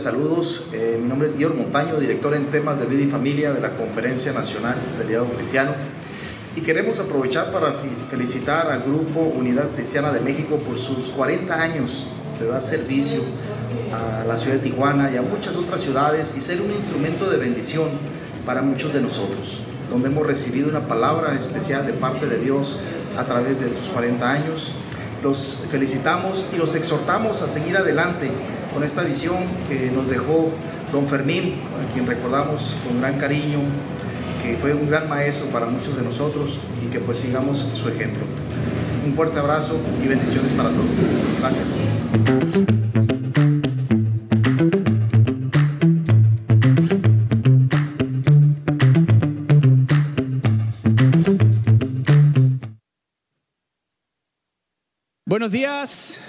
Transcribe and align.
cordiales 0.00 0.02
saludos. 0.02 0.62
Eh, 0.72 0.98
mi 1.00 1.08
nombre 1.08 1.28
es 1.28 1.34
Guillermo 1.34 1.62
Montaño, 1.62 1.98
director 1.98 2.34
en 2.34 2.50
temas 2.50 2.78
de 2.78 2.86
vida 2.86 3.02
y 3.02 3.06
familia 3.06 3.52
de 3.52 3.60
la 3.60 3.76
Conferencia 3.76 4.32
Nacional 4.32 4.76
del 4.98 5.08
Diálogo 5.08 5.32
Cristiano. 5.34 5.72
Y 6.56 6.60
queremos 6.62 6.98
aprovechar 6.98 7.52
para 7.52 7.74
felicitar 8.10 8.70
al 8.70 8.82
Grupo 8.82 9.20
Unidad 9.20 9.70
Cristiana 9.70 10.10
de 10.12 10.20
México 10.20 10.56
por 10.58 10.78
sus 10.78 11.10
40 11.10 11.54
años 11.54 12.06
de 12.38 12.46
dar 12.46 12.62
servicio 12.62 13.22
a 13.92 14.24
la 14.24 14.36
ciudad 14.36 14.56
de 14.56 14.70
Tijuana 14.70 15.10
y 15.12 15.16
a 15.16 15.22
muchas 15.22 15.56
otras 15.56 15.80
ciudades 15.80 16.34
y 16.36 16.40
ser 16.40 16.60
un 16.60 16.70
instrumento 16.70 17.30
de 17.30 17.36
bendición 17.36 17.88
para 18.44 18.62
muchos 18.62 18.92
de 18.92 19.00
nosotros, 19.00 19.60
donde 19.88 20.08
hemos 20.08 20.26
recibido 20.26 20.68
una 20.68 20.86
palabra 20.88 21.34
especial 21.36 21.86
de 21.86 21.92
parte 21.92 22.26
de 22.26 22.38
Dios 22.38 22.78
a 23.16 23.24
través 23.24 23.60
de 23.60 23.66
estos 23.66 23.88
40 23.90 24.30
años 24.30 24.72
los 25.22 25.58
felicitamos 25.70 26.46
y 26.52 26.56
los 26.56 26.74
exhortamos 26.74 27.42
a 27.42 27.48
seguir 27.48 27.76
adelante 27.76 28.30
con 28.72 28.84
esta 28.84 29.02
visión 29.02 29.38
que 29.68 29.90
nos 29.90 30.08
dejó 30.08 30.50
don 30.92 31.06
Fermín, 31.06 31.54
a 31.78 31.92
quien 31.92 32.06
recordamos 32.06 32.76
con 32.86 33.00
gran 33.00 33.18
cariño, 33.18 33.58
que 34.42 34.56
fue 34.56 34.74
un 34.74 34.88
gran 34.88 35.08
maestro 35.08 35.46
para 35.46 35.66
muchos 35.66 35.96
de 35.96 36.02
nosotros 36.02 36.58
y 36.84 36.90
que 36.90 37.00
pues 37.00 37.18
sigamos 37.18 37.66
su 37.74 37.88
ejemplo. 37.88 38.24
Un 39.04 39.14
fuerte 39.14 39.38
abrazo 39.38 39.76
y 40.02 40.08
bendiciones 40.08 40.52
para 40.52 40.70
todos. 40.70 40.86
Gracias. 41.40 41.66
Buenos 55.26 55.52
días. 55.52 56.20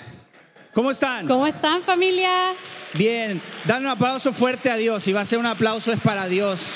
¿Cómo 0.73 0.91
están? 0.91 1.27
¿Cómo 1.27 1.45
están 1.47 1.81
familia? 1.81 2.53
Bien, 2.94 3.41
dan 3.66 3.81
un 3.81 3.91
aplauso 3.91 4.31
fuerte 4.31 4.69
a 4.69 4.78
Dios. 4.78 5.05
Y 5.08 5.11
va 5.11 5.22
a 5.22 5.25
ser 5.25 5.38
un 5.38 5.45
aplauso 5.45 5.91
es 5.91 6.00
para 6.00 6.28
Dios. 6.28 6.67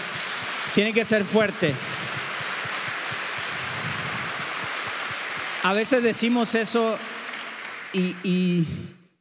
Tiene 0.74 0.92
que 0.92 1.06
ser 1.06 1.24
fuerte. 1.24 1.74
A 5.64 5.74
veces 5.74 6.04
decimos 6.04 6.56
eso 6.56 6.98
y, 7.94 8.66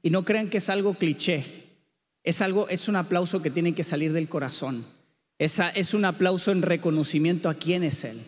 no 0.03 0.25
crean 0.25 0.51
que 0.51 0.59
es 0.59 0.69
algo 0.69 0.95
cliché. 0.95 1.45
Es 2.25 2.41
algo, 2.41 2.69
es 2.69 2.89
un 2.89 2.97
aplauso 2.97 3.43
que 3.43 3.51
tiene 3.51 3.75
que 3.75 3.85
salir 3.85 4.13
del 4.13 4.29
corazón. 4.29 4.85
Esa, 5.39 5.71
es 5.71 5.95
un 5.95 6.05
aplauso 6.05 6.51
en 6.51 6.63
reconocimiento 6.63 7.49
a 7.49 7.55
quién 7.55 7.85
es 7.85 8.03
Él. 8.03 8.21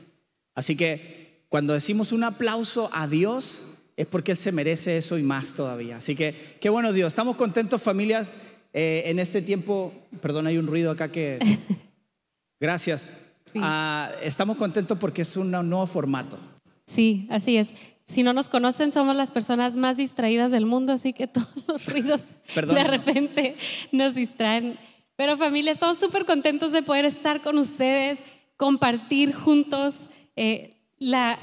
Así 0.55 0.77
que 0.77 1.45
cuando 1.49 1.75
decimos 1.75 2.13
un 2.13 2.23
aplauso 2.23 2.89
a 2.93 3.09
Dios, 3.09 3.67
es 3.97 4.07
porque 4.07 4.33
Él 4.33 4.39
se 4.39 4.53
merece 4.53 4.97
eso 4.97 5.19
y 5.19 5.23
más 5.23 5.55
todavía. 5.55 5.97
Así 5.97 6.15
que, 6.15 6.35
qué 6.61 6.69
bueno 6.69 6.93
Dios. 6.93 7.09
Estamos 7.09 7.37
contentos 7.37 7.83
familias 7.83 8.33
eh, 8.73 9.05
en 9.07 9.19
este 9.19 9.41
tiempo. 9.41 9.93
Perdón, 10.21 10.47
hay 10.47 10.59
un 10.59 10.67
ruido 10.67 10.91
acá 10.91 11.11
que... 11.11 11.39
Gracias. 12.61 13.15
Ah, 13.55 14.11
estamos 14.23 14.57
contentos 14.57 14.99
porque 14.99 15.23
es 15.23 15.37
un 15.37 15.51
nuevo 15.51 15.87
formato. 15.87 16.39
Sí, 16.87 17.27
así 17.31 17.57
es. 17.57 17.75
Si 18.07 18.23
no 18.23 18.33
nos 18.33 18.49
conocen, 18.49 18.93
somos 18.93 19.17
las 19.17 19.31
personas 19.31 19.77
más 19.77 19.97
distraídas 19.97 20.53
del 20.53 20.67
mundo, 20.67 20.93
así 20.93 21.13
que 21.13 21.27
todos 21.27 21.49
los 21.67 21.85
ruidos 21.87 22.23
de 22.55 22.85
repente 22.85 23.57
nos 23.93 24.15
distraen. 24.15 24.79
Pero 25.17 25.37
familia, 25.37 25.73
estamos 25.73 25.99
súper 25.99 26.25
contentos 26.25 26.73
de 26.73 26.83
poder 26.83 27.05
estar 27.05 27.43
con 27.43 27.59
ustedes, 27.59 28.21
compartir 28.57 29.35
juntos 29.35 29.95
eh, 30.37 30.75
la 30.99 31.39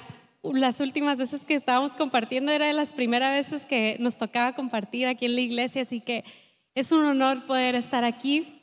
las 0.51 0.79
últimas 0.81 1.17
veces 1.17 1.45
que 1.45 1.55
estábamos 1.55 1.95
compartiendo 1.95 2.51
era 2.51 2.67
de 2.67 2.73
las 2.73 2.91
primeras 2.91 3.31
veces 3.31 3.65
que 3.65 3.95
nos 3.99 4.17
tocaba 4.17 4.53
compartir 4.53 5.07
aquí 5.07 5.25
en 5.25 5.35
la 5.35 5.41
iglesia, 5.41 5.83
así 5.83 6.01
que 6.01 6.25
es 6.75 6.91
un 6.91 7.03
honor 7.03 7.45
poder 7.45 7.75
estar 7.75 8.03
aquí. 8.03 8.61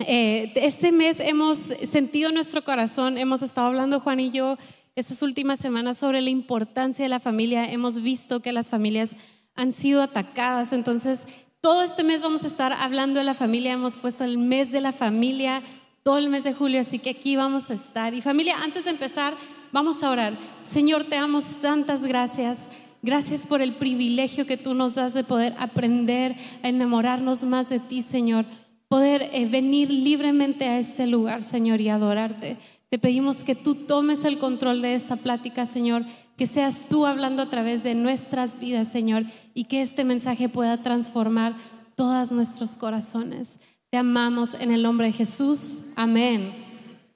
Eh, 0.00 0.52
este 0.56 0.92
mes 0.92 1.20
hemos 1.20 1.58
sentido 1.58 2.30
nuestro 2.30 2.62
corazón, 2.62 3.16
hemos 3.16 3.40
estado 3.40 3.68
hablando 3.68 4.00
Juan 4.00 4.20
y 4.20 4.30
yo 4.30 4.58
estas 4.94 5.22
últimas 5.22 5.58
semanas 5.58 5.96
sobre 5.96 6.20
la 6.20 6.30
importancia 6.30 7.04
de 7.04 7.08
la 7.08 7.20
familia, 7.20 7.70
hemos 7.70 8.02
visto 8.02 8.40
que 8.40 8.52
las 8.52 8.68
familias 8.68 9.16
han 9.54 9.72
sido 9.72 10.02
atacadas, 10.02 10.74
entonces 10.74 11.26
todo 11.62 11.82
este 11.82 12.04
mes 12.04 12.22
vamos 12.22 12.44
a 12.44 12.48
estar 12.48 12.72
hablando 12.74 13.18
de 13.18 13.24
la 13.24 13.34
familia, 13.34 13.72
hemos 13.72 13.96
puesto 13.96 14.24
el 14.24 14.36
mes 14.36 14.70
de 14.70 14.82
la 14.82 14.92
familia 14.92 15.62
todo 16.06 16.18
el 16.18 16.28
mes 16.28 16.44
de 16.44 16.54
julio, 16.54 16.80
así 16.80 17.00
que 17.00 17.10
aquí 17.10 17.34
vamos 17.34 17.68
a 17.72 17.74
estar. 17.74 18.14
Y 18.14 18.22
familia, 18.22 18.54
antes 18.62 18.84
de 18.84 18.90
empezar, 18.90 19.34
Vamos 19.76 20.02
a 20.02 20.10
orar. 20.10 20.38
Señor, 20.62 21.04
te 21.04 21.16
damos 21.16 21.44
tantas 21.60 22.04
gracias. 22.04 22.70
Gracias 23.02 23.46
por 23.46 23.60
el 23.60 23.76
privilegio 23.76 24.46
que 24.46 24.56
tú 24.56 24.72
nos 24.72 24.94
das 24.94 25.12
de 25.12 25.22
poder 25.24 25.54
aprender 25.58 26.34
a 26.62 26.68
enamorarnos 26.68 27.44
más 27.44 27.68
de 27.68 27.78
ti, 27.78 28.00
Señor. 28.00 28.46
Poder 28.88 29.28
eh, 29.32 29.46
venir 29.46 29.90
libremente 29.90 30.66
a 30.66 30.78
este 30.78 31.06
lugar, 31.06 31.42
Señor, 31.42 31.82
y 31.82 31.90
adorarte. 31.90 32.56
Te 32.88 32.98
pedimos 32.98 33.44
que 33.44 33.54
tú 33.54 33.86
tomes 33.86 34.24
el 34.24 34.38
control 34.38 34.80
de 34.80 34.94
esta 34.94 35.16
plática, 35.16 35.66
Señor, 35.66 36.06
que 36.38 36.46
seas 36.46 36.86
tú 36.88 37.04
hablando 37.04 37.42
a 37.42 37.50
través 37.50 37.82
de 37.82 37.94
nuestras 37.94 38.58
vidas, 38.58 38.88
Señor, 38.88 39.24
y 39.52 39.64
que 39.64 39.82
este 39.82 40.04
mensaje 40.04 40.48
pueda 40.48 40.82
transformar 40.82 41.54
todos 41.96 42.32
nuestros 42.32 42.76
corazones. 42.76 43.58
Amamos 43.96 44.54
en 44.54 44.72
el 44.72 44.82
nombre 44.82 45.06
de 45.06 45.12
Jesús. 45.12 45.78
Amén. 45.96 46.52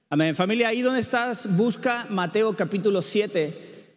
Amén. 0.08 0.34
Familia, 0.34 0.68
ahí 0.68 0.80
donde 0.80 1.00
estás, 1.00 1.56
busca 1.56 2.06
Mateo 2.08 2.56
capítulo 2.56 3.02
7, 3.02 3.94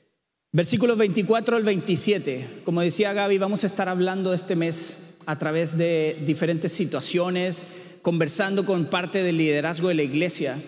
versículos 0.51 0.97
24 0.97 1.57
al 1.57 1.63
27. 1.63 2.61
Como 2.65 2.81
decía 2.81 3.13
Gaby, 3.13 3.37
vamos 3.37 3.63
a 3.63 3.67
estar 3.67 3.87
hablando 3.87 4.33
este 4.33 4.55
mes 4.55 4.97
a 5.25 5.39
través 5.39 5.77
de 5.77 6.21
diferentes 6.25 6.71
situaciones, 6.73 7.63
conversando 8.01 8.65
con 8.65 8.85
parte 8.85 9.23
del 9.23 9.37
liderazgo 9.37 9.87
de 9.87 9.95
la 9.95 10.03
iglesia. 10.03 10.61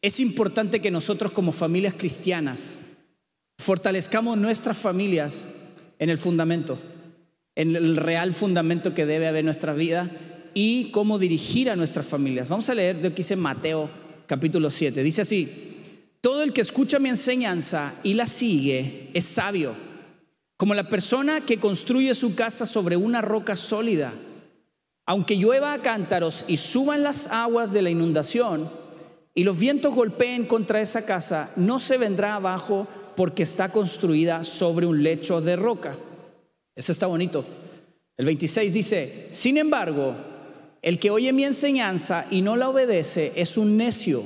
Es 0.00 0.20
importante 0.20 0.80
que 0.80 0.90
nosotros 0.90 1.32
como 1.32 1.52
familias 1.52 1.94
cristianas 1.94 2.78
fortalezcamos 3.58 4.38
nuestras 4.38 4.78
familias 4.78 5.46
en 5.98 6.08
el 6.08 6.16
fundamento, 6.16 6.78
en 7.54 7.76
el 7.76 7.96
real 7.96 8.32
fundamento 8.32 8.94
que 8.94 9.06
debe 9.06 9.26
haber 9.28 9.40
en 9.40 9.46
nuestra 9.46 9.74
vida 9.74 10.10
y 10.54 10.90
cómo 10.90 11.18
dirigir 11.18 11.70
a 11.70 11.76
nuestras 11.76 12.06
familias. 12.06 12.48
Vamos 12.48 12.68
a 12.68 12.74
leer 12.74 12.96
de 12.96 13.04
lo 13.04 13.10
que 13.10 13.22
dice 13.22 13.36
Mateo 13.36 13.88
capítulo 14.26 14.70
7. 14.70 15.02
Dice 15.02 15.22
así, 15.22 15.68
todo 16.20 16.42
el 16.42 16.52
que 16.52 16.60
escucha 16.60 16.98
mi 16.98 17.08
enseñanza 17.08 17.94
y 18.02 18.14
la 18.14 18.26
sigue 18.26 19.10
es 19.14 19.24
sabio, 19.24 19.74
como 20.56 20.74
la 20.74 20.88
persona 20.88 21.40
que 21.40 21.58
construye 21.58 22.14
su 22.14 22.34
casa 22.34 22.66
sobre 22.66 22.96
una 22.96 23.22
roca 23.22 23.56
sólida. 23.56 24.12
Aunque 25.06 25.36
llueva 25.36 25.72
a 25.72 25.80
cántaros 25.80 26.44
y 26.48 26.58
suban 26.58 27.02
las 27.02 27.28
aguas 27.28 27.72
de 27.72 27.82
la 27.82 27.90
inundación 27.90 28.70
y 29.34 29.44
los 29.44 29.58
vientos 29.58 29.94
golpeen 29.94 30.44
contra 30.44 30.82
esa 30.82 31.06
casa, 31.06 31.50
no 31.56 31.80
se 31.80 31.96
vendrá 31.96 32.34
abajo 32.34 32.86
porque 33.16 33.44
está 33.44 33.72
construida 33.72 34.44
sobre 34.44 34.84
un 34.84 35.02
lecho 35.02 35.40
de 35.40 35.56
roca. 35.56 35.96
Eso 36.74 36.92
está 36.92 37.06
bonito. 37.06 37.44
El 38.16 38.26
26 38.26 38.72
dice, 38.72 39.28
sin 39.30 39.56
embargo, 39.56 40.14
el 40.82 40.98
que 40.98 41.10
oye 41.10 41.32
mi 41.32 41.44
enseñanza 41.44 42.26
y 42.30 42.42
no 42.42 42.56
la 42.56 42.68
obedece 42.68 43.32
es 43.36 43.56
un 43.56 43.76
necio, 43.76 44.22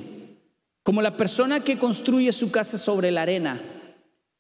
como 0.82 1.02
la 1.02 1.16
persona 1.16 1.64
que 1.64 1.78
construye 1.78 2.32
su 2.32 2.50
casa 2.50 2.78
sobre 2.78 3.10
la 3.10 3.22
arena. 3.22 3.60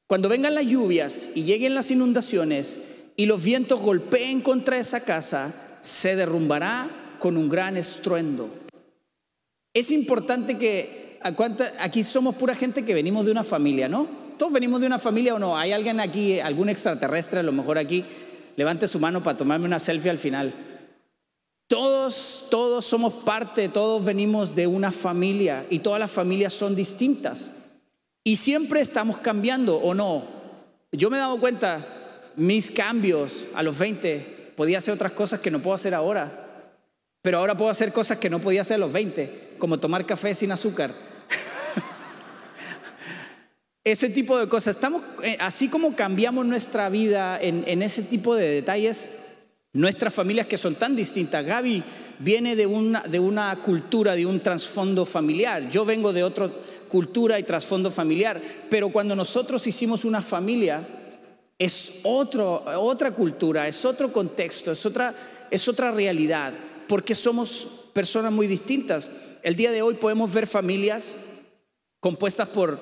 Cuando 0.06 0.28
vengan 0.28 0.54
las 0.54 0.66
lluvias 0.66 1.30
y 1.34 1.44
lleguen 1.44 1.74
las 1.74 1.90
inundaciones 1.90 2.78
y 3.16 3.26
los 3.26 3.42
vientos 3.42 3.80
golpeen 3.80 4.40
contra 4.40 4.78
esa 4.78 5.00
casa, 5.00 5.78
se 5.80 6.16
derrumbará 6.16 7.16
con 7.18 7.36
un 7.36 7.48
gran 7.48 7.76
estruendo. 7.76 8.50
Es 9.72 9.90
importante 9.90 10.58
que 10.58 11.18
aquí 11.78 12.02
somos 12.02 12.34
pura 12.34 12.54
gente 12.54 12.84
que 12.84 12.92
venimos 12.92 13.24
de 13.24 13.30
una 13.30 13.44
familia, 13.44 13.88
¿no? 13.88 14.06
Todos 14.36 14.52
venimos 14.52 14.80
de 14.80 14.86
una 14.86 14.98
familia 14.98 15.34
o 15.34 15.38
no. 15.38 15.56
¿Hay 15.56 15.72
alguien 15.72 16.00
aquí, 16.00 16.40
algún 16.40 16.68
extraterrestre 16.68 17.40
a 17.40 17.42
lo 17.42 17.52
mejor 17.52 17.78
aquí? 17.78 18.04
Levante 18.56 18.88
su 18.88 18.98
mano 18.98 19.22
para 19.22 19.38
tomarme 19.38 19.66
una 19.66 19.78
selfie 19.78 20.10
al 20.10 20.18
final. 20.18 20.52
Todos, 21.72 22.48
todos 22.50 22.84
somos 22.84 23.14
parte, 23.14 23.70
todos 23.70 24.04
venimos 24.04 24.54
de 24.54 24.66
una 24.66 24.92
familia 24.92 25.64
y 25.70 25.78
todas 25.78 25.98
las 25.98 26.10
familias 26.10 26.52
son 26.52 26.76
distintas. 26.76 27.50
Y 28.22 28.36
siempre 28.36 28.82
estamos 28.82 29.16
cambiando, 29.16 29.78
¿o 29.78 29.94
no? 29.94 30.22
Yo 30.92 31.08
me 31.08 31.16
he 31.16 31.20
dado 31.20 31.40
cuenta, 31.40 32.30
mis 32.36 32.70
cambios 32.70 33.46
a 33.54 33.62
los 33.62 33.78
20, 33.78 34.52
podía 34.54 34.76
hacer 34.76 34.92
otras 34.92 35.12
cosas 35.12 35.40
que 35.40 35.50
no 35.50 35.62
puedo 35.62 35.74
hacer 35.74 35.94
ahora. 35.94 36.74
Pero 37.22 37.38
ahora 37.38 37.56
puedo 37.56 37.70
hacer 37.70 37.90
cosas 37.90 38.18
que 38.18 38.28
no 38.28 38.38
podía 38.38 38.60
hacer 38.60 38.74
a 38.74 38.80
los 38.80 38.92
20, 38.92 39.54
como 39.56 39.80
tomar 39.80 40.04
café 40.04 40.34
sin 40.34 40.52
azúcar. 40.52 40.92
ese 43.82 44.10
tipo 44.10 44.36
de 44.36 44.46
cosas. 44.46 44.76
Eh, 45.22 45.38
así 45.40 45.68
como 45.68 45.96
cambiamos 45.96 46.44
nuestra 46.44 46.90
vida 46.90 47.38
en 47.40 47.80
ese 47.80 48.02
tipo 48.02 48.34
de 48.34 48.50
detalles, 48.50 49.08
Nuestras 49.74 50.12
familias 50.12 50.46
que 50.46 50.58
son 50.58 50.74
tan 50.74 50.94
distintas, 50.94 51.44
Gaby 51.44 51.82
viene 52.18 52.54
de 52.54 52.66
una, 52.66 53.00
de 53.00 53.18
una 53.18 53.58
cultura, 53.62 54.14
de 54.14 54.26
un 54.26 54.40
trasfondo 54.40 55.06
familiar, 55.06 55.70
yo 55.70 55.86
vengo 55.86 56.12
de 56.12 56.22
otra 56.22 56.50
cultura 56.88 57.38
y 57.38 57.42
trasfondo 57.42 57.90
familiar, 57.90 58.40
pero 58.68 58.90
cuando 58.90 59.16
nosotros 59.16 59.66
hicimos 59.66 60.04
una 60.04 60.20
familia, 60.20 60.86
es 61.58 62.00
otro, 62.02 62.64
otra 62.76 63.12
cultura, 63.12 63.66
es 63.66 63.82
otro 63.86 64.12
contexto, 64.12 64.72
es 64.72 64.84
otra, 64.84 65.14
es 65.50 65.66
otra 65.68 65.90
realidad. 65.90 66.52
porque 66.86 67.14
somos 67.14 67.68
personas 67.94 68.30
muy 68.32 68.46
distintas. 68.46 69.08
El 69.42 69.56
día 69.56 69.72
de 69.72 69.80
hoy 69.80 69.94
podemos 69.94 70.30
ver 70.30 70.46
familias 70.46 71.16
compuestas 72.00 72.48
por 72.48 72.78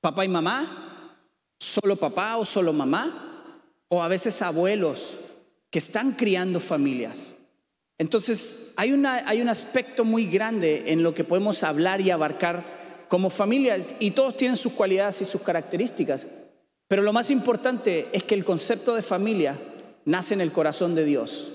papá 0.00 0.24
y 0.24 0.28
mamá, 0.28 1.14
solo 1.60 1.94
papá 1.94 2.36
o 2.38 2.44
solo 2.44 2.72
mamá, 2.72 3.62
o 3.86 4.02
a 4.02 4.08
veces 4.08 4.42
abuelos 4.42 5.14
que 5.70 5.78
están 5.78 6.12
criando 6.12 6.60
familias. 6.60 7.34
Entonces, 7.98 8.56
hay, 8.76 8.92
una, 8.92 9.28
hay 9.28 9.40
un 9.40 9.48
aspecto 9.48 10.04
muy 10.04 10.26
grande 10.26 10.84
en 10.86 11.02
lo 11.02 11.14
que 11.14 11.24
podemos 11.24 11.62
hablar 11.62 12.00
y 12.00 12.10
abarcar 12.10 12.80
como 13.08 13.28
familias, 13.28 13.96
y 13.98 14.12
todos 14.12 14.36
tienen 14.36 14.56
sus 14.56 14.72
cualidades 14.72 15.20
y 15.20 15.24
sus 15.24 15.42
características. 15.42 16.28
Pero 16.86 17.02
lo 17.02 17.12
más 17.12 17.30
importante 17.30 18.08
es 18.12 18.22
que 18.22 18.36
el 18.36 18.44
concepto 18.44 18.94
de 18.94 19.02
familia 19.02 19.58
nace 20.04 20.34
en 20.34 20.40
el 20.40 20.52
corazón 20.52 20.94
de 20.94 21.04
Dios. 21.04 21.52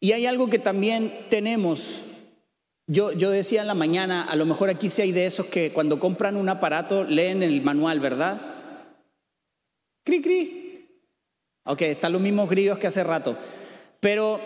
Y 0.00 0.12
hay 0.12 0.26
algo 0.26 0.48
que 0.48 0.58
también 0.60 1.26
tenemos. 1.30 2.00
Yo, 2.86 3.10
yo 3.12 3.30
decía 3.30 3.62
en 3.62 3.66
la 3.66 3.74
mañana, 3.74 4.22
a 4.22 4.36
lo 4.36 4.46
mejor 4.46 4.70
aquí 4.70 4.88
sí 4.88 5.02
hay 5.02 5.12
de 5.12 5.26
esos 5.26 5.46
que 5.46 5.72
cuando 5.72 5.98
compran 5.98 6.36
un 6.36 6.48
aparato 6.48 7.02
leen 7.04 7.42
el 7.42 7.62
manual, 7.62 7.98
¿verdad? 8.00 8.40
Cri, 10.04 10.22
cri. 10.22 10.63
Ok, 11.64 11.82
están 11.82 12.12
los 12.12 12.20
mismos 12.20 12.48
grillos 12.48 12.78
que 12.78 12.86
hace 12.86 13.02
rato. 13.02 13.36
Pero 14.00 14.40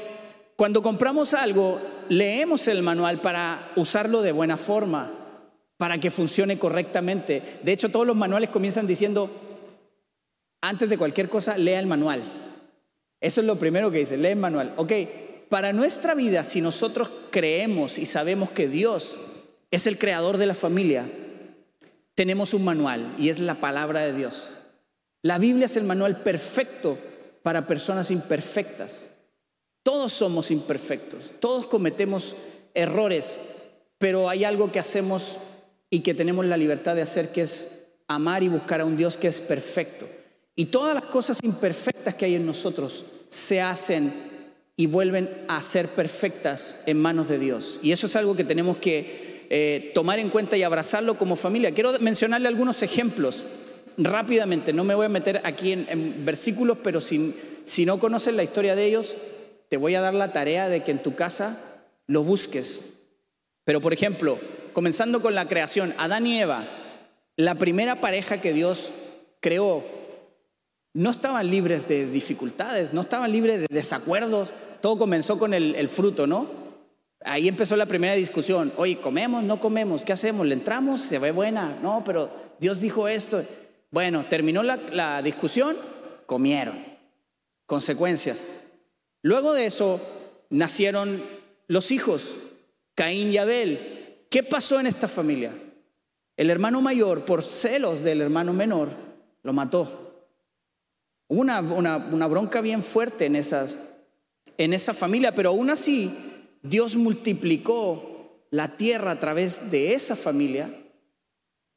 cuando 0.56 0.82
compramos 0.82 1.34
algo, 1.34 1.80
leemos 2.08 2.68
el 2.68 2.82
manual 2.82 3.20
para 3.20 3.72
usarlo 3.76 4.22
de 4.22 4.32
buena 4.32 4.56
forma, 4.56 5.10
para 5.76 5.98
que 5.98 6.10
funcione 6.10 6.58
correctamente. 6.58 7.42
De 7.62 7.72
hecho, 7.72 7.88
todos 7.90 8.06
los 8.06 8.16
manuales 8.16 8.50
comienzan 8.50 8.86
diciendo, 8.86 9.30
antes 10.60 10.88
de 10.88 10.98
cualquier 10.98 11.28
cosa, 11.28 11.56
lea 11.56 11.80
el 11.80 11.86
manual. 11.86 12.22
Eso 13.20 13.40
es 13.40 13.46
lo 13.46 13.56
primero 13.56 13.90
que 13.90 13.98
dice, 13.98 14.16
lee 14.16 14.28
el 14.28 14.36
manual. 14.36 14.74
Ok, 14.76 14.92
para 15.48 15.72
nuestra 15.72 16.14
vida, 16.14 16.44
si 16.44 16.60
nosotros 16.60 17.10
creemos 17.30 17.98
y 17.98 18.06
sabemos 18.06 18.50
que 18.50 18.68
Dios 18.68 19.18
es 19.70 19.86
el 19.86 19.98
creador 19.98 20.36
de 20.36 20.46
la 20.46 20.54
familia, 20.54 21.10
tenemos 22.14 22.54
un 22.54 22.64
manual 22.64 23.14
y 23.18 23.28
es 23.28 23.38
la 23.38 23.54
palabra 23.54 24.02
de 24.02 24.12
Dios. 24.12 24.57
La 25.22 25.38
Biblia 25.38 25.66
es 25.66 25.76
el 25.76 25.84
manual 25.84 26.22
perfecto 26.22 26.98
para 27.42 27.66
personas 27.66 28.10
imperfectas. 28.10 29.06
Todos 29.82 30.12
somos 30.12 30.50
imperfectos, 30.50 31.34
todos 31.40 31.66
cometemos 31.66 32.36
errores, 32.74 33.38
pero 33.98 34.28
hay 34.28 34.44
algo 34.44 34.70
que 34.70 34.78
hacemos 34.78 35.38
y 35.90 36.00
que 36.00 36.14
tenemos 36.14 36.44
la 36.46 36.56
libertad 36.56 36.94
de 36.94 37.02
hacer, 37.02 37.32
que 37.32 37.42
es 37.42 37.68
amar 38.06 38.42
y 38.42 38.48
buscar 38.48 38.80
a 38.80 38.84
un 38.84 38.96
Dios 38.96 39.16
que 39.16 39.28
es 39.28 39.40
perfecto. 39.40 40.06
Y 40.54 40.66
todas 40.66 40.94
las 40.94 41.04
cosas 41.04 41.38
imperfectas 41.42 42.14
que 42.14 42.26
hay 42.26 42.34
en 42.34 42.46
nosotros 42.46 43.04
se 43.28 43.60
hacen 43.60 44.12
y 44.76 44.86
vuelven 44.86 45.44
a 45.48 45.62
ser 45.62 45.88
perfectas 45.88 46.76
en 46.86 47.00
manos 47.00 47.28
de 47.28 47.38
Dios. 47.38 47.80
Y 47.82 47.92
eso 47.92 48.06
es 48.06 48.16
algo 48.16 48.36
que 48.36 48.44
tenemos 48.44 48.76
que 48.76 49.46
eh, 49.50 49.92
tomar 49.94 50.18
en 50.18 50.30
cuenta 50.30 50.56
y 50.56 50.62
abrazarlo 50.62 51.16
como 51.16 51.34
familia. 51.34 51.72
Quiero 51.72 51.98
mencionarle 51.98 52.48
algunos 52.48 52.82
ejemplos 52.82 53.44
rápidamente. 53.98 54.72
No 54.72 54.84
me 54.84 54.94
voy 54.94 55.06
a 55.06 55.10
meter 55.10 55.42
aquí 55.44 55.72
en, 55.72 56.24
versículos, 56.24 56.78
pero 56.82 57.00
si, 57.00 57.34
no 57.84 57.98
conocen 57.98 58.36
la 58.36 58.44
historia 58.44 58.74
de 58.74 58.86
ellos, 58.86 59.16
te 59.68 59.76
voy 59.76 59.94
a 59.94 60.00
dar 60.00 60.14
la 60.14 60.32
tarea 60.32 60.68
de 60.68 60.82
que 60.82 60.92
en 60.92 61.02
tu 61.02 61.14
casa 61.14 61.60
lo 62.06 62.22
busques. 62.22 62.80
Pero 63.64 63.80
por 63.80 63.92
ejemplo, 63.92 64.38
comenzando 64.72 65.20
con 65.20 65.34
la 65.34 65.48
creación, 65.48 65.92
Adán 65.98 66.26
y 66.26 66.40
Eva, 66.40 66.66
la 67.36 67.56
primera 67.56 68.00
pareja 68.00 68.40
que 68.40 68.52
Dios 68.52 68.92
creó, 69.40 69.84
no 70.94 71.10
estaban 71.10 71.50
libres 71.50 71.86
de 71.86 72.06
dificultades, 72.06 72.94
no 72.94 73.02
estaban 73.02 73.30
libres 73.30 73.60
de 73.60 73.66
desacuerdos, 73.68 74.54
todo 74.80 74.98
comenzó 74.98 75.38
con 75.38 75.52
el, 75.52 75.88
fruto, 75.88 76.26
¿no? 76.26 76.46
Ahí 77.24 77.48
empezó 77.48 77.76
la 77.76 77.86
primera 77.86 78.14
discusión. 78.14 78.72
Oye, 78.76 78.98
¿comemos? 78.98 79.42
¿No 79.42 79.60
comemos? 79.60 80.04
¿Qué 80.04 80.12
hacemos? 80.12 80.46
¿Le 80.46 80.54
entramos? 80.54 81.00
¿Se 81.00 81.18
ve 81.18 81.32
buena? 81.32 81.76
No, 81.82 82.02
pero 82.04 82.30
Dios 82.60 82.80
dijo 82.80 83.08
esto. 83.08 83.42
Bueno, 83.90 84.26
terminó 84.28 84.62
la, 84.62 85.22
discusión, 85.22 85.76
comieron. 86.26 86.78
Consecuencias. 87.66 88.60
Luego 89.22 89.52
de 89.52 89.66
eso 89.66 90.00
nacieron 90.50 91.22
los 91.66 91.90
hijos, 91.90 92.38
Caín 92.94 93.30
y 93.30 93.38
Abel. 93.38 94.24
¿Qué 94.30 94.42
pasó 94.42 94.80
en 94.80 94.86
esta 94.86 95.08
familia? 95.08 95.52
El 96.36 96.50
hermano 96.50 96.80
mayor, 96.80 97.24
por 97.24 97.42
celos 97.42 98.02
del 98.02 98.20
hermano 98.20 98.52
menor, 98.52 98.90
lo 99.42 99.52
mató. 99.52 100.26
Una, 101.28 101.60
una, 101.60 101.96
una 101.96 102.26
bronca 102.26 102.60
bien 102.60 102.82
fuerte 102.82 103.26
en 103.26 103.36
esas 103.36 103.76
en 104.58 104.72
esa 104.72 104.92
familia, 104.92 105.34
pero 105.34 105.50
aún 105.50 105.70
así 105.70 106.12
Dios 106.62 106.96
multiplicó 106.96 108.44
la 108.50 108.76
tierra 108.76 109.12
a 109.12 109.20
través 109.20 109.70
de 109.70 109.94
esa 109.94 110.16
familia 110.16 110.68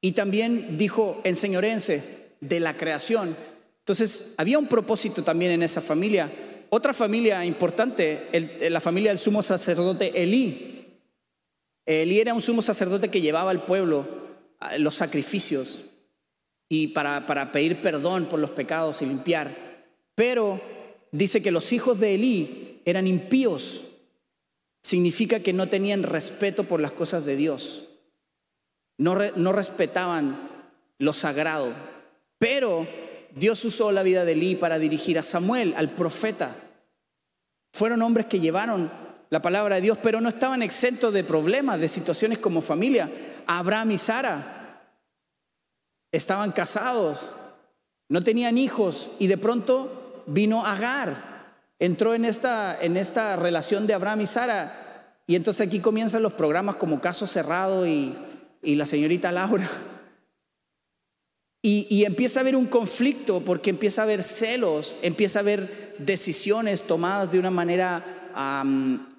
y 0.01 0.13
también 0.13 0.77
dijo, 0.77 1.21
enseñorense 1.23 2.03
de 2.41 2.59
la 2.59 2.75
creación. 2.75 3.37
Entonces, 3.79 4.33
había 4.37 4.57
un 4.57 4.67
propósito 4.67 5.23
también 5.23 5.51
en 5.51 5.63
esa 5.63 5.79
familia. 5.79 6.31
Otra 6.69 6.91
familia 6.91 7.45
importante, 7.45 8.27
la 8.69 8.79
familia 8.79 9.11
del 9.11 9.19
sumo 9.19 9.43
sacerdote 9.43 10.21
Elí. 10.21 10.87
Elí 11.85 12.19
era 12.19 12.33
un 12.33 12.41
sumo 12.41 12.61
sacerdote 12.61 13.09
que 13.09 13.21
llevaba 13.21 13.51
al 13.51 13.65
pueblo 13.65 14.07
los 14.77 14.95
sacrificios 14.95 15.85
y 16.69 16.89
para, 16.89 17.25
para 17.27 17.51
pedir 17.51 17.81
perdón 17.81 18.25
por 18.25 18.39
los 18.39 18.51
pecados 18.51 19.01
y 19.01 19.05
limpiar. 19.05 19.55
Pero 20.15 20.61
dice 21.11 21.41
que 21.41 21.51
los 21.51 21.73
hijos 21.73 21.99
de 21.99 22.15
Elí 22.15 22.81
eran 22.85 23.07
impíos, 23.07 23.81
significa 24.81 25.41
que 25.41 25.53
no 25.53 25.69
tenían 25.69 26.03
respeto 26.03 26.63
por 26.63 26.79
las 26.79 26.91
cosas 26.91 27.25
de 27.25 27.35
Dios. 27.35 27.90
No, 29.01 29.51
respetaban 29.51 30.47
lo 30.99 31.11
sagrado. 31.13 31.73
Pero 32.37 32.85
Dios 33.33 33.65
usó 33.65 33.91
la 33.91 34.03
vida 34.03 34.25
de 34.25 34.33
Elí 34.33 34.55
para 34.55 34.77
dirigir 34.77 35.17
a 35.17 35.23
Samuel, 35.23 35.73
al 35.75 35.89
profeta. 35.89 36.55
Fueron 37.73 38.03
hombres 38.03 38.27
que 38.27 38.39
llevaron 38.39 38.91
la 39.31 39.41
palabra 39.41 39.77
de 39.77 39.81
Dios, 39.81 39.97
pero 40.03 40.21
no 40.21 40.29
estaban 40.29 40.61
exentos 40.61 41.11
de 41.15 41.23
problemas, 41.23 41.79
de 41.79 41.87
situaciones 41.87 42.37
como 42.37 42.61
familia. 42.61 43.09
Abraham 43.47 43.89
y 43.89 43.97
Sara 43.97 44.83
estaban 46.11 46.51
casados, 46.51 47.33
no 48.07 48.21
tenían 48.21 48.59
hijos 48.59 49.09
y 49.17 49.25
de 49.25 49.37
pronto 49.37 50.23
vino 50.27 50.63
Agar 50.63 51.55
entró 51.79 52.13
en 52.13 52.25
esta, 52.25 52.79
en 52.79 52.97
esta 52.97 53.35
relación 53.35 53.87
de 53.87 53.95
Abraham 53.95 54.21
y 54.21 54.27
Sara. 54.27 55.15
Y 55.25 55.35
entonces 55.35 55.65
aquí 55.65 55.79
comienzan 55.79 56.21
los 56.21 56.33
programas 56.33 56.75
como 56.75 57.01
Caso 57.01 57.25
Cerrado 57.25 57.87
y, 57.87 58.15
la 58.61 58.85
señorita 58.85 59.31
Laura. 59.31 59.69
Y, 61.63 62.05
empieza 62.05 62.39
a 62.39 62.41
haber 62.41 62.55
un 62.55 62.65
conflicto 62.65 63.41
porque 63.41 63.69
empieza 63.69 64.01
a 64.01 64.05
haber 64.05 64.23
celos, 64.23 64.95
empieza 65.03 65.39
a 65.39 65.41
haber 65.41 65.95
decisiones 65.99 66.81
tomadas 66.81 67.31
de 67.31 67.37
una 67.37 67.51
manera 67.51 68.31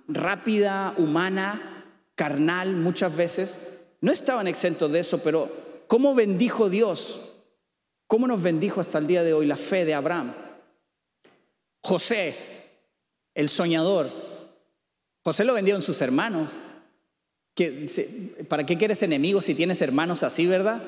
rápida, 0.08 0.94
humana, 0.98 1.84
carnal 2.16 2.74
muchas 2.74 3.16
veces. 3.16 3.60
No 4.00 4.10
estaban 4.10 4.48
exentos 4.48 4.90
de 4.90 4.98
eso, 4.98 5.22
pero 5.22 5.84
¿cómo 5.86 6.16
bendijo 6.16 6.68
Dios? 6.68 7.20
¿Cómo 8.08 8.26
nos 8.26 8.42
bendijo 8.42 8.80
hasta 8.80 8.98
el 8.98 9.06
día 9.06 9.22
de 9.22 9.34
hoy 9.34 9.46
la 9.46 9.56
fe 9.56 9.84
de 9.84 9.94
Abraham? 9.94 10.34
José, 11.80 12.36
el 13.34 13.48
soñador. 13.48 14.10
José 15.24 15.44
lo 15.44 15.54
vendieron 15.54 15.82
sus 15.82 16.00
hermanos. 16.00 16.50
¿Para 18.48 18.64
qué 18.64 18.78
quieres 18.78 19.02
enemigos 19.02 19.44
si 19.44 19.54
tienes 19.54 19.82
hermanos 19.82 20.22
así, 20.22 20.46
verdad? 20.46 20.82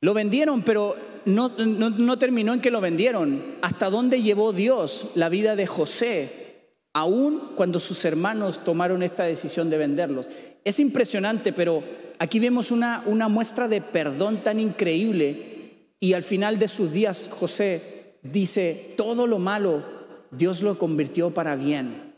Lo 0.00 0.14
vendieron, 0.14 0.62
pero 0.62 0.96
no, 1.24 1.50
no, 1.56 2.18
terminó 2.18 2.52
en 2.52 2.60
que 2.60 2.70
lo 2.70 2.80
vendieron. 2.80 3.56
¿Hasta 3.62 3.90
dónde 3.90 4.22
llevó 4.22 4.52
Dios 4.52 5.06
la 5.14 5.28
vida 5.28 5.56
de 5.56 5.66
José? 5.66 6.70
Aún 6.92 7.52
cuando 7.56 7.80
sus 7.80 8.04
hermanos 8.04 8.62
tomaron 8.62 9.02
esta 9.02 9.24
decisión 9.24 9.70
de 9.70 9.78
venderlos. 9.78 10.26
Es 10.62 10.78
impresionante, 10.78 11.52
pero 11.52 11.82
aquí 12.18 12.38
vemos 12.38 12.70
una, 12.70 13.02
una 13.06 13.28
muestra 13.28 13.66
de 13.66 13.80
perdón 13.80 14.42
tan 14.42 14.60
increíble. 14.60 15.92
Y 15.98 16.12
al 16.12 16.22
final 16.22 16.58
de 16.58 16.68
sus 16.68 16.92
días, 16.92 17.28
José 17.32 18.18
dice, 18.22 18.94
todo 18.96 19.26
lo 19.26 19.38
malo 19.38 19.82
Dios 20.30 20.62
lo 20.62 20.78
convirtió 20.78 21.30
para 21.30 21.56
bien. 21.56 22.14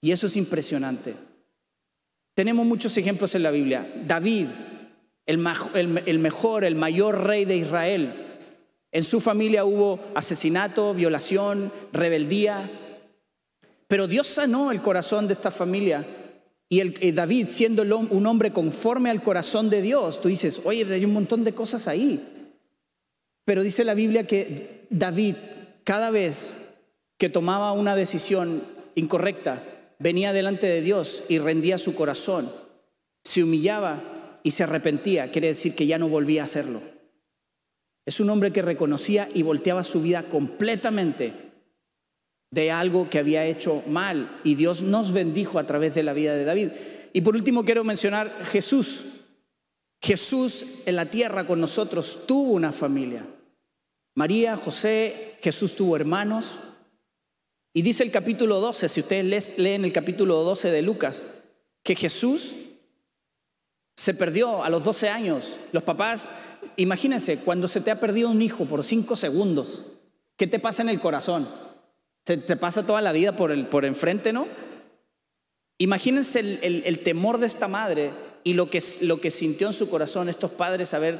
Y 0.00 0.12
eso 0.12 0.26
es 0.26 0.36
impresionante. 0.36 1.14
Tenemos 2.34 2.66
muchos 2.66 2.96
ejemplos 2.96 3.34
en 3.34 3.42
la 3.42 3.50
Biblia. 3.50 3.90
David, 4.06 4.46
el, 5.26 5.38
mejor, 6.18 6.64
el 6.64 6.74
mayor 6.74 7.24
rey 7.24 7.44
de 7.44 7.56
Israel. 7.56 8.26
En 8.92 9.04
su 9.04 9.20
familia 9.20 9.64
hubo 9.64 10.00
asesinato, 10.14 10.94
violación, 10.94 11.72
rebeldía. 11.92 12.70
Pero 13.86 14.06
Dios 14.06 14.26
sanó 14.26 14.70
el 14.70 14.82
corazón 14.82 15.26
de 15.26 15.34
esta 15.34 15.50
familia. 15.50 16.06
Y 16.68 16.80
el, 16.80 17.14
David, 17.14 17.48
siendo 17.48 17.82
un 17.82 18.26
hombre 18.26 18.52
conforme 18.52 19.10
al 19.10 19.22
corazón 19.22 19.70
de 19.70 19.82
Dios, 19.82 20.20
tú 20.20 20.28
dices, 20.28 20.60
oye, 20.64 20.86
hay 20.92 21.04
un 21.04 21.12
montón 21.12 21.42
de 21.42 21.52
cosas 21.52 21.88
ahí. 21.88 22.48
Pero 23.44 23.62
dice 23.64 23.82
la 23.84 23.94
Biblia 23.94 24.26
que 24.26 24.86
David, 24.90 25.34
cada 25.82 26.10
vez 26.10 26.54
que 27.18 27.28
tomaba 27.28 27.72
una 27.72 27.96
decisión 27.96 28.62
incorrecta, 28.94 29.62
venía 30.00 30.32
delante 30.32 30.66
de 30.66 30.80
Dios 30.80 31.22
y 31.28 31.38
rendía 31.38 31.78
su 31.78 31.94
corazón, 31.94 32.50
se 33.22 33.44
humillaba 33.44 34.40
y 34.42 34.50
se 34.50 34.64
arrepentía, 34.64 35.30
quiere 35.30 35.48
decir 35.48 35.76
que 35.76 35.86
ya 35.86 35.98
no 35.98 36.08
volvía 36.08 36.42
a 36.42 36.46
hacerlo. 36.46 36.80
Es 38.04 38.18
un 38.18 38.30
hombre 38.30 38.50
que 38.50 38.62
reconocía 38.62 39.28
y 39.32 39.42
volteaba 39.42 39.84
su 39.84 40.00
vida 40.00 40.24
completamente 40.24 41.34
de 42.50 42.70
algo 42.72 43.08
que 43.08 43.18
había 43.18 43.44
hecho 43.44 43.82
mal 43.86 44.40
y 44.42 44.56
Dios 44.56 44.82
nos 44.82 45.12
bendijo 45.12 45.58
a 45.58 45.66
través 45.66 45.94
de 45.94 46.02
la 46.02 46.14
vida 46.14 46.34
de 46.34 46.44
David. 46.44 46.70
Y 47.12 47.20
por 47.20 47.36
último 47.36 47.64
quiero 47.64 47.84
mencionar 47.84 48.44
Jesús. 48.46 49.04
Jesús 50.02 50.64
en 50.86 50.96
la 50.96 51.10
tierra 51.10 51.46
con 51.46 51.60
nosotros 51.60 52.20
tuvo 52.26 52.52
una 52.52 52.72
familia. 52.72 53.24
María, 54.16 54.56
José, 54.56 55.36
Jesús 55.40 55.76
tuvo 55.76 55.94
hermanos. 55.94 56.58
Y 57.72 57.82
dice 57.82 58.02
el 58.02 58.10
capítulo 58.10 58.60
12, 58.60 58.88
si 58.88 59.00
ustedes 59.00 59.58
leen 59.58 59.84
el 59.84 59.92
capítulo 59.92 60.42
12 60.42 60.70
de 60.70 60.82
Lucas, 60.82 61.26
que 61.82 61.94
Jesús 61.94 62.54
se 63.96 64.14
perdió 64.14 64.64
a 64.64 64.70
los 64.70 64.84
12 64.84 65.08
años. 65.08 65.56
Los 65.72 65.82
papás 65.82 66.30
imagínense, 66.76 67.38
cuando 67.38 67.68
se 67.68 67.80
te 67.80 67.90
ha 67.90 68.00
perdido 68.00 68.30
un 68.30 68.42
hijo 68.42 68.64
por 68.64 68.84
cinco 68.84 69.16
segundos, 69.16 69.86
¿qué 70.36 70.46
te 70.46 70.58
pasa 70.58 70.82
en 70.82 70.88
el 70.88 71.00
corazón? 71.00 71.48
Se 72.24 72.36
te 72.36 72.56
pasa 72.56 72.86
toda 72.86 73.00
la 73.00 73.12
vida 73.12 73.36
por, 73.36 73.50
el, 73.50 73.66
por 73.66 73.84
enfrente, 73.84 74.32
¿no? 74.32 74.46
Imagínense 75.78 76.40
el, 76.40 76.98
temor 77.00 77.38
de 77.38 77.46
esta 77.46 77.66
madre 77.66 78.10
y 78.44 78.52
lo 78.52 78.68
que, 78.68 78.82
lo 79.02 79.20
que 79.20 79.30
sintió 79.30 79.66
en 79.68 79.72
su 79.72 79.88
corazón 79.88 80.28
estos 80.28 80.50
padres 80.50 80.92
haber 80.92 81.18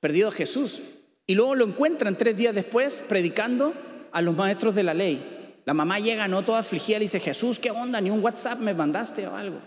perdido 0.00 0.28
a 0.28 0.32
Jesús. 0.32 0.82
Y 1.26 1.34
luego 1.34 1.54
lo 1.54 1.64
encuentran 1.64 2.18
tres 2.18 2.36
días 2.36 2.54
después 2.54 3.02
predicando 3.08 3.72
a 4.12 4.20
los 4.20 4.36
maestros 4.36 4.74
de 4.74 4.82
la 4.82 4.92
ley. 4.92 5.33
La 5.64 5.74
mamá 5.74 5.98
llega, 5.98 6.28
no 6.28 6.44
toda 6.44 6.60
afligida, 6.60 6.98
le 6.98 7.04
dice, 7.04 7.20
Jesús, 7.20 7.58
¿qué 7.58 7.70
onda? 7.70 8.00
Ni 8.00 8.10
un 8.10 8.22
WhatsApp 8.22 8.58
me 8.58 8.74
mandaste 8.74 9.26
o 9.26 9.34
algo. 9.34 9.60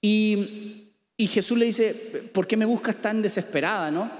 Y 0.00 0.82
y 1.22 1.28
Jesús 1.28 1.56
le 1.56 1.66
dice, 1.66 1.94
¿por 2.32 2.48
qué 2.48 2.56
me 2.56 2.64
buscas 2.64 2.96
tan 2.96 3.22
desesperada, 3.22 3.92
no? 3.92 4.10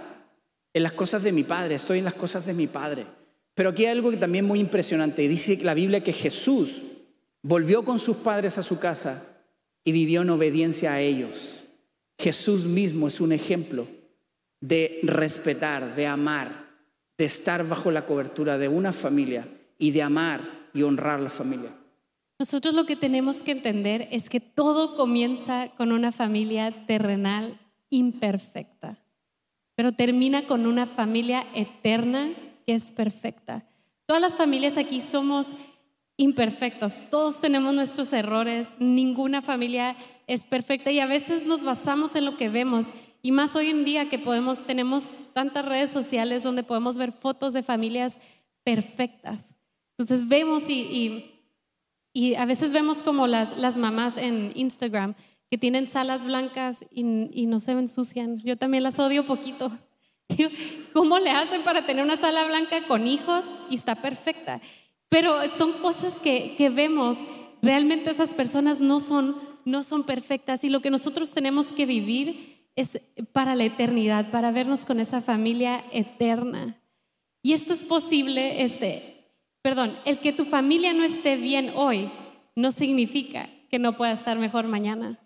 En 0.73 0.85
las 0.85 0.93
cosas 0.93 1.21
de 1.25 1.33
mi 1.33 1.43
Padre, 1.43 1.75
estoy 1.75 1.99
en 1.99 2.05
las 2.05 2.15
cosas 2.15 2.47
de 2.47 2.55
mi 2.55 2.69
Padre. 2.69 3.07
Pero 3.55 3.71
aquí 3.71 3.85
hay 3.85 3.91
algo 3.91 4.12
que 4.12 4.19
también 4.19 4.45
es 4.45 4.49
muy 4.49 4.61
impresionante. 4.61 5.27
Dice 5.27 5.59
la 5.62 5.75
Biblia 5.75 6.05
que 6.05 6.12
Jesús 6.12 6.81
volvió 7.43 7.85
con 7.85 7.99
sus 7.99 8.19
padres 8.19 8.57
a 8.57 8.62
su 8.62 8.79
casa 8.79 9.27
y 9.83 9.91
vivió 9.91 10.23
en 10.23 10.31
obediencia 10.31 10.93
a 10.93 11.01
ellos. 11.01 11.65
Jesús 12.19 12.67
mismo 12.67 13.09
es 13.09 13.21
un 13.21 13.33
ejemplo 13.33 13.89
de 14.61 15.01
respetar, 15.03 15.97
de 15.97 16.07
amar, 16.07 16.72
de 17.19 17.25
estar 17.25 17.66
bajo 17.66 17.90
la 17.90 18.07
cobertura 18.07 18.59
de 18.59 18.69
una 18.69 18.92
familia 18.92 19.47
y 19.78 19.90
de 19.90 20.02
amar 20.02 20.40
y 20.75 20.83
honrar 20.83 21.21
la 21.21 21.31
familia. 21.31 21.75
Nosotros 22.38 22.75
lo 22.75 22.87
que 22.87 22.97
tenemos 22.97 23.42
que 23.42 23.52
entender 23.52 24.09
es 24.11 24.28
que 24.28 24.40
todo 24.40 24.97
comienza 24.97 25.69
con 25.76 25.92
una 25.92 26.11
familia 26.11 26.73
terrenal 26.87 27.59
imperfecta, 27.88 28.99
pero 29.76 29.92
termina 29.92 30.47
con 30.47 30.66
una 30.66 30.87
familia 30.87 31.45
eterna 31.54 32.31
que 32.66 32.75
es 32.75 32.90
perfecta. 32.90 33.64
Todas 34.07 34.21
las 34.21 34.37
familias 34.37 34.76
aquí 34.76 35.00
somos 35.00 35.49
imperfectos, 36.16 37.02
todos 37.11 37.40
tenemos 37.40 37.75
nuestros 37.75 38.12
errores, 38.12 38.69
ninguna 38.78 39.42
familia 39.42 39.97
es 40.26 40.47
perfecta 40.47 40.90
y 40.90 41.00
a 41.00 41.07
veces 41.07 41.47
nos 41.47 41.64
basamos 41.64 42.16
en 42.16 42.25
lo 42.25 42.37
que 42.37 42.49
vemos 42.49 42.88
y 43.23 43.33
más 43.33 43.57
hoy 43.57 43.71
en 43.71 43.85
día 43.85 44.09
que 44.09 44.19
podemos 44.19 44.64
tenemos 44.64 45.19
tantas 45.33 45.64
redes 45.64 45.91
sociales 45.91 46.43
donde 46.43 46.62
podemos 46.62 46.99
ver 46.99 47.12
fotos 47.12 47.52
de 47.52 47.62
familias 47.62 48.21
perfectas. 48.64 49.55
Entonces 49.97 50.29
vemos 50.29 50.69
y 50.69 51.33
y 52.12 52.35
a 52.35 52.45
veces 52.45 52.73
vemos 52.73 53.02
como 53.02 53.26
las, 53.26 53.57
las 53.59 53.76
mamás 53.76 54.19
en 54.19 54.52
Instagram 54.55 55.14
que 55.50 55.59
tienen 55.59 55.88
salas 55.88 56.25
blancas 56.25 56.85
y, 56.91 57.02
no 57.05 57.61
se 57.61 57.73
ensucian. 57.73 58.38
Yo 58.38 58.57
también 58.57 58.83
las 58.83 58.99
odio 58.99 59.26
poquito. 59.26 59.71
¿Cómo 60.93 61.19
le 61.19 61.31
hacen 61.31 61.62
para 61.62 61.85
tener 61.87 62.05
una 62.05 62.17
sala 62.17 62.47
blanca 62.47 62.87
con 62.87 63.07
hijos 63.07 63.47
y 63.71 63.76
está 63.76 63.97
perfecta? 63.97 64.61
Pero 65.09 65.37
son 65.57 65.73
cosas 65.75 66.21
que, 66.21 66.55
que 66.57 66.71
vemos. 66.71 67.19
Realmente 67.61 68.11
esas 68.11 68.35
personas 68.35 68.81
no 68.81 69.00
son, 69.00 69.37
no 69.64 69.83
son 69.83 70.05
perfectas 70.05 70.64
y 70.64 70.71
lo 70.71 70.81
que 70.81 70.91
nosotros 70.91 71.31
tenemos 71.31 71.73
que 71.73 71.87
vivir 71.87 72.51
es 72.76 73.00
para 73.33 73.55
la 73.55 73.64
eternidad, 73.64 74.31
para 74.31 74.50
vernos 74.50 74.85
con 74.85 75.00
esa 75.00 75.23
familia 75.23 75.85
eterna. 75.93 76.81
Y 77.43 77.52
esto 77.52 77.75
es 77.75 77.85
posible, 77.85 78.62
este, 78.62 79.12
Perdón, 79.62 79.97
el 80.05 80.19
que 80.19 80.33
tu 80.33 80.45
familia 80.45 80.93
no 80.93 81.05
esté 81.05 81.37
bien 81.37 81.73
hoy 81.76 82.11
no 82.57 82.73
significa 82.73 83.49
que 83.71 83.79
no 83.79 83.97
pueda 83.97 84.11
estar 84.11 84.37
mejor 84.37 84.67
mañana. 84.67 85.21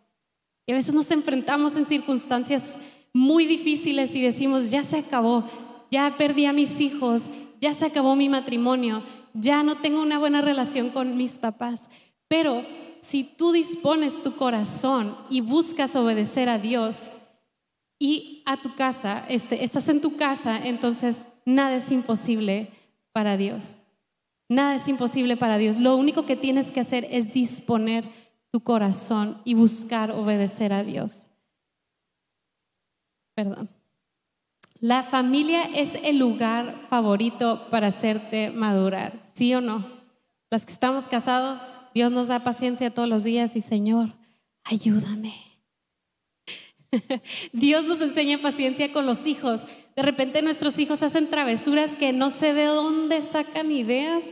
Y 0.66 0.72
a 0.72 0.74
veces 0.74 0.94
nos 0.94 1.10
enfrentamos 1.10 1.74
en 1.76 1.86
circunstancias 1.86 2.78
muy 3.14 3.46
difíciles 3.46 4.14
y 4.14 4.20
decimos, 4.20 4.70
ya 4.70 4.84
se 4.84 4.98
acabó, 4.98 5.48
ya 5.90 6.16
perdí 6.18 6.44
a 6.44 6.52
mis 6.52 6.82
hijos, 6.82 7.30
ya 7.62 7.72
se 7.72 7.86
acabó 7.86 8.14
mi 8.14 8.28
matrimonio, 8.28 9.02
ya 9.32 9.62
no 9.62 9.78
tengo 9.78 10.02
una 10.02 10.18
buena 10.18 10.42
relación 10.42 10.90
con 10.90 11.16
mis 11.16 11.38
papás. 11.38 11.88
Pero 12.28 12.62
si 13.00 13.24
tú 13.24 13.52
dispones 13.52 14.22
tu 14.22 14.36
corazón 14.36 15.16
y 15.30 15.40
buscas 15.40 15.96
obedecer 15.96 16.50
a 16.50 16.58
Dios 16.58 17.14
y 17.98 18.42
a 18.44 18.56
tu 18.58 18.74
casa, 18.74 19.24
este, 19.28 19.64
estás 19.64 19.88
en 19.88 20.00
tu 20.00 20.16
casa, 20.16 20.66
entonces 20.66 21.28
nada 21.44 21.76
es 21.76 21.90
imposible 21.90 22.70
para 23.12 23.36
Dios. 23.36 23.76
Nada 24.48 24.76
es 24.76 24.86
imposible 24.88 25.36
para 25.36 25.58
Dios. 25.58 25.78
Lo 25.78 25.96
único 25.96 26.26
que 26.26 26.36
tienes 26.36 26.70
que 26.70 26.80
hacer 26.80 27.06
es 27.10 27.32
disponer 27.32 28.04
tu 28.52 28.60
corazón 28.60 29.40
y 29.44 29.54
buscar 29.54 30.12
obedecer 30.12 30.72
a 30.72 30.84
Dios. 30.84 31.28
Perdón. 33.34 33.68
La 34.78 35.02
familia 35.02 35.62
es 35.64 35.94
el 36.04 36.18
lugar 36.18 36.74
favorito 36.88 37.66
para 37.70 37.88
hacerte 37.88 38.50
madurar, 38.50 39.20
¿sí 39.24 39.54
o 39.54 39.60
no? 39.60 39.86
Las 40.50 40.66
que 40.66 40.72
estamos 40.72 41.08
casados, 41.08 41.60
Dios 41.94 42.12
nos 42.12 42.28
da 42.28 42.44
paciencia 42.44 42.92
todos 42.92 43.08
los 43.08 43.24
días 43.24 43.56
y 43.56 43.62
Señor, 43.62 44.12
ayúdame. 44.64 45.55
Dios 47.52 47.84
nos 47.84 48.00
enseña 48.00 48.38
paciencia 48.38 48.92
con 48.92 49.06
los 49.06 49.26
hijos. 49.26 49.62
De 49.94 50.02
repente 50.02 50.42
nuestros 50.42 50.78
hijos 50.78 51.02
hacen 51.02 51.30
travesuras 51.30 51.94
que 51.94 52.12
no 52.12 52.30
sé 52.30 52.54
de 52.54 52.66
dónde 52.66 53.22
sacan 53.22 53.70
ideas 53.72 54.26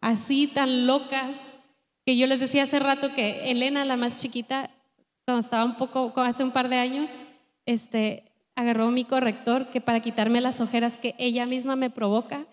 así 0.00 0.46
tan 0.48 0.86
locas 0.86 1.38
que 2.04 2.16
yo 2.16 2.26
les 2.26 2.40
decía 2.40 2.64
hace 2.64 2.80
rato 2.80 3.14
que 3.14 3.50
Elena, 3.50 3.84
la 3.84 3.96
más 3.96 4.20
chiquita, 4.20 4.70
cuando 5.24 5.40
estaba 5.40 5.64
un 5.64 5.76
poco, 5.76 6.12
hace 6.20 6.42
un 6.42 6.50
par 6.50 6.68
de 6.68 6.76
años, 6.76 7.10
este, 7.64 8.24
agarró 8.56 8.90
mi 8.90 9.04
corrector 9.04 9.68
que 9.70 9.80
para 9.80 10.00
quitarme 10.00 10.40
las 10.40 10.60
ojeras 10.60 10.96
que 10.96 11.14
ella 11.18 11.46
misma 11.46 11.76
me 11.76 11.90
provoca 11.90 12.44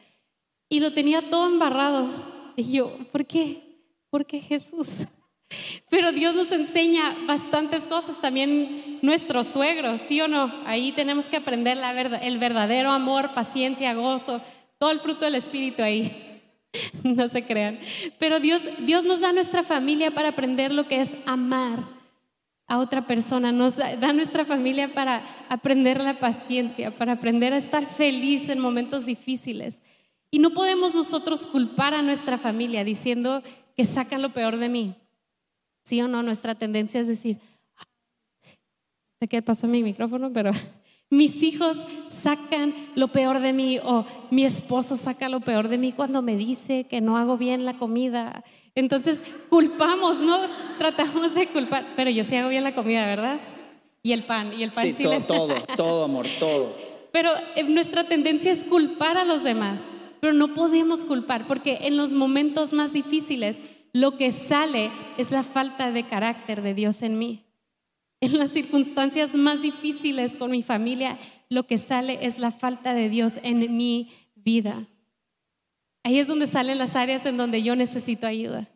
y 0.70 0.80
lo 0.80 0.94
tenía 0.94 1.30
todo 1.30 1.48
embarrado. 1.48 2.08
Y 2.56 2.72
yo, 2.72 2.96
¿por 3.12 3.26
qué? 3.26 3.64
¿Por 4.12 4.26
qué 4.26 4.40
Jesús? 4.40 5.08
Pero 5.90 6.12
Dios 6.12 6.36
nos 6.36 6.52
enseña 6.52 7.16
bastantes 7.26 7.88
cosas, 7.88 8.22
también 8.22 9.00
nuestros 9.02 9.48
suegros, 9.48 10.02
¿sí 10.02 10.22
o 10.22 10.28
no? 10.28 10.54
Ahí 10.66 10.92
tenemos 10.92 11.26
que 11.26 11.38
aprender 11.38 11.78
la 11.78 11.94
verdad, 11.94 12.22
el 12.24 12.38
verdadero 12.38 12.92
amor, 12.92 13.34
paciencia, 13.34 13.94
gozo, 13.94 14.42
todo 14.78 14.92
el 14.92 15.00
fruto 15.00 15.26
del 15.26 15.36
Espíritu 15.36 15.84
ahí. 15.84 16.26
No 17.04 17.28
se 17.28 17.44
crean. 17.44 17.80
Pero 18.20 18.40
Dios, 18.40 18.62
Dios 18.86 19.04
nos 19.04 19.22
da 19.22 19.34
nuestra 19.34 19.64
familia 19.64 20.12
para 20.12 20.30
aprender 20.30 20.72
lo 20.72 20.88
que 20.88 21.02
es 21.02 21.16
amar 21.26 21.80
a 22.68 22.78
otra 22.78 23.08
persona, 23.08 23.52
nos 23.52 23.78
da 23.78 24.14
nuestra 24.14 24.46
familia 24.46 24.94
para 24.94 25.24
aprender 25.50 26.00
la 26.00 26.20
paciencia, 26.20 26.92
para 26.92 27.14
aprender 27.14 27.52
a 27.52 27.58
estar 27.58 27.88
feliz 27.88 28.48
en 28.50 28.60
momentos 28.60 29.08
difíciles. 29.08 29.82
Y 30.30 30.38
no 30.38 30.52
podemos 30.52 30.94
nosotros 30.94 31.48
culpar 31.48 31.96
a 31.96 32.04
nuestra 32.04 32.38
familia 32.38 32.84
diciendo 32.84 33.42
que 33.76 33.86
sacan 33.86 34.22
lo 34.22 34.34
peor 34.34 34.58
de 34.58 34.70
mí. 34.70 34.96
¿Sí 35.90 36.00
o 36.02 36.08
no? 36.08 36.22
Nuestra 36.22 36.54
tendencia 36.54 37.02
es 37.02 37.08
decir, 37.08 37.38
sé 39.20 39.28
qué 39.28 39.42
pasó 39.42 39.66
en 39.66 39.72
mi 39.72 39.82
micrófono, 39.82 40.32
pero 40.32 40.52
mis 41.10 41.42
hijos 41.42 41.84
sacan 42.08 42.76
lo 42.94 43.08
peor 43.08 43.40
de 43.40 43.54
mí 43.54 43.80
o 43.80 44.06
mi 44.30 44.46
esposo 44.46 44.96
saca 44.96 45.30
lo 45.30 45.40
peor 45.40 45.68
de 45.68 45.80
mí 45.80 45.92
cuando 45.92 46.22
me 46.22 46.36
dice 46.36 46.84
que 46.84 47.02
no 47.02 47.18
hago 47.18 47.40
bien 47.40 47.66
la 47.66 47.80
comida. 47.80 48.44
Entonces 48.76 49.24
culpamos, 49.50 50.20
¿no? 50.20 50.38
Tratamos 50.78 51.34
de 51.34 51.48
culpar, 51.48 51.88
pero 51.96 52.12
yo 52.12 52.24
sí 52.24 52.36
hago 52.36 52.50
bien 52.50 52.64
la 52.64 52.76
comida, 52.76 53.08
¿verdad? 53.08 53.40
Y 54.04 54.12
el 54.12 54.26
pan, 54.26 54.54
y 54.54 54.62
el 54.62 54.70
pan 54.70 54.94
sí, 54.94 55.02
todo, 55.02 55.22
todo, 55.22 55.56
todo, 55.76 56.04
amor, 56.04 56.28
todo. 56.40 56.76
Pero 57.12 57.32
eh, 57.56 57.64
nuestra 57.64 58.04
tendencia 58.04 58.52
es 58.52 58.64
culpar 58.64 59.18
a 59.18 59.26
los 59.26 59.42
demás, 59.42 59.86
pero 60.20 60.34
no 60.34 60.54
podemos 60.54 61.04
culpar 61.04 61.48
porque 61.48 61.80
en 61.82 61.98
los 61.98 62.14
momentos 62.14 62.74
más 62.74 62.94
difíciles 62.94 63.60
lo 63.94 64.18
que 64.18 64.32
sale 64.32 64.92
es 65.18 65.32
la 65.32 65.44
falta 65.44 65.92
de 65.92 66.08
carácter 66.08 66.62
de 66.62 66.74
Dios 66.74 67.02
en 67.02 67.18
mí. 67.18 67.46
En 68.22 68.38
las 68.38 68.52
circunstancias 68.52 69.34
más 69.34 69.62
difíciles 69.62 70.36
con 70.36 70.52
mi 70.52 70.62
familia, 70.62 71.18
lo 71.50 71.66
que 71.66 71.78
sale 71.78 72.26
es 72.26 72.38
la 72.38 72.52
falta 72.52 72.94
de 72.94 73.10
Dios 73.10 73.40
en 73.44 73.78
mi 73.78 74.12
vida. 74.36 74.86
Ahí 76.04 76.20
es 76.20 76.28
donde 76.28 76.48
salen 76.48 76.78
las 76.78 76.96
áreas 76.96 77.26
en 77.26 77.38
donde 77.38 77.62
yo 77.64 77.76
necesito 77.76 78.28
ayuda. 78.28 78.68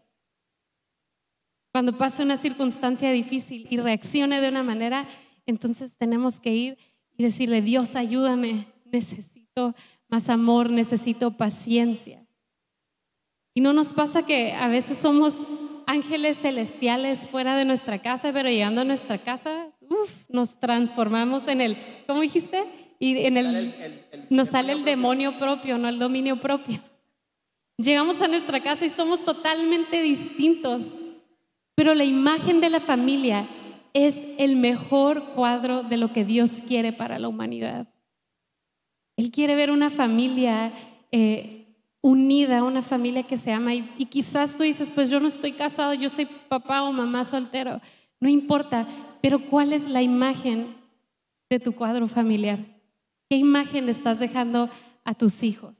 cuando 1.71 1.97
pasa 1.97 2.21
una 2.21 2.37
circunstancia 2.37 3.11
difícil 3.11 3.65
y 3.67 3.77
reaccione 3.77 4.39
de 4.39 4.49
una 4.49 4.61
manera, 4.61 5.07
entonces 5.47 5.97
tenemos 5.97 6.39
que 6.39 6.53
ir 6.53 6.77
y 7.17 7.23
decirle, 7.23 7.63
Dios, 7.63 7.95
ayúdame, 7.95 8.67
necesito 8.85 9.73
más 10.07 10.29
amor, 10.29 10.69
necesito 10.69 11.35
paciencia. 11.35 12.22
Y 13.53 13.61
no 13.61 13.73
nos 13.73 13.93
pasa 13.93 14.25
que 14.25 14.53
a 14.53 14.67
veces 14.67 14.97
somos 14.97 15.33
ángeles 15.85 16.39
celestiales 16.39 17.27
fuera 17.27 17.55
de 17.55 17.65
nuestra 17.65 17.99
casa, 17.99 18.31
pero 18.33 18.49
llegando 18.49 18.81
a 18.81 18.85
nuestra 18.85 19.17
casa, 19.19 19.67
nos 20.29 20.59
transformamos 20.59 21.47
en 21.47 21.61
el, 21.61 21.77
¿cómo 22.07 22.21
dijiste? 22.21 22.63
Y 22.99 23.25
en 23.25 23.37
el, 23.37 23.73
nos 24.29 24.49
sale 24.49 24.73
el 24.73 24.85
demonio 24.85 25.37
propio, 25.37 25.77
no 25.77 25.89
el 25.89 25.99
dominio 25.99 26.39
propio. 26.39 26.79
Llegamos 27.77 28.21
a 28.21 28.27
nuestra 28.27 28.61
casa 28.61 28.85
y 28.85 28.89
somos 28.89 29.25
totalmente 29.25 30.01
distintos, 30.01 30.93
pero 31.75 31.93
la 31.93 32.03
imagen 32.03 32.61
de 32.61 32.69
la 32.69 32.79
familia 32.79 33.47
es 33.93 34.25
el 34.37 34.55
mejor 34.55 35.33
cuadro 35.35 35.83
de 35.83 35.97
lo 35.97 36.13
que 36.13 36.25
Dios 36.25 36.61
quiere 36.67 36.93
para 36.93 37.19
la 37.19 37.27
humanidad. 37.27 37.87
Él 39.17 39.31
quiere 39.31 39.55
ver 39.55 39.69
una 39.69 39.89
familia 39.89 40.71
eh, 41.11 41.62
unida, 42.03 42.63
una 42.63 42.81
familia 42.81 43.23
que 43.23 43.37
se 43.37 43.51
ama. 43.51 43.73
Y, 43.73 43.89
y, 43.97 44.05
quizás 44.05 44.57
tú 44.57 44.63
dices, 44.63 44.91
pues 44.91 45.09
yo 45.09 45.19
no 45.19 45.29
estoy 45.29 45.53
casado, 45.53 45.93
yo 45.93 46.09
soy 46.09 46.25
papá 46.25 46.83
o 46.83 46.91
mamá 46.91 47.23
soltero. 47.23 47.79
No 48.19 48.29
importa, 48.29 48.87
pero 49.21 49.39
¿cuál 49.49 49.73
es 49.73 49.87
la 49.87 50.01
imagen 50.01 50.75
de 51.49 51.59
tu 51.59 51.73
cuadro 51.73 52.07
familiar? 52.07 52.59
¿Qué 53.29 53.37
imagen 53.37 53.89
estás 53.89 54.19
dejando 54.19 54.69
a 55.05 55.15
tus 55.15 55.43
hijos? 55.43 55.77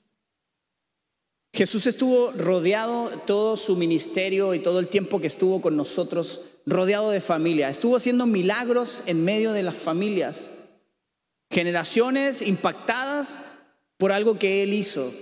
Jesús 1.53 1.85
estuvo 1.85 2.31
rodeado 2.31 3.19
todo 3.27 3.57
su 3.57 3.75
ministerio 3.75 4.53
y 4.55 4.59
todo 4.59 4.79
el 4.79 4.87
tiempo 4.87 5.19
que 5.19 5.27
estuvo 5.27 5.61
con 5.61 5.75
nosotros, 5.75 6.41
rodeado 6.65 7.11
de 7.11 7.21
familia. 7.21 7.69
Estuvo 7.69 7.97
haciendo 7.97 8.25
milagros 8.25 9.03
en 9.05 9.23
medio 9.23 9.51
de 9.51 9.61
las 9.61 9.75
familias. 9.75 10.49
Generaciones 11.51 12.41
impactadas 12.41 13.37
por 13.97 14.11
algo 14.11 14.39
que 14.39 14.63
Él 14.63 14.73
hizo. 14.73 15.13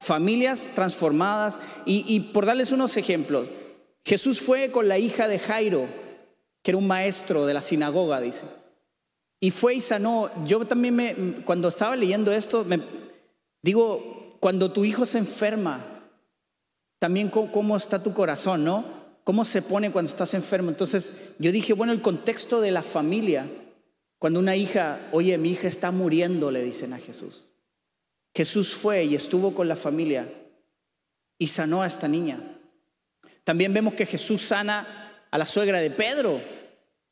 Familias 0.00 0.68
transformadas. 0.74 1.60
Y, 1.84 2.20
por 2.32 2.46
darles 2.46 2.72
unos 2.72 2.96
ejemplos, 2.96 3.46
Jesús 4.04 4.40
fue 4.40 4.70
con 4.70 4.88
la 4.88 4.98
hija 4.98 5.28
de 5.28 5.38
Jairo, 5.38 5.86
que 6.62 6.70
era 6.70 6.78
un 6.78 6.86
maestro 6.86 7.46
de 7.46 7.54
la 7.54 7.62
sinagoga, 7.62 8.20
dice. 8.20 8.44
Y 9.38 9.50
fue 9.50 9.74
y 9.74 9.80
sanó. 9.80 10.30
Yo 10.46 10.64
también 10.66 10.96
me, 10.96 11.14
cuando 11.44 11.68
estaba 11.68 11.96
leyendo 11.96 12.32
esto, 12.32 12.64
me 12.64 12.80
digo, 13.62 14.36
cuando 14.40 14.72
tu 14.72 14.84
hijo 14.84 15.06
se 15.06 15.18
enferma, 15.18 15.84
también 16.98 17.28
cómo, 17.28 17.76
está 17.76 18.02
tu 18.02 18.12
corazón, 18.12 18.64
¿no? 18.64 18.84
¿Cómo 19.24 19.44
se 19.44 19.62
pone 19.62 19.90
cuando 19.90 20.10
estás 20.10 20.34
enfermo? 20.34 20.70
Entonces 20.70 21.12
yo 21.38 21.52
dije, 21.52 21.72
bueno, 21.72 21.92
el 21.92 22.02
contexto 22.02 22.60
de 22.60 22.70
la 22.70 22.82
familia, 22.82 23.48
cuando 24.18 24.40
una 24.40 24.56
hija, 24.56 25.08
oye, 25.12 25.36
mi 25.38 25.50
hija 25.50 25.68
está 25.68 25.90
muriendo, 25.90 26.50
le 26.50 26.62
dicen 26.62 26.92
a 26.92 26.98
Jesús. 26.98 27.49
Jesús 28.34 28.74
fue 28.74 29.04
y 29.04 29.14
estuvo 29.14 29.54
con 29.54 29.68
la 29.68 29.76
familia 29.76 30.28
y 31.38 31.48
sanó 31.48 31.82
a 31.82 31.86
esta 31.86 32.08
niña. 32.08 32.38
También 33.44 33.72
vemos 33.72 33.94
que 33.94 34.06
Jesús 34.06 34.42
sana 34.42 35.26
a 35.30 35.38
la 35.38 35.46
suegra 35.46 35.80
de 35.80 35.90
Pedro. 35.90 36.40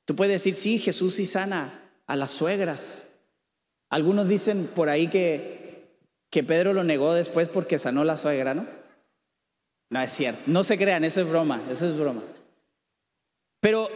Tú 0.05 0.15
puedes 0.15 0.35
decir, 0.35 0.55
sí, 0.55 0.79
Jesús 0.79 1.15
sí 1.15 1.27
sana 1.27 1.91
a 2.07 2.17
las 2.17 2.31
suegras. 2.31 3.07
Algunos 3.91 4.29
dicen 4.29 4.69
por 4.75 4.89
ahí 4.89 5.09
que 5.09 5.59
que 6.31 6.45
Pedro 6.45 6.73
lo 6.73 6.85
negó 6.85 7.15
después 7.15 7.49
porque 7.49 7.79
sanó 7.79 8.05
la 8.05 8.17
suegra, 8.17 8.55
¿no? 8.55 8.67
No 9.91 10.01
es 10.01 10.13
cierto, 10.13 10.43
no 10.47 10.63
se 10.63 10.77
crean, 10.77 11.05
eso 11.05 11.23
es 11.23 11.29
broma, 11.29 11.63
eso 11.71 11.87
es 11.89 11.99
broma. 11.99 12.23
Pero 13.61 13.89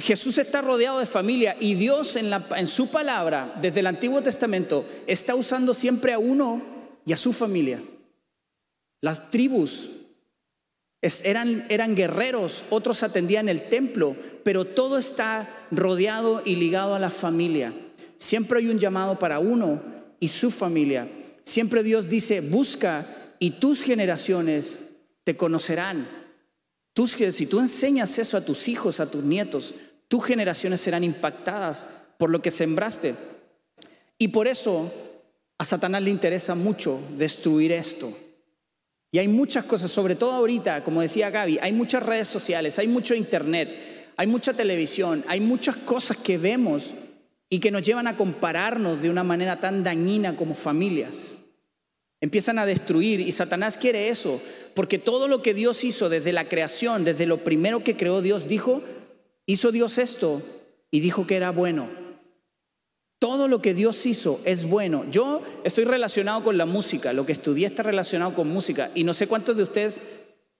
Jesús 0.00 0.38
está 0.38 0.62
rodeado 0.62 0.98
de 0.98 1.06
familia 1.06 1.56
y 1.60 1.74
Dios 1.74 2.16
en, 2.16 2.30
la, 2.30 2.46
en 2.56 2.66
su 2.66 2.88
palabra, 2.88 3.54
desde 3.60 3.80
el 3.80 3.86
Antiguo 3.86 4.22
Testamento, 4.22 4.86
está 5.06 5.34
usando 5.34 5.74
siempre 5.74 6.12
a 6.12 6.18
uno 6.18 6.62
y 7.04 7.12
a 7.12 7.16
su 7.16 7.32
familia. 7.32 7.82
Las 9.00 9.30
tribus 9.30 9.90
eran, 11.02 11.94
guerreros, 11.94 12.64
otros 12.68 13.02
atendían 13.02 13.48
el 13.48 13.68
templo, 13.68 14.16
pero 14.44 14.66
todo 14.66 14.98
está 14.98 15.66
rodeado 15.70 16.42
y 16.44 16.56
ligado 16.56 16.94
a 16.94 16.98
la 16.98 17.10
familia. 17.10 17.72
Siempre 18.18 18.58
hay 18.58 18.68
un 18.68 18.78
llamado 18.78 19.18
para 19.18 19.38
uno 19.38 19.82
y 20.20 20.28
su 20.28 20.50
familia. 20.50 21.08
Siempre 21.44 21.82
Dios 21.82 22.08
dice, 22.08 22.42
busca 22.42 23.34
y 23.38 23.52
tus 23.52 23.82
generaciones 23.82 24.78
te 25.24 25.36
conocerán. 25.36 26.06
Tus, 26.92 27.12
si 27.12 27.46
tú 27.46 27.60
enseñas 27.60 28.18
eso 28.18 28.36
a 28.36 28.44
tus 28.44 28.68
hijos, 28.68 29.00
a 29.00 29.10
tus 29.10 29.24
nietos, 29.24 29.74
tus 30.10 30.24
generaciones 30.24 30.80
serán 30.80 31.04
impactadas 31.04 31.86
por 32.18 32.30
lo 32.30 32.42
que 32.42 32.50
sembraste. 32.50 33.14
Y 34.18 34.28
por 34.28 34.48
eso 34.48 34.92
a 35.56 35.64
Satanás 35.64 36.02
le 36.02 36.10
interesa 36.10 36.56
mucho 36.56 37.00
destruir 37.16 37.70
esto. 37.70 38.12
Y 39.12 39.20
hay 39.20 39.28
muchas 39.28 39.64
cosas, 39.64 39.92
sobre 39.92 40.16
todo 40.16 40.32
ahorita, 40.32 40.82
como 40.82 41.00
decía 41.00 41.30
Gaby, 41.30 41.60
hay 41.62 41.70
muchas 41.70 42.02
redes 42.02 42.26
sociales, 42.26 42.80
hay 42.80 42.88
mucho 42.88 43.14
internet, 43.14 44.12
hay 44.16 44.26
mucha 44.26 44.52
televisión, 44.52 45.24
hay 45.28 45.38
muchas 45.38 45.76
cosas 45.76 46.16
que 46.16 46.38
vemos 46.38 46.90
y 47.48 47.60
que 47.60 47.70
nos 47.70 47.82
llevan 47.82 48.08
a 48.08 48.16
compararnos 48.16 49.00
de 49.00 49.10
una 49.10 49.22
manera 49.22 49.60
tan 49.60 49.84
dañina 49.84 50.34
como 50.34 50.56
familias. 50.56 51.38
Empiezan 52.20 52.58
a 52.58 52.66
destruir 52.66 53.20
y 53.20 53.30
Satanás 53.30 53.78
quiere 53.78 54.08
eso, 54.08 54.42
porque 54.74 54.98
todo 54.98 55.28
lo 55.28 55.40
que 55.40 55.54
Dios 55.54 55.84
hizo 55.84 56.08
desde 56.08 56.32
la 56.32 56.48
creación, 56.48 57.04
desde 57.04 57.26
lo 57.26 57.44
primero 57.44 57.84
que 57.84 57.96
creó 57.96 58.22
Dios, 58.22 58.48
dijo, 58.48 58.82
hizo 59.52 59.72
Dios 59.72 59.98
esto 59.98 60.42
y 60.90 61.00
dijo 61.00 61.26
que 61.26 61.36
era 61.36 61.50
bueno. 61.50 61.88
Todo 63.18 63.48
lo 63.48 63.60
que 63.60 63.74
Dios 63.74 64.06
hizo 64.06 64.40
es 64.44 64.64
bueno. 64.64 65.04
Yo 65.10 65.42
estoy 65.64 65.84
relacionado 65.84 66.42
con 66.42 66.56
la 66.56 66.66
música, 66.66 67.12
lo 67.12 67.26
que 67.26 67.32
estudié 67.32 67.66
está 67.66 67.82
relacionado 67.82 68.34
con 68.34 68.48
música 68.48 68.90
y 68.94 69.04
no 69.04 69.12
sé 69.12 69.26
cuántos 69.26 69.56
de 69.56 69.62
ustedes, 69.62 70.02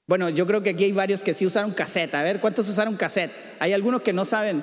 bueno, 0.06 0.28
yo 0.28 0.46
creo 0.46 0.62
que 0.62 0.70
aquí 0.70 0.84
hay 0.84 0.92
varios 0.92 1.22
que 1.22 1.34
sí 1.34 1.46
usaron 1.46 1.72
cassette. 1.72 2.14
A 2.14 2.22
ver, 2.22 2.40
¿cuántos 2.40 2.68
usaron 2.68 2.96
cassette? 2.96 3.30
Hay 3.60 3.72
algunos 3.72 4.02
que 4.02 4.12
no 4.12 4.24
saben. 4.24 4.62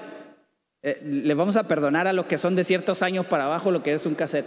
Eh, 0.83 1.01
les 1.03 1.35
vamos 1.35 1.55
a 1.55 1.67
perdonar 1.67 2.05
a 2.07 2.13
los 2.13 2.27
que 2.27 2.37
son 2.37 2.55
de 2.55 2.63
ciertos 2.63 3.01
años 3.01 3.25
para 3.25 3.45
abajo 3.45 3.71
lo 3.71 3.81
que 3.81 3.93
es 3.93 4.05
un 4.05 4.13
cassette. 4.13 4.45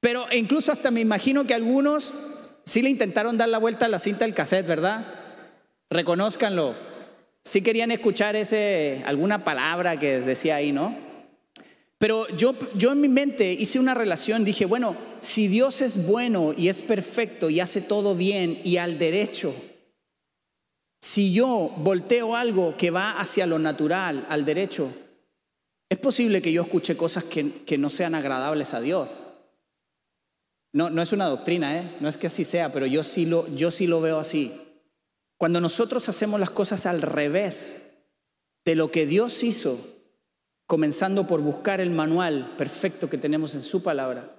Pero 0.00 0.26
incluso 0.32 0.72
hasta 0.72 0.90
me 0.90 1.00
imagino 1.00 1.46
que 1.46 1.54
algunos 1.54 2.14
sí 2.64 2.82
le 2.82 2.90
intentaron 2.90 3.36
dar 3.36 3.48
la 3.48 3.58
vuelta 3.58 3.86
a 3.86 3.88
la 3.88 3.98
cinta 3.98 4.24
del 4.24 4.34
cassette, 4.34 4.66
¿verdad? 4.66 5.06
Reconózcanlo. 5.90 6.91
Sí 7.44 7.60
querían 7.60 7.90
escuchar 7.90 8.36
ese, 8.36 9.02
alguna 9.04 9.44
palabra 9.44 9.98
que 9.98 10.20
decía 10.20 10.56
ahí, 10.56 10.72
¿no? 10.72 10.96
Pero 11.98 12.28
yo, 12.36 12.54
yo 12.74 12.92
en 12.92 13.00
mi 13.00 13.08
mente 13.08 13.52
hice 13.52 13.78
una 13.78 13.94
relación, 13.94 14.44
dije, 14.44 14.64
bueno, 14.64 14.96
si 15.20 15.48
Dios 15.48 15.80
es 15.82 16.04
bueno 16.06 16.54
y 16.56 16.68
es 16.68 16.82
perfecto 16.82 17.48
y 17.48 17.60
hace 17.60 17.80
todo 17.80 18.14
bien 18.14 18.60
y 18.64 18.76
al 18.76 18.98
derecho, 18.98 19.54
si 21.00 21.32
yo 21.32 21.72
volteo 21.78 22.36
algo 22.36 22.76
que 22.76 22.90
va 22.90 23.20
hacia 23.20 23.44
lo 23.46 23.58
natural, 23.58 24.24
al 24.28 24.44
derecho, 24.44 24.92
es 25.90 25.98
posible 25.98 26.40
que 26.40 26.52
yo 26.52 26.62
escuche 26.62 26.96
cosas 26.96 27.24
que, 27.24 27.76
no 27.76 27.90
sean 27.90 28.14
agradables 28.14 28.72
a 28.72 28.80
Dios. 28.80 29.10
No, 30.72 30.90
no 30.90 31.02
es 31.02 31.12
una 31.12 31.26
doctrina, 31.26 31.78
¿eh? 31.78 31.96
no 32.00 32.08
es 32.08 32.16
que 32.16 32.28
así 32.28 32.44
sea, 32.44 32.72
pero 32.72 32.86
yo 32.86 33.04
sí, 33.04 33.26
lo, 33.26 33.46
yo 33.54 33.70
sí 33.70 33.86
lo 33.86 34.00
veo 34.00 34.18
así. 34.18 34.52
Cuando 35.42 35.60
nosotros 35.60 36.08
hacemos 36.08 36.38
las 36.38 36.52
cosas 36.52 36.86
al 36.86 37.02
revés 37.02 37.82
de 38.64 38.76
lo 38.76 38.92
que 38.92 39.06
Dios 39.06 39.42
hizo, 39.42 39.76
comenzando 40.68 41.26
por 41.26 41.40
buscar 41.40 41.80
el 41.80 41.90
manual 41.90 42.54
perfecto 42.56 43.10
que 43.10 43.18
tenemos 43.18 43.56
en 43.56 43.64
su 43.64 43.82
palabra, 43.82 44.36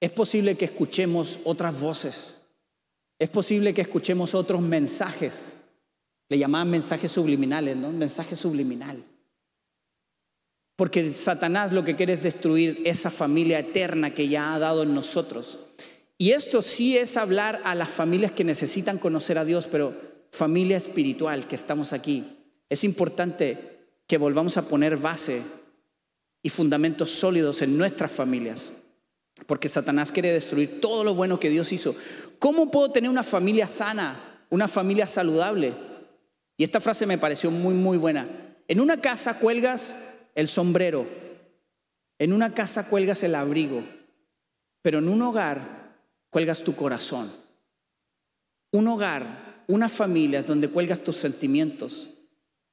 es 0.00 0.10
posible 0.10 0.56
que 0.56 0.64
escuchemos 0.64 1.38
otras 1.44 1.78
voces, 1.78 2.38
es 3.18 3.28
posible 3.28 3.74
que 3.74 3.82
escuchemos 3.82 4.34
otros 4.34 4.62
mensajes. 4.62 5.58
Le 6.30 6.38
llamaban 6.38 6.70
mensajes 6.70 7.12
subliminales, 7.12 7.76
¿no? 7.76 7.92
mensaje 7.92 8.34
subliminal. 8.34 9.04
Porque 10.74 11.10
Satanás 11.10 11.70
lo 11.70 11.84
que 11.84 11.96
quiere 11.96 12.14
es 12.14 12.22
destruir 12.22 12.80
esa 12.86 13.10
familia 13.10 13.58
eterna 13.58 14.14
que 14.14 14.26
ya 14.26 14.54
ha 14.54 14.58
dado 14.58 14.84
en 14.84 14.94
nosotros. 14.94 15.58
Y 16.18 16.32
esto 16.32 16.62
sí 16.62 16.98
es 16.98 17.16
hablar 17.16 17.60
a 17.62 17.76
las 17.76 17.88
familias 17.88 18.32
que 18.32 18.42
necesitan 18.42 18.98
conocer 18.98 19.38
a 19.38 19.44
Dios, 19.44 19.68
pero 19.68 19.94
familia 20.32 20.76
espiritual 20.76 21.46
que 21.46 21.54
estamos 21.54 21.92
aquí. 21.92 22.36
Es 22.68 22.82
importante 22.82 23.78
que 24.08 24.18
volvamos 24.18 24.56
a 24.56 24.62
poner 24.62 24.96
base 24.96 25.42
y 26.42 26.50
fundamentos 26.50 27.10
sólidos 27.10 27.62
en 27.62 27.78
nuestras 27.78 28.10
familias, 28.10 28.72
porque 29.46 29.68
Satanás 29.68 30.10
quiere 30.10 30.32
destruir 30.32 30.80
todo 30.80 31.04
lo 31.04 31.14
bueno 31.14 31.38
que 31.38 31.50
Dios 31.50 31.72
hizo. 31.72 31.94
¿Cómo 32.40 32.70
puedo 32.72 32.90
tener 32.90 33.10
una 33.10 33.22
familia 33.22 33.68
sana, 33.68 34.44
una 34.50 34.66
familia 34.66 35.06
saludable? 35.06 35.72
Y 36.56 36.64
esta 36.64 36.80
frase 36.80 37.06
me 37.06 37.18
pareció 37.18 37.52
muy, 37.52 37.74
muy 37.74 37.96
buena. 37.96 38.28
En 38.66 38.80
una 38.80 39.00
casa 39.00 39.38
cuelgas 39.38 39.94
el 40.34 40.48
sombrero, 40.48 41.06
en 42.18 42.32
una 42.32 42.54
casa 42.54 42.88
cuelgas 42.88 43.22
el 43.22 43.36
abrigo, 43.36 43.84
pero 44.82 44.98
en 44.98 45.08
un 45.08 45.22
hogar 45.22 45.77
cuelgas 46.30 46.62
tu 46.62 46.74
corazón. 46.74 47.30
Un 48.72 48.86
hogar, 48.88 49.64
una 49.66 49.88
familia 49.88 50.40
es 50.40 50.46
donde 50.46 50.68
cuelgas 50.68 51.02
tus 51.02 51.16
sentimientos, 51.16 52.08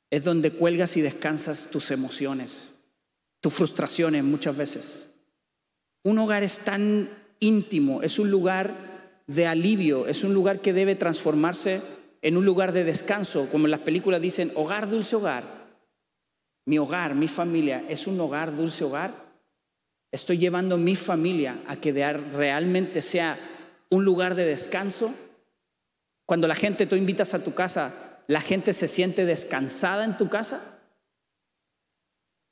es 0.10 0.24
donde 0.24 0.52
cuelgas 0.52 0.98
y 0.98 1.02
descansas 1.02 1.70
tus 1.72 1.92
emociones, 1.92 2.70
tus 3.42 3.54
frustraciones 3.54 4.24
muchas 4.24 4.56
veces. 4.56 5.08
Un 6.04 6.18
hogar 6.20 6.44
es 6.44 6.60
tan 6.60 7.10
íntimo, 7.40 8.02
es 8.02 8.20
un 8.20 8.30
lugar 8.30 9.24
de 9.28 9.48
alivio, 9.48 10.08
es 10.08 10.24
un 10.24 10.34
lugar 10.34 10.62
que 10.62 10.74
debe 10.74 10.96
transformarse 10.96 11.82
en 12.22 12.38
un 12.38 12.46
lugar 12.46 12.72
de 12.72 12.84
descanso, 12.84 13.48
como 13.52 13.66
en 13.66 13.72
las 13.72 13.82
películas 13.82 14.22
dicen, 14.22 14.52
hogar, 14.56 14.90
dulce 14.90 15.16
hogar. 15.16 15.66
Mi 16.66 16.80
hogar, 16.80 17.14
mi 17.16 17.28
familia, 17.28 17.86
¿es 17.88 18.08
un 18.08 18.20
hogar, 18.20 18.56
dulce 18.56 18.84
hogar? 18.84 19.25
Estoy 20.16 20.38
llevando 20.38 20.78
mi 20.78 20.96
familia 20.96 21.62
a 21.68 21.76
que 21.76 21.92
realmente 21.92 23.02
sea 23.02 23.38
un 23.90 24.06
lugar 24.06 24.34
de 24.36 24.46
descanso. 24.46 25.14
Cuando 26.26 26.48
la 26.48 26.56
gente 26.56 26.86
tú 26.86 26.96
invitas 26.96 27.34
a 27.34 27.44
tu 27.44 27.54
casa, 27.54 28.22
la 28.28 28.40
gente 28.40 28.72
se 28.72 28.88
siente 28.88 29.26
descansada 29.26 30.06
en 30.06 30.16
tu 30.16 30.30
casa. 30.30 30.80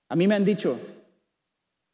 A 0.10 0.15
mí 0.17 0.28
me 0.28 0.36
han 0.36 0.43
dicho 0.43 0.78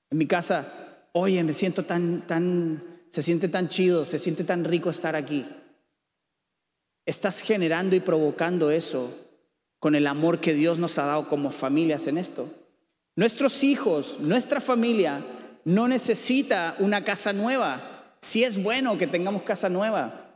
en 0.10 0.18
mi 0.18 0.26
casa, 0.26 1.06
oye, 1.12 1.44
me 1.44 1.54
siento 1.54 1.86
tan, 1.86 2.26
tan, 2.26 2.84
se 3.12 3.22
siente 3.22 3.48
tan 3.48 3.70
chido, 3.70 4.06
se 4.06 4.18
siente 4.18 4.44
tan 4.44 4.64
rico 4.64 4.90
estar 4.90 5.16
aquí. 5.16 5.46
Estás 7.06 7.42
generando 7.42 7.96
y 7.96 8.00
provocando 8.00 8.72
eso 8.72 9.16
con 9.78 9.94
el 9.94 10.08
amor 10.08 10.40
que 10.40 10.56
Dios 10.56 10.80
nos 10.80 10.98
ha 10.98 11.06
dado 11.06 11.30
como 11.30 11.52
familias 11.52 12.08
en 12.08 12.18
esto. 12.18 12.52
Nuestros 13.16 13.64
hijos, 13.64 14.18
nuestra 14.20 14.62
familia 14.62 15.24
no 15.66 15.88
necesita 15.88 16.76
una 16.80 17.04
casa 17.04 17.34
nueva. 17.34 18.16
Si 18.22 18.44
es 18.44 18.62
bueno 18.62 18.98
que 18.98 19.08
tengamos 19.08 19.44
casa 19.44 19.70
nueva. 19.70 20.30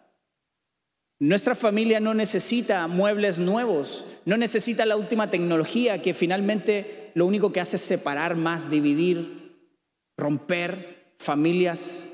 Nuestra 1.19 1.55
familia 1.55 1.99
no 1.99 2.13
necesita 2.13 2.87
muebles 2.87 3.37
nuevos, 3.37 4.03
no 4.25 4.35
necesita 4.35 4.85
la 4.85 4.97
última 4.97 5.29
tecnología 5.29 6.01
que 6.01 6.13
finalmente 6.13 7.11
lo 7.13 7.25
único 7.25 7.53
que 7.53 7.61
hace 7.61 7.77
es 7.77 7.81
separar 7.81 8.35
más, 8.35 8.69
dividir, 8.69 9.69
romper 10.17 11.15
familias. 11.19 12.09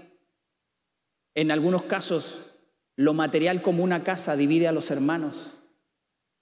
En 1.34 1.50
algunos 1.50 1.84
casos, 1.84 2.42
lo 2.96 3.14
material 3.14 3.62
como 3.62 3.84
una 3.84 4.04
casa 4.04 4.36
divide 4.36 4.68
a 4.68 4.72
los 4.72 4.92
hermanos 4.92 5.58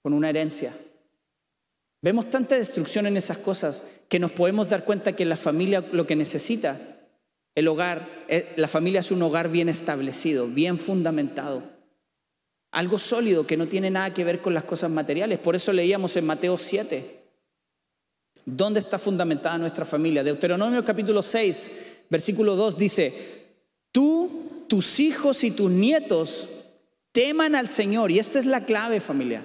con 0.02 0.12
una 0.12 0.28
herencia. 0.28 0.74
Vemos 2.00 2.30
tanta 2.30 2.54
destrucción 2.54 3.06
en 3.06 3.16
esas 3.16 3.38
cosas 3.38 3.84
que 4.08 4.20
nos 4.20 4.30
podemos 4.32 4.68
dar 4.68 4.84
cuenta 4.84 5.16
que 5.16 5.24
la 5.24 5.36
familia 5.36 5.84
lo 5.92 6.06
que 6.06 6.14
necesita, 6.14 6.80
el 7.54 7.66
hogar, 7.66 8.24
eh, 8.28 8.52
la 8.56 8.68
familia 8.68 9.00
es 9.00 9.10
un 9.10 9.20
hogar 9.22 9.50
bien 9.50 9.68
establecido, 9.68 10.46
bien 10.46 10.78
fundamentado. 10.78 11.62
Algo 12.70 12.98
sólido 12.98 13.46
que 13.46 13.56
no 13.56 13.66
tiene 13.66 13.90
nada 13.90 14.14
que 14.14 14.22
ver 14.22 14.40
con 14.40 14.54
las 14.54 14.64
cosas 14.64 14.90
materiales. 14.90 15.40
Por 15.40 15.56
eso 15.56 15.72
leíamos 15.72 16.16
en 16.16 16.26
Mateo 16.26 16.56
7. 16.56 17.18
¿Dónde 18.44 18.80
está 18.80 18.98
fundamentada 18.98 19.58
nuestra 19.58 19.84
familia? 19.84 20.22
Deuteronomio 20.22 20.84
capítulo 20.84 21.22
6, 21.22 21.70
versículo 22.08 22.54
2 22.54 22.78
dice, 22.78 23.12
tú, 23.90 24.64
tus 24.68 25.00
hijos 25.00 25.42
y 25.42 25.50
tus 25.50 25.70
nietos 25.70 26.48
teman 27.10 27.56
al 27.56 27.66
Señor. 27.66 28.12
Y 28.12 28.20
esta 28.20 28.38
es 28.38 28.46
la 28.46 28.64
clave 28.64 29.00
familia 29.00 29.44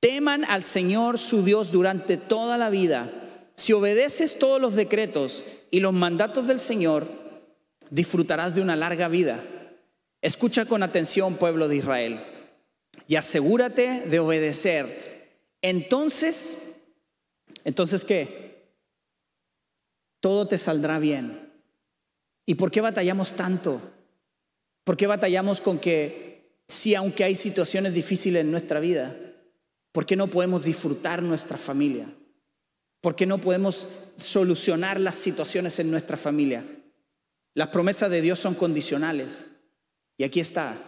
Teman 0.00 0.44
al 0.44 0.62
Señor 0.62 1.18
su 1.18 1.44
Dios 1.44 1.72
durante 1.72 2.16
toda 2.16 2.56
la 2.56 2.70
vida. 2.70 3.10
Si 3.56 3.72
obedeces 3.72 4.38
todos 4.38 4.60
los 4.60 4.74
decretos 4.74 5.44
y 5.70 5.80
los 5.80 5.92
mandatos 5.92 6.46
del 6.46 6.60
Señor, 6.60 7.08
disfrutarás 7.90 8.54
de 8.54 8.60
una 8.60 8.76
larga 8.76 9.08
vida. 9.08 9.44
Escucha 10.22 10.66
con 10.66 10.82
atención, 10.82 11.36
pueblo 11.36 11.68
de 11.68 11.76
Israel, 11.76 12.20
y 13.08 13.16
asegúrate 13.16 14.02
de 14.02 14.18
obedecer. 14.20 15.38
Entonces, 15.62 16.58
entonces, 17.64 18.04
¿qué? 18.04 18.68
Todo 20.20 20.46
te 20.46 20.58
saldrá 20.58 20.98
bien. 20.98 21.50
¿Y 22.46 22.54
por 22.54 22.70
qué 22.70 22.80
batallamos 22.80 23.32
tanto? 23.32 23.80
¿Por 24.84 24.96
qué 24.96 25.06
batallamos 25.06 25.60
con 25.60 25.78
que 25.78 26.62
si 26.66 26.94
aunque 26.94 27.24
hay 27.24 27.34
situaciones 27.34 27.92
difíciles 27.92 28.42
en 28.42 28.50
nuestra 28.50 28.80
vida, 28.80 29.16
¿Por 29.98 30.06
qué 30.06 30.14
no 30.14 30.28
podemos 30.28 30.62
disfrutar 30.62 31.24
nuestra 31.24 31.58
familia? 31.58 32.08
¿Por 33.00 33.16
qué 33.16 33.26
no 33.26 33.38
podemos 33.38 33.88
solucionar 34.14 35.00
las 35.00 35.16
situaciones 35.16 35.76
en 35.80 35.90
nuestra 35.90 36.16
familia? 36.16 36.64
Las 37.54 37.70
promesas 37.70 38.08
de 38.08 38.20
Dios 38.20 38.38
son 38.38 38.54
condicionales. 38.54 39.48
Y 40.16 40.22
aquí 40.22 40.38
está. 40.38 40.78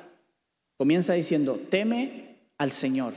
Comienza 0.76 1.14
diciendo, 1.14 1.60
teme 1.70 2.52
al 2.56 2.70
Señor. 2.70 3.14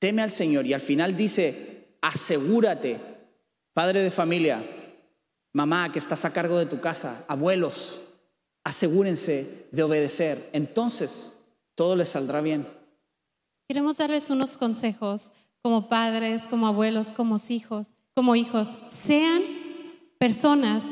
Teme 0.00 0.20
al 0.20 0.32
Señor. 0.32 0.66
Y 0.66 0.72
al 0.72 0.80
final 0.80 1.16
dice, 1.16 1.94
asegúrate, 2.00 2.98
padre 3.72 4.00
de 4.00 4.10
familia, 4.10 4.66
mamá 5.52 5.92
que 5.92 6.00
estás 6.00 6.24
a 6.24 6.32
cargo 6.32 6.58
de 6.58 6.66
tu 6.66 6.80
casa, 6.80 7.24
abuelos, 7.28 8.00
asegúrense 8.64 9.68
de 9.70 9.82
obedecer. 9.84 10.50
Entonces 10.52 11.30
todo 11.76 11.94
les 11.94 12.08
saldrá 12.08 12.40
bien. 12.40 12.81
Queremos 13.68 13.96
darles 13.96 14.30
unos 14.30 14.56
consejos 14.56 15.32
como 15.62 15.88
padres, 15.88 16.42
como 16.48 16.66
abuelos, 16.66 17.08
como 17.08 17.36
hijos, 17.48 17.88
como 18.14 18.34
hijos. 18.36 18.76
Sean 18.90 19.42
personas 20.18 20.86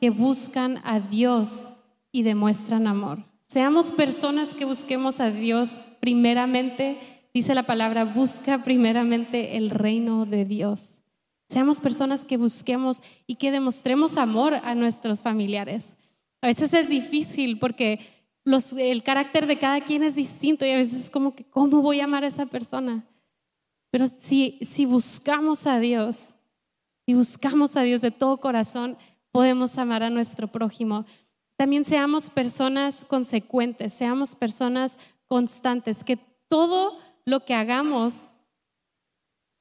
que 0.00 0.10
buscan 0.10 0.80
a 0.84 1.00
Dios 1.00 1.68
y 2.12 2.22
demuestran 2.22 2.86
amor. 2.86 3.24
Seamos 3.42 3.90
personas 3.90 4.54
que 4.54 4.64
busquemos 4.64 5.20
a 5.20 5.30
Dios 5.30 5.78
primeramente. 6.00 6.98
Dice 7.32 7.54
la 7.54 7.64
palabra, 7.64 8.04
busca 8.04 8.64
primeramente 8.64 9.56
el 9.56 9.70
reino 9.70 10.26
de 10.26 10.44
Dios. 10.44 11.02
Seamos 11.48 11.80
personas 11.80 12.24
que 12.24 12.36
busquemos 12.36 13.02
y 13.26 13.36
que 13.36 13.52
demostremos 13.52 14.16
amor 14.16 14.54
a 14.54 14.74
nuestros 14.74 15.22
familiares. 15.22 15.96
A 16.40 16.48
veces 16.48 16.72
es 16.74 16.88
difícil 16.88 17.58
porque 17.58 18.00
el 18.76 19.02
carácter 19.02 19.46
de 19.46 19.58
cada 19.58 19.80
quien 19.80 20.02
es 20.02 20.14
distinto 20.14 20.64
y 20.64 20.70
a 20.70 20.76
veces 20.76 21.04
es 21.04 21.10
como 21.10 21.34
que, 21.34 21.44
¿cómo 21.44 21.82
voy 21.82 22.00
a 22.00 22.04
amar 22.04 22.24
a 22.24 22.28
esa 22.28 22.46
persona? 22.46 23.04
Pero 23.90 24.06
si, 24.20 24.58
si 24.62 24.84
buscamos 24.84 25.66
a 25.66 25.78
Dios, 25.80 26.36
si 27.06 27.14
buscamos 27.14 27.76
a 27.76 27.82
Dios 27.82 28.00
de 28.00 28.10
todo 28.10 28.38
corazón, 28.38 28.96
podemos 29.32 29.78
amar 29.78 30.02
a 30.02 30.10
nuestro 30.10 30.48
prójimo. 30.48 31.04
También 31.56 31.84
seamos 31.84 32.30
personas 32.30 33.04
consecuentes, 33.04 33.92
seamos 33.92 34.34
personas 34.34 34.98
constantes, 35.26 36.04
que 36.04 36.18
todo 36.48 36.98
lo 37.24 37.44
que 37.44 37.54
hagamos, 37.54 38.28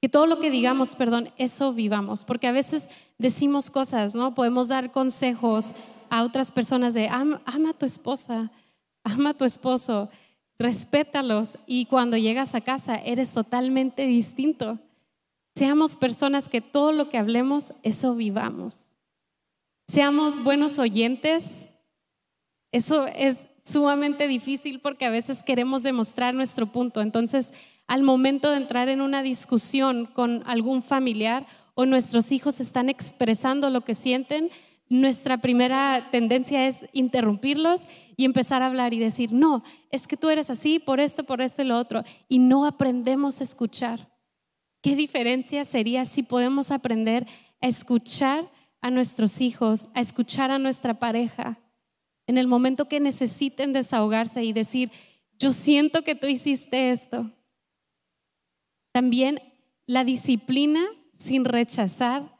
que 0.02 0.10
todo 0.10 0.28
lo 0.28 0.40
que 0.40 0.52
digamos, 0.52 0.96
perdón, 0.96 1.32
eso 1.38 1.74
vivamos, 1.74 2.26
porque 2.26 2.48
a 2.48 2.52
veces 2.52 2.90
decimos 3.18 3.72
cosas, 3.72 4.14
¿no? 4.14 4.36
Podemos 4.36 4.68
dar 4.68 4.92
consejos 4.92 5.72
a 6.10 6.24
otras 6.24 6.52
personas 6.52 6.94
de 6.94 7.08
ama, 7.08 7.42
ama 7.46 7.72
a 7.72 7.74
tu 7.74 7.86
esposa, 7.86 8.52
ama 9.06 9.30
a 9.30 9.34
tu 9.34 9.46
esposo, 9.46 10.10
respétalos 10.60 11.58
y 11.66 11.86
cuando 11.86 12.18
llegas 12.18 12.56
a 12.56 12.62
casa 12.62 12.96
eres 12.96 13.34
totalmente 13.34 14.06
distinto. 14.06 14.80
Seamos 15.56 15.96
personas 15.96 16.50
que 16.50 16.60
todo 16.60 16.92
lo 16.92 17.08
que 17.08 17.18
hablemos, 17.18 17.74
eso 17.84 18.16
vivamos. 18.16 18.98
Seamos 19.88 20.44
buenos 20.44 20.80
oyentes. 20.80 21.70
Eso 22.74 23.08
es 23.08 23.48
sumamente 23.64 24.28
difícil 24.28 24.82
porque 24.82 25.06
a 25.06 25.10
veces 25.10 25.44
queremos 25.44 25.84
demostrar 25.84 26.34
nuestro 26.34 26.72
punto. 26.72 27.02
Entonces, 27.02 27.54
al 27.88 28.04
momento 28.04 28.52
de 28.52 28.58
entrar 28.58 28.90
en 28.90 29.00
una 29.00 29.22
discusión 29.22 30.08
con 30.08 30.44
algún 30.46 30.82
familiar 30.82 31.46
o 31.76 31.86
nuestros 31.86 32.32
hijos 32.32 32.60
están 32.60 32.90
expresando 32.90 33.70
lo 33.70 33.82
que 33.82 33.96
sienten, 33.96 34.50
nuestra 34.88 35.40
primera 35.40 36.10
tendencia 36.12 36.68
es 36.68 36.86
interrumpirlos 36.94 37.86
y 38.16 38.26
empezar 38.26 38.62
a 38.62 38.68
hablar 38.68 38.94
y 38.94 39.00
decir, 39.00 39.32
no, 39.32 39.64
es 39.92 40.08
que 40.08 40.18
tú 40.18 40.30
eres 40.30 40.50
así 40.50 40.80
por 40.80 41.00
esto, 41.00 41.24
por 41.24 41.42
esto 41.42 41.64
y 41.64 41.66
lo 41.66 41.78
otro, 41.78 42.04
y 42.30 42.40
no 42.40 42.66
aprendemos 42.66 43.42
a 43.42 43.44
escuchar. 43.44 44.12
¿Qué 44.82 44.96
diferencia 44.96 45.66
sería 45.66 46.06
si 46.06 46.22
podemos 46.22 46.70
aprender 46.70 47.26
a 47.62 47.68
escuchar 47.68 48.52
a 48.82 48.92
nuestros 48.92 49.42
hijos, 49.42 49.88
a 49.96 50.02
escuchar 50.02 50.52
a 50.52 50.60
nuestra 50.60 51.00
pareja 51.00 51.60
en 52.28 52.38
el 52.38 52.48
momento 52.48 52.88
que 52.88 53.00
necesiten 53.00 53.74
desahogarse 53.74 54.44
y 54.44 54.54
decir, 54.54 54.92
yo 55.40 55.52
siento 55.52 56.04
que 56.04 56.14
tú 56.14 56.28
hiciste 56.28 56.92
esto? 56.92 57.32
También 58.92 59.42
la 59.88 60.04
disciplina 60.04 60.86
sin 61.18 61.46
rechazar 61.46 62.35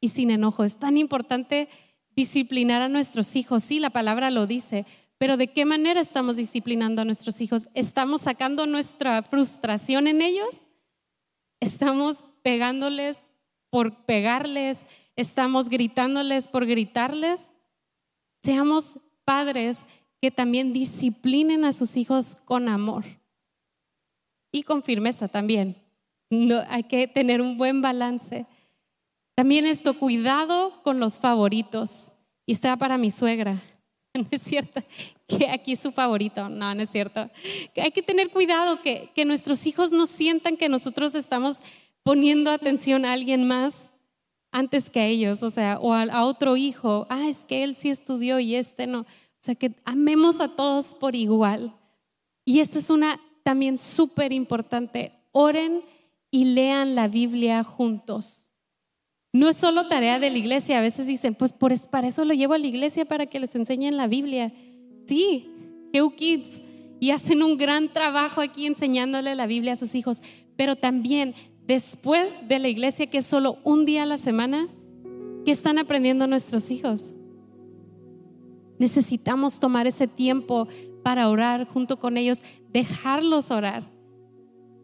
y 0.00 0.08
sin 0.08 0.30
enojo. 0.30 0.64
Es 0.64 0.78
tan 0.78 0.96
importante 0.96 1.68
disciplinar 2.14 2.82
a 2.82 2.88
nuestros 2.88 3.36
hijos. 3.36 3.62
Sí, 3.62 3.80
la 3.80 3.90
palabra 3.90 4.30
lo 4.30 4.46
dice, 4.46 4.86
pero 5.18 5.36
¿de 5.36 5.48
qué 5.48 5.64
manera 5.64 6.00
estamos 6.00 6.36
disciplinando 6.36 7.02
a 7.02 7.04
nuestros 7.04 7.40
hijos? 7.40 7.68
¿Estamos 7.74 8.22
sacando 8.22 8.66
nuestra 8.66 9.22
frustración 9.22 10.06
en 10.06 10.22
ellos? 10.22 10.68
¿Estamos 11.60 12.24
pegándoles 12.42 13.30
por 13.70 14.04
pegarles? 14.04 14.86
¿Estamos 15.16 15.68
gritándoles 15.68 16.48
por 16.48 16.66
gritarles? 16.66 17.50
Seamos 18.42 18.98
padres 19.24 19.84
que 20.20 20.30
también 20.30 20.72
disciplinen 20.72 21.64
a 21.64 21.72
sus 21.72 21.96
hijos 21.96 22.36
con 22.36 22.68
amor 22.68 23.04
y 24.52 24.62
con 24.62 24.82
firmeza 24.82 25.28
también. 25.28 25.76
Hay 26.68 26.84
que 26.84 27.08
tener 27.08 27.40
un 27.40 27.58
buen 27.58 27.82
balance. 27.82 28.46
También 29.38 29.66
esto, 29.66 29.96
cuidado 29.96 30.82
con 30.82 30.98
los 30.98 31.20
favoritos. 31.20 32.10
Y 32.44 32.50
está 32.50 32.76
para 32.76 32.98
mi 32.98 33.12
suegra. 33.12 33.62
No 34.14 34.26
es 34.32 34.42
cierto 34.42 34.82
que 35.28 35.48
aquí 35.48 35.74
es 35.74 35.80
su 35.80 35.92
favorito. 35.92 36.48
No, 36.48 36.74
no 36.74 36.82
es 36.82 36.90
cierto. 36.90 37.30
Hay 37.76 37.92
que 37.92 38.02
tener 38.02 38.30
cuidado 38.30 38.82
que, 38.82 39.12
nuestros 39.24 39.64
hijos 39.68 39.92
no 39.92 40.06
sientan 40.06 40.56
que 40.56 40.68
nosotros 40.68 41.14
estamos 41.14 41.58
poniendo 42.02 42.50
atención 42.50 43.04
a 43.04 43.12
alguien 43.12 43.46
más 43.46 43.94
antes 44.50 44.90
que 44.90 44.98
a 44.98 45.06
ellos, 45.06 45.44
o 45.44 45.50
sea, 45.50 45.78
o 45.80 45.94
a, 45.94 46.24
otro 46.24 46.56
hijo. 46.56 47.06
Ah, 47.08 47.28
es 47.28 47.44
que 47.44 47.62
él 47.62 47.76
sí 47.76 47.90
estudió 47.90 48.40
y 48.40 48.56
este 48.56 48.88
no. 48.88 49.02
O 49.02 49.06
sea, 49.38 49.54
que 49.54 49.72
amemos 49.84 50.40
a 50.40 50.48
todos 50.48 50.96
por 50.96 51.14
igual. 51.14 51.76
Y 52.44 52.58
esta 52.58 52.80
es 52.80 52.90
una 52.90 53.20
también 53.44 53.78
súper 53.78 54.32
importante. 54.32 55.12
Oren 55.30 55.84
y 56.28 56.46
lean 56.46 56.96
la 56.96 57.06
Biblia 57.06 57.62
juntos. 57.62 58.47
No 59.38 59.48
es 59.48 59.56
solo 59.56 59.86
tarea 59.86 60.18
de 60.18 60.30
la 60.30 60.38
iglesia. 60.38 60.78
A 60.78 60.82
veces 60.82 61.06
dicen, 61.06 61.36
pues 61.36 61.52
por, 61.52 61.72
para 61.90 62.08
eso 62.08 62.24
lo 62.24 62.34
llevo 62.34 62.54
a 62.54 62.58
la 62.58 62.66
iglesia, 62.66 63.04
para 63.04 63.26
que 63.26 63.38
les 63.38 63.54
enseñen 63.54 63.96
la 63.96 64.08
Biblia. 64.08 64.52
Sí, 65.06 65.48
Heu 65.92 66.10
Kids. 66.16 66.60
Y 66.98 67.12
hacen 67.12 67.44
un 67.44 67.56
gran 67.56 67.92
trabajo 67.92 68.40
aquí 68.40 68.66
enseñándole 68.66 69.36
la 69.36 69.46
Biblia 69.46 69.74
a 69.74 69.76
sus 69.76 69.94
hijos. 69.94 70.22
Pero 70.56 70.74
también 70.74 71.36
después 71.68 72.48
de 72.48 72.58
la 72.58 72.66
iglesia, 72.66 73.06
que 73.06 73.18
es 73.18 73.26
solo 73.28 73.58
un 73.62 73.84
día 73.84 74.02
a 74.02 74.06
la 74.06 74.18
semana, 74.18 74.66
¿qué 75.44 75.52
están 75.52 75.78
aprendiendo 75.78 76.26
nuestros 76.26 76.72
hijos? 76.72 77.14
Necesitamos 78.80 79.60
tomar 79.60 79.86
ese 79.86 80.08
tiempo 80.08 80.66
para 81.04 81.28
orar 81.28 81.64
junto 81.68 82.00
con 82.00 82.16
ellos, 82.16 82.42
dejarlos 82.72 83.52
orar. 83.52 83.84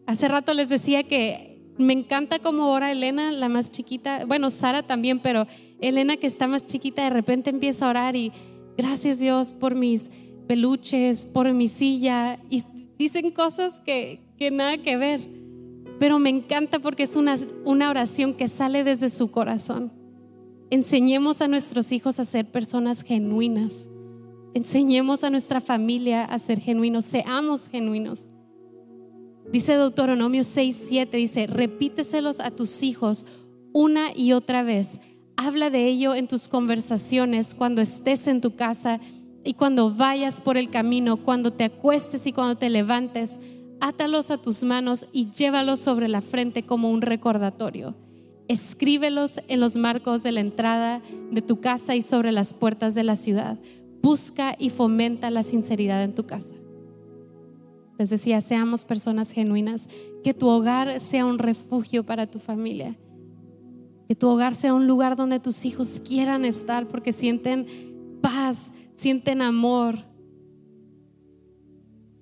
Hace 0.05 0.29
rato 0.29 0.53
les 0.53 0.69
decía 0.69 1.03
que 1.03 1.54
me 1.77 1.93
encanta 1.93 2.39
cómo 2.39 2.71
ora 2.71 2.91
Elena, 2.91 3.31
la 3.31 3.49
más 3.49 3.71
chiquita. 3.71 4.25
Bueno, 4.25 4.49
Sara 4.49 4.83
también, 4.83 5.19
pero 5.19 5.45
Elena 5.81 6.17
que 6.17 6.27
está 6.27 6.47
más 6.47 6.65
chiquita 6.65 7.03
de 7.03 7.09
repente 7.09 7.49
empieza 7.49 7.85
a 7.85 7.89
orar 7.89 8.15
y 8.15 8.31
gracias 8.77 9.19
Dios 9.19 9.53
por 9.53 9.75
mis 9.75 10.09
peluches, 10.47 11.25
por 11.25 11.51
mi 11.53 11.67
silla. 11.67 12.39
Y 12.49 12.63
dicen 12.97 13.31
cosas 13.31 13.81
que, 13.81 14.21
que 14.37 14.51
nada 14.51 14.77
que 14.77 14.97
ver. 14.97 15.21
Pero 15.99 16.19
me 16.19 16.29
encanta 16.29 16.79
porque 16.79 17.03
es 17.03 17.15
una, 17.15 17.37
una 17.63 17.89
oración 17.89 18.33
que 18.33 18.47
sale 18.47 18.83
desde 18.83 19.09
su 19.09 19.31
corazón. 19.31 19.91
Enseñemos 20.69 21.41
a 21.41 21.47
nuestros 21.47 21.91
hijos 21.91 22.19
a 22.19 22.25
ser 22.25 22.51
personas 22.51 23.01
genuinas. 23.01 23.91
Enseñemos 24.53 25.23
a 25.23 25.29
nuestra 25.29 25.61
familia 25.61 26.23
a 26.23 26.39
ser 26.39 26.59
genuinos. 26.59 27.05
Seamos 27.05 27.67
genuinos. 27.67 28.29
Dice 29.55 29.77
Deuteronomio 29.77 30.43
6, 30.43 30.85
7, 30.89 31.15
dice, 31.15 31.47
repíteselos 31.47 32.41
a 32.41 32.51
tus 32.51 32.83
hijos 32.83 33.25
una 33.71 34.09
y 34.13 34.33
otra 34.33 34.63
vez. 34.63 34.99
Habla 35.37 35.69
de 35.69 35.87
ello 35.87 36.13
en 36.13 36.27
tus 36.27 36.49
conversaciones 36.49 37.55
cuando 37.55 37.81
estés 37.81 38.27
en 38.27 38.41
tu 38.41 38.57
casa 38.57 38.99
y 39.45 39.53
cuando 39.53 39.89
vayas 39.89 40.41
por 40.41 40.57
el 40.57 40.69
camino, 40.69 41.15
cuando 41.15 41.53
te 41.53 41.63
acuestes 41.63 42.27
y 42.27 42.33
cuando 42.33 42.57
te 42.57 42.69
levantes. 42.69 43.39
Átalos 43.79 44.29
a 44.29 44.39
tus 44.39 44.61
manos 44.63 45.07
y 45.13 45.31
llévalos 45.31 45.79
sobre 45.79 46.09
la 46.09 46.21
frente 46.21 46.63
como 46.63 46.91
un 46.91 47.01
recordatorio. 47.01 47.95
Escríbelos 48.49 49.39
en 49.47 49.61
los 49.61 49.77
marcos 49.77 50.21
de 50.21 50.33
la 50.33 50.41
entrada 50.41 51.01
de 51.31 51.41
tu 51.41 51.61
casa 51.61 51.95
y 51.95 52.01
sobre 52.01 52.33
las 52.33 52.53
puertas 52.53 52.93
de 52.93 53.05
la 53.05 53.15
ciudad. 53.15 53.57
Busca 54.01 54.53
y 54.59 54.69
fomenta 54.69 55.29
la 55.29 55.43
sinceridad 55.43 56.03
en 56.03 56.13
tu 56.13 56.25
casa. 56.25 56.57
Les 57.97 58.09
decía, 58.09 58.41
seamos 58.41 58.83
personas 58.83 59.31
genuinas, 59.31 59.87
que 60.23 60.33
tu 60.33 60.47
hogar 60.47 60.99
sea 60.99 61.25
un 61.25 61.39
refugio 61.39 62.05
para 62.05 62.27
tu 62.27 62.39
familia, 62.39 62.97
que 64.07 64.15
tu 64.15 64.27
hogar 64.27 64.53
sea 64.53 64.73
un 64.73 64.87
lugar 64.87 65.15
donde 65.15 65.39
tus 65.39 65.65
hijos 65.65 66.01
quieran 66.03 66.43
estar 66.45 66.87
porque 66.87 67.13
sienten 67.13 67.67
paz, 68.21 68.73
sienten 68.95 69.41
amor. 69.41 69.99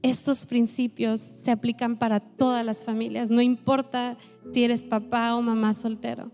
Estos 0.04 0.46
principios 0.46 1.22
se 1.22 1.50
aplican 1.50 1.98
para 1.98 2.20
todas 2.20 2.64
las 2.64 2.84
familias, 2.84 3.32
no 3.32 3.42
importa 3.42 4.18
si 4.52 4.64
eres 4.64 4.86
papá 4.86 5.36
o 5.36 5.42
mamá 5.42 5.74
soltero. 5.74 6.32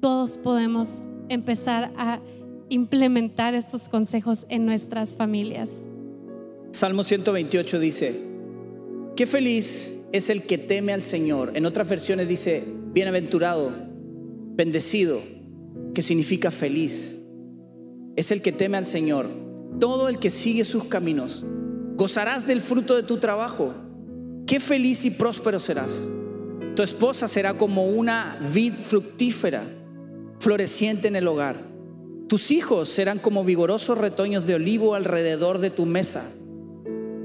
Todos 0.00 0.36
podemos 0.38 1.02
empezar 1.28 1.92
a 1.96 2.20
implementar 2.68 3.54
estos 3.54 3.88
consejos 3.88 4.46
en 4.48 4.66
nuestras 4.66 5.16
familias. 5.16 5.86
Salmo 6.72 7.04
128 7.04 7.78
dice, 7.78 8.22
qué 9.14 9.26
feliz 9.26 9.92
es 10.10 10.30
el 10.30 10.44
que 10.44 10.56
teme 10.56 10.94
al 10.94 11.02
Señor. 11.02 11.52
En 11.54 11.66
otras 11.66 11.86
versiones 11.86 12.28
dice, 12.28 12.64
bienaventurado, 12.94 13.72
bendecido, 14.54 15.20
que 15.94 16.00
significa 16.00 16.50
feliz. 16.50 17.20
Es 18.16 18.30
el 18.30 18.40
que 18.40 18.52
teme 18.52 18.78
al 18.78 18.86
Señor. 18.86 19.28
Todo 19.80 20.08
el 20.08 20.18
que 20.18 20.30
sigue 20.30 20.64
sus 20.64 20.84
caminos. 20.84 21.44
Gozarás 21.96 22.46
del 22.46 22.62
fruto 22.62 22.96
de 22.96 23.02
tu 23.02 23.18
trabajo. 23.18 23.74
Qué 24.46 24.58
feliz 24.58 25.04
y 25.04 25.10
próspero 25.10 25.60
serás. 25.60 26.08
Tu 26.74 26.82
esposa 26.82 27.28
será 27.28 27.52
como 27.52 27.86
una 27.86 28.38
vid 28.50 28.76
fructífera, 28.76 29.62
floreciente 30.38 31.08
en 31.08 31.16
el 31.16 31.28
hogar. 31.28 31.70
Tus 32.28 32.50
hijos 32.50 32.88
serán 32.88 33.18
como 33.18 33.44
vigorosos 33.44 33.98
retoños 33.98 34.46
de 34.46 34.54
olivo 34.54 34.94
alrededor 34.94 35.58
de 35.58 35.68
tu 35.68 35.84
mesa. 35.84 36.32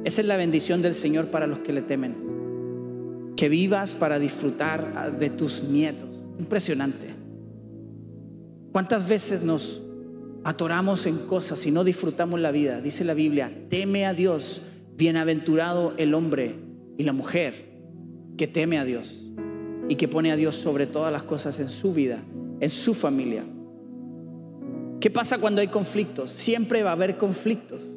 Esa 0.08 0.22
es 0.22 0.28
la 0.28 0.38
bendición 0.38 0.82
del 0.82 0.94
Señor 0.94 1.28
para 1.28 1.48
los 1.48 1.60
que 1.60 1.74
le 1.74 1.82
temen. 1.82 3.34
Que 3.36 3.50
vivas 3.50 3.94
para 3.94 4.20
disfrutar 4.20 5.20
de 5.20 5.30
tus 5.30 5.66
nietos. 5.66 6.30
Impresionante. 6.40 7.08
¿Cuántas 8.72 9.10
veces 9.10 9.44
nos 9.44 9.82
atoramos 10.46 11.06
en 11.08 11.18
cosas 11.28 11.66
y 11.66 11.72
no 11.72 11.84
disfrutamos 11.84 12.40
la 12.40 12.52
vida? 12.52 12.80
Dice 12.80 13.04
la 13.04 13.14
Biblia, 13.16 13.52
teme 13.68 14.06
a 14.06 14.14
Dios, 14.14 14.62
bienaventurado 14.96 15.94
el 15.98 16.14
hombre 16.14 16.56
y 16.98 17.04
la 17.04 17.12
mujer 17.12 17.66
que 18.38 18.48
teme 18.48 18.80
a 18.80 18.86
Dios 18.86 19.26
y 19.90 19.96
que 19.96 20.08
pone 20.08 20.32
a 20.32 20.38
Dios 20.38 20.56
sobre 20.56 20.88
todas 20.88 21.12
las 21.12 21.24
cosas 21.24 21.60
en 21.60 21.70
su 21.70 21.92
vida, 21.92 22.24
en 22.62 22.70
su 22.70 22.94
familia. 22.94 23.44
¿Qué 25.02 25.10
pasa 25.12 25.38
cuando 25.38 25.60
hay 25.60 25.68
conflictos? 25.68 26.32
Siempre 26.32 26.82
va 26.82 26.92
a 26.92 26.94
haber 26.94 27.18
conflictos. 27.18 27.97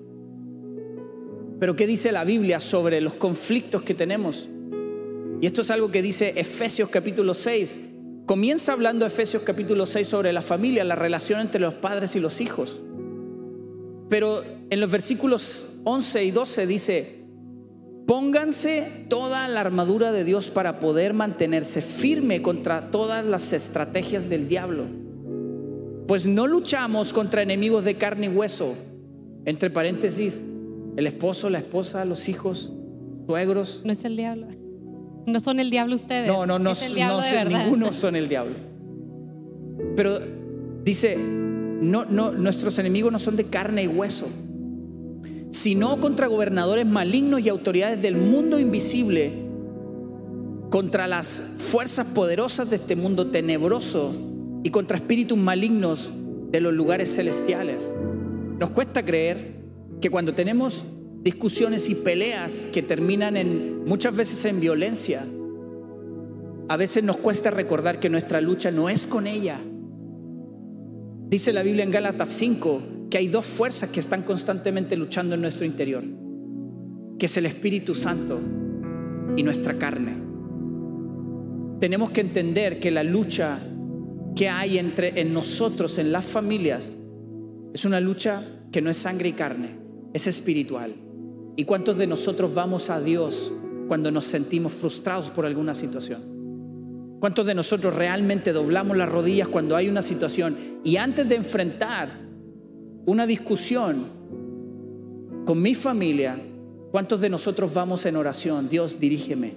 Pero 1.61 1.77
¿qué 1.77 1.87
dice 1.87 2.11
la 2.11 2.25
Biblia 2.25 2.59
sobre 2.59 3.03
los 3.03 3.15
conflictos 3.15 3.83
que 3.83 3.93
tenemos? 3.93 4.49
Y 5.43 5.47
esto 5.47 5.61
es 5.61 5.71
algo 5.71 5.91
que 5.91 6.01
dice 6.01 6.33
Efesios 6.37 6.89
capítulo 6.89 7.35
6. 7.35 7.81
Comienza 8.25 8.73
hablando 8.73 9.05
Efesios 9.05 9.43
capítulo 9.43 9.85
6 9.85 10.09
sobre 10.09 10.33
la 10.33 10.41
familia, 10.41 10.85
la 10.85 10.97
relación 10.97 11.39
entre 11.39 11.61
los 11.61 11.75
padres 11.75 12.17
y 12.17 12.21
los 12.21 12.41
hijos. 12.41 12.81
Pero 14.09 14.43
en 14.71 14.81
los 14.81 14.91
versículos 14.91 15.75
11 15.85 16.25
y 16.25 16.31
12 16.31 16.67
dice, 16.67 17.25
pónganse 18.07 19.05
toda 19.11 19.47
la 19.47 19.61
armadura 19.61 20.13
de 20.13 20.25
Dios 20.25 20.49
para 20.49 20.81
poder 20.81 21.13
mantenerse 21.13 21.83
firme 21.83 22.41
contra 22.41 22.91
todas 22.91 23.23
las 23.25 23.53
estrategias 23.53 24.31
del 24.31 24.49
diablo. 24.49 24.85
Pues 26.07 26.25
no 26.27 26.47
luchamos 26.47 27.13
contra 27.13 27.43
enemigos 27.43 27.85
de 27.85 27.97
carne 27.97 28.27
y 28.27 28.31
hueso, 28.31 28.77
entre 29.45 29.71
paréntesis, 29.71 30.45
el 31.01 31.07
esposo, 31.07 31.49
la 31.49 31.59
esposa, 31.59 32.05
los 32.05 32.29
hijos, 32.29 32.73
suegros. 33.27 33.81
No 33.87 33.93
es 33.93 34.05
el 34.05 34.17
diablo. 34.17 34.49
No 35.27 35.41
son 35.41 35.59
el 35.59 35.71
diablo 35.71 35.95
ustedes. 35.95 36.29
No, 36.29 36.45
no, 36.45 36.59
no, 36.59 36.73
no 36.75 37.45
ninguno 37.49 37.93
son 37.95 38.17
el 38.17 38.29
diablo. 38.29 38.55
Pero 39.97 40.19
dice, 40.85 41.17
no, 41.17 42.05
no, 42.05 42.33
nuestros 42.33 42.79
enemigos 42.79 43.11
no 43.13 43.19
son 43.19 43.37
de 43.37 43.45
carne 43.45 43.85
y 43.85 43.87
hueso, 43.87 44.29
sino 45.53 45.99
contra 46.01 46.27
gobernadores 46.27 46.85
malignos 46.85 47.41
y 47.41 47.49
autoridades 47.49 48.03
del 48.03 48.17
mundo 48.17 48.61
invisible, 48.61 49.33
contra 50.69 51.09
las 51.09 51.43
fuerzas 51.57 52.09
poderosas 52.09 52.69
de 52.69 52.77
este 52.77 52.95
mundo 52.95 53.29
tenebroso 53.29 54.13
y 54.63 54.69
contra 54.69 54.99
espíritus 54.99 55.39
malignos 55.39 56.11
de 56.51 56.61
los 56.61 56.75
lugares 56.75 57.15
celestiales. 57.15 57.91
Nos 58.59 58.69
cuesta 58.69 59.03
creer 59.03 59.60
que 60.01 60.11
cuando 60.11 60.35
tenemos 60.35 60.85
discusiones 61.23 61.89
y 61.89 61.95
peleas 61.95 62.67
que 62.73 62.83
terminan 62.83 63.37
en 63.37 63.85
muchas 63.85 64.17
veces 64.17 64.45
en 64.45 64.61
violencia, 64.61 65.27
a 66.69 66.77
veces 66.77 67.05
nos 67.05 67.19
cuesta 67.19 67.51
recordar 67.51 68.01
que 68.01 68.09
nuestra 68.09 68.41
lucha 68.41 68.71
no 68.71 68.89
es 68.89 69.07
con 69.07 69.27
ella. 69.27 69.61
Dice 71.29 71.53
la 71.53 71.63
Biblia 71.63 71.85
en 71.85 71.91
Gálatas 71.91 72.29
5 72.29 72.83
que 73.11 73.19
hay 73.19 73.29
dos 73.29 73.45
fuerzas 73.45 73.91
que 73.91 74.01
están 74.01 74.23
constantemente 74.23 74.97
luchando 74.97 75.35
en 75.35 75.41
nuestro 75.41 75.67
interior, 75.67 76.05
que 77.19 77.27
es 77.27 77.37
el 77.37 77.47
Espíritu 77.47 77.95
Santo 77.95 78.41
y 79.37 79.43
nuestra 79.43 79.79
carne. 79.79 80.17
Tenemos 81.81 82.11
que 82.13 82.21
entender 82.21 82.79
que 82.79 82.91
la 82.91 83.03
lucha 83.03 83.59
que 84.37 84.49
hay 84.49 84.79
entre 84.79 85.21
en 85.21 85.35
nosotros, 85.35 85.99
en 85.99 86.13
las 86.13 86.25
familias, 86.25 86.97
es 87.75 87.85
una 87.85 88.01
lucha 88.01 88.45
que 88.71 88.81
no 88.81 88.91
es 88.91 88.97
sangre 88.97 89.31
y 89.31 89.33
carne, 89.33 89.80
es 90.13 90.27
espiritual. 90.27 90.95
¿Y 91.57 91.65
cuántos 91.65 91.97
de 91.97 92.07
nosotros 92.07 92.55
vamos 92.55 92.91
a 92.91 93.01
Dios 93.01 93.53
cuando 93.89 94.11
nos 94.11 94.27
sentimos 94.27 94.73
frustrados 94.73 95.31
por 95.31 95.47
alguna 95.47 95.75
situación? 95.75 97.19
¿Cuántos 97.21 97.45
de 97.45 97.55
nosotros 97.55 97.95
realmente 97.95 98.53
doblamos 98.53 98.97
las 98.97 99.09
rodillas 99.09 99.49
cuando 99.49 99.77
hay 99.77 99.89
una 99.89 100.01
situación 100.01 100.57
y 100.83 100.97
antes 100.97 101.29
de 101.29 101.35
enfrentar 101.35 102.19
una 103.05 103.27
discusión 103.27 104.07
con 105.45 105.61
mi 105.61 105.75
familia, 105.75 106.41
cuántos 106.91 107.21
de 107.21 107.29
nosotros 107.29 107.75
vamos 107.75 108.07
en 108.07 108.17
oración? 108.17 108.71
Dios, 108.71 108.99
dirígeme. 108.99 109.55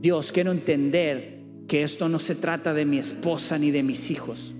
Dios, 0.00 0.32
quiero 0.32 0.50
entender 0.50 1.40
que 1.68 1.82
esto 1.82 2.08
no 2.08 2.18
se 2.18 2.34
trata 2.34 2.72
de 2.72 2.86
mi 2.86 2.98
esposa 2.98 3.58
ni 3.58 3.70
de 3.70 3.82
mis 3.82 4.10
hijos. 4.10 4.54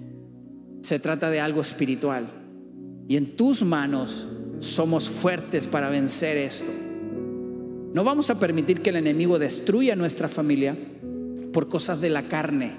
Se 0.83 0.99
trata 0.99 1.31
de 1.31 1.41
algo 1.41 1.63
espiritual. 1.63 2.29
Y 3.09 3.17
en 3.17 3.37
tus 3.37 3.63
manos 3.63 4.27
somos 4.61 5.09
fuertes 5.09 5.67
para 5.67 5.91
vencer 5.91 6.37
esto. 6.37 6.71
No 7.93 8.05
vamos 8.05 8.31
a 8.31 8.39
permitir 8.39 8.83
que 8.83 8.91
el 8.91 8.97
enemigo 8.97 9.39
destruya 9.39 9.97
nuestra 9.97 10.29
familia 10.29 10.77
por 11.53 11.69
cosas 11.69 12.01
de 12.01 12.11
la 12.11 12.29
carne. 12.29 12.73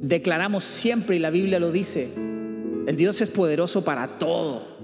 Declaramos 0.00 0.64
siempre, 0.64 1.16
y 1.16 1.18
la 1.18 1.30
Biblia 1.30 1.58
lo 1.58 1.70
dice, 1.70 2.08
el 2.86 2.96
Dios 2.96 3.20
es 3.20 3.28
poderoso 3.28 3.84
para 3.84 4.18
todo. 4.18 4.74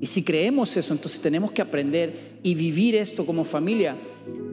Y 0.00 0.06
si 0.06 0.22
creemos 0.22 0.76
eso, 0.76 0.94
entonces 0.94 1.20
tenemos 1.20 1.52
que 1.52 1.62
aprender 1.62 2.38
y 2.42 2.54
vivir 2.54 2.94
esto 2.94 3.26
como 3.26 3.44
familia. 3.44 3.96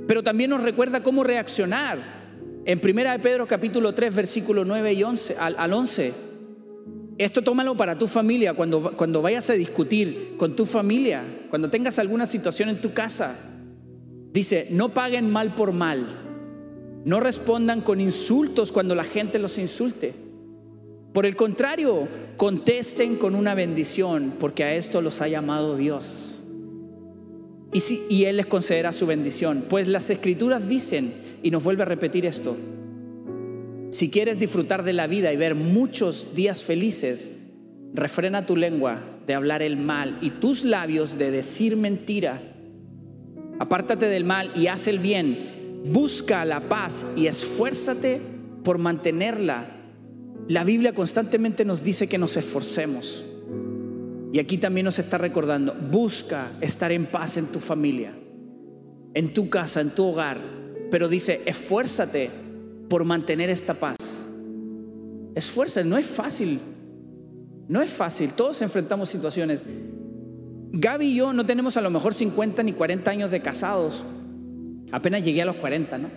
Pero 0.07 0.23
también 0.23 0.49
nos 0.49 0.61
recuerda 0.61 1.03
cómo 1.03 1.23
reaccionar. 1.23 2.23
En 2.65 2.79
1 2.81 3.11
de 3.11 3.19
Pedro 3.19 3.45
capítulo 3.45 3.93
3, 3.93 4.15
versículo 4.15 4.65
9 4.65 4.93
y 4.93 5.03
11, 5.03 5.35
al, 5.37 5.55
al 5.57 5.73
11, 5.73 6.13
esto 7.17 7.41
tómalo 7.41 7.75
para 7.75 7.97
tu 7.97 8.07
familia, 8.07 8.53
cuando, 8.53 8.95
cuando 8.97 9.21
vayas 9.21 9.49
a 9.49 9.53
discutir 9.53 10.35
con 10.37 10.55
tu 10.55 10.65
familia, 10.65 11.23
cuando 11.49 11.69
tengas 11.69 11.99
alguna 11.99 12.25
situación 12.25 12.69
en 12.69 12.81
tu 12.81 12.93
casa. 12.93 13.37
Dice, 14.31 14.67
no 14.71 14.89
paguen 14.89 15.29
mal 15.29 15.53
por 15.53 15.73
mal, 15.73 17.01
no 17.05 17.19
respondan 17.19 17.81
con 17.81 18.01
insultos 18.01 18.71
cuando 18.71 18.95
la 18.95 19.03
gente 19.03 19.37
los 19.37 19.59
insulte. 19.59 20.13
Por 21.13 21.27
el 21.27 21.35
contrario, 21.35 22.07
contesten 22.37 23.17
con 23.17 23.35
una 23.35 23.53
bendición, 23.53 24.33
porque 24.39 24.63
a 24.63 24.73
esto 24.73 25.01
los 25.01 25.21
ha 25.21 25.27
llamado 25.27 25.77
Dios. 25.77 26.41
Y, 27.71 27.81
si, 27.81 28.01
y 28.09 28.25
Él 28.25 28.37
les 28.37 28.47
concederá 28.47 28.91
su 28.91 29.05
bendición. 29.05 29.65
Pues 29.69 29.87
las 29.87 30.09
escrituras 30.09 30.67
dicen, 30.67 31.13
y 31.43 31.51
nos 31.51 31.63
vuelve 31.63 31.83
a 31.83 31.85
repetir 31.85 32.25
esto, 32.25 32.57
si 33.93 34.09
quieres 34.09 34.39
disfrutar 34.39 34.83
de 34.83 34.93
la 34.93 35.05
vida 35.05 35.31
y 35.31 35.37
ver 35.37 35.53
muchos 35.53 36.33
días 36.35 36.63
felices, 36.63 37.31
refrena 37.93 38.47
tu 38.47 38.55
lengua 38.55 38.99
de 39.27 39.35
hablar 39.35 39.61
el 39.61 39.77
mal 39.77 40.17
y 40.19 40.31
tus 40.31 40.63
labios 40.63 41.19
de 41.19 41.29
decir 41.29 41.77
mentira. 41.77 42.41
Apártate 43.59 44.07
del 44.07 44.25
mal 44.25 44.51
y 44.55 44.65
haz 44.65 44.87
el 44.87 44.97
bien 44.97 45.53
busca 45.85 46.45
la 46.45 46.69
paz 46.69 47.05
y 47.15 47.27
esfuérzate 47.27 48.21
por 48.63 48.77
mantenerla. 48.77 49.65
La 50.47 50.63
Biblia 50.63 50.93
constantemente 50.93 51.65
nos 51.65 51.83
dice 51.83 52.07
que 52.07 52.17
nos 52.17 52.37
esforcemos. 52.37 53.25
Y 54.31 54.39
aquí 54.39 54.57
también 54.57 54.85
nos 54.85 54.97
está 54.97 55.19
recordando, 55.19 55.75
busca 55.75 56.51
estar 56.59 56.91
en 56.91 57.05
paz 57.05 57.37
en 57.37 57.47
tu 57.47 57.59
familia, 57.59 58.13
en 59.13 59.33
tu 59.33 59.49
casa, 59.49 59.81
en 59.81 59.91
tu 59.91 60.05
hogar. 60.05 60.39
Pero 60.89 61.07
dice, 61.07 61.41
esfuérzate 61.45 62.31
por 62.89 63.03
mantener 63.05 63.49
esta 63.49 63.73
paz. 63.73 63.97
Esfuérzate, 65.35 65.87
no 65.87 65.97
es 65.97 66.05
fácil. 66.05 66.59
No 67.67 67.81
es 67.81 67.89
fácil, 67.89 68.33
todos 68.33 68.61
enfrentamos 68.61 69.09
situaciones. 69.09 69.61
Gaby 70.73 71.07
y 71.07 71.15
yo 71.15 71.33
no 71.33 71.45
tenemos 71.45 71.77
a 71.77 71.81
lo 71.81 71.89
mejor 71.89 72.13
50 72.13 72.61
ni 72.63 72.73
40 72.73 73.09
años 73.09 73.31
de 73.31 73.41
casados, 73.41 74.03
Apenas 74.93 75.23
llegué 75.23 75.41
a 75.41 75.45
los 75.45 75.55
40, 75.55 75.97
¿no? 75.97 76.09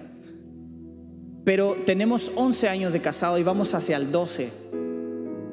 Pero 1.47 1.79
tenemos 1.87 2.31
11 2.37 2.69
años 2.69 2.93
de 2.93 3.01
casado 3.01 3.39
y 3.39 3.43
vamos 3.43 3.73
hacia 3.73 3.97
el 3.97 4.13
12. 4.13 4.51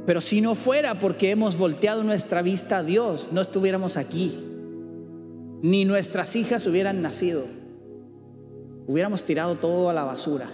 Pero 0.06 0.20
si 0.20 0.42
no 0.42 0.56
fuera 0.56 1.00
porque 1.00 1.32
hemos 1.32 1.58
volteado 1.58 2.04
nuestra 2.04 2.42
vista 2.42 2.80
a 2.80 2.84
Dios, 2.84 3.30
no 3.32 3.40
estuviéramos 3.40 3.96
aquí. 3.96 4.38
Ni 5.62 5.86
nuestras 5.86 6.36
hijas 6.36 6.68
hubieran 6.68 7.02
nacido. 7.02 7.46
Hubiéramos 8.88 9.24
tirado 9.24 9.56
todo 9.56 9.90
a 9.90 9.94
la 9.94 10.04
basura. 10.04 10.50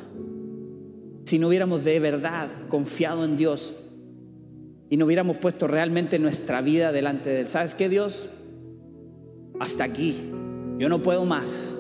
Si 1.29 1.37
no 1.37 1.47
hubiéramos 1.47 1.83
de 1.83 1.99
verdad 1.99 2.49
confiado 2.69 3.23
en 3.23 3.37
Dios 3.37 3.75
y 4.89 4.97
no 4.97 5.05
hubiéramos 5.05 5.37
puesto 5.37 5.67
realmente 5.67 6.17
nuestra 6.17 6.59
vida 6.61 6.91
delante 6.91 7.29
de 7.29 7.41
Él. 7.41 7.47
¿Sabes 7.47 7.75
qué, 7.75 7.87
Dios? 7.87 8.29
Hasta 9.59 9.83
aquí. 9.83 10.31
Yo 10.79 10.89
no 10.89 11.03
puedo 11.03 11.25
más. 11.25 11.75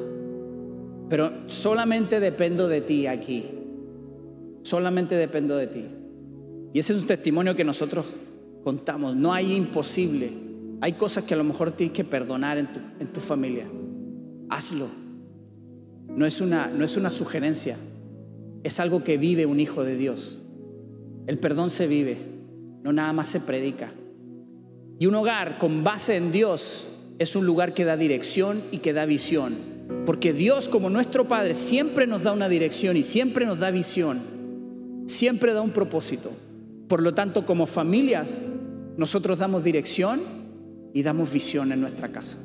Pero 1.09 1.31
solamente 1.47 2.19
dependo 2.19 2.67
de 2.67 2.81
ti 2.81 3.07
aquí. 3.07 3.49
Solamente 4.61 5.15
dependo 5.15 5.57
de 5.57 5.65
ti. 5.65 5.85
Y 6.71 6.77
ese 6.77 6.93
es 6.93 7.01
un 7.01 7.07
testimonio 7.07 7.55
que 7.55 7.63
nosotros 7.63 8.19
contamos. 8.63 9.15
No 9.15 9.33
hay 9.33 9.55
imposible. 9.55 10.31
Hay 10.79 10.93
cosas 10.93 11.23
que 11.23 11.33
a 11.33 11.37
lo 11.37 11.43
mejor 11.43 11.71
tienes 11.71 11.95
que 11.95 12.03
perdonar 12.03 12.59
en 12.59 12.71
tu, 12.71 12.79
en 12.99 13.07
tu 13.11 13.19
familia. 13.19 13.67
Hazlo. 14.47 14.89
No 16.07 16.27
es, 16.27 16.39
una, 16.39 16.67
no 16.67 16.85
es 16.85 16.95
una 16.97 17.09
sugerencia. 17.09 17.77
Es 18.63 18.79
algo 18.79 19.03
que 19.03 19.17
vive 19.17 19.45
un 19.45 19.59
hijo 19.59 19.83
de 19.83 19.95
Dios. 19.95 20.39
El 21.27 21.37
perdón 21.39 21.69
se 21.69 21.87
vive, 21.87 22.17
no 22.83 22.91
nada 22.91 23.13
más 23.13 23.27
se 23.27 23.39
predica. 23.39 23.91
Y 24.99 25.05
un 25.05 25.15
hogar 25.15 25.57
con 25.59 25.83
base 25.83 26.17
en 26.17 26.31
Dios 26.31 26.87
es 27.19 27.35
un 27.35 27.45
lugar 27.45 27.73
que 27.73 27.85
da 27.85 27.97
dirección 27.97 28.61
y 28.71 28.79
que 28.79 28.93
da 28.93 29.05
visión. 29.05 29.55
Porque 30.05 30.33
Dios 30.33 30.67
como 30.67 30.89
nuestro 30.89 31.27
Padre 31.27 31.53
siempre 31.53 32.07
nos 32.07 32.23
da 32.23 32.31
una 32.31 32.49
dirección 32.49 32.97
y 32.97 33.03
siempre 33.03 33.45
nos 33.45 33.59
da 33.59 33.71
visión, 33.71 34.21
siempre 35.05 35.53
da 35.53 35.61
un 35.61 35.71
propósito. 35.71 36.31
Por 36.87 37.01
lo 37.01 37.13
tanto, 37.13 37.45
como 37.45 37.65
familias, 37.65 38.39
nosotros 38.97 39.39
damos 39.39 39.63
dirección 39.63 40.21
y 40.93 41.03
damos 41.03 41.31
visión 41.31 41.71
en 41.71 41.81
nuestra 41.81 42.09
casa. 42.09 42.37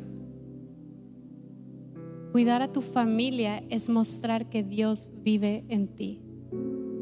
Cuidar 2.34 2.62
a 2.62 2.72
tu 2.72 2.82
familia 2.82 3.62
es 3.70 3.88
mostrar 3.88 4.50
que 4.50 4.64
Dios 4.64 5.08
vive 5.22 5.64
en 5.68 5.86
ti. 5.86 6.20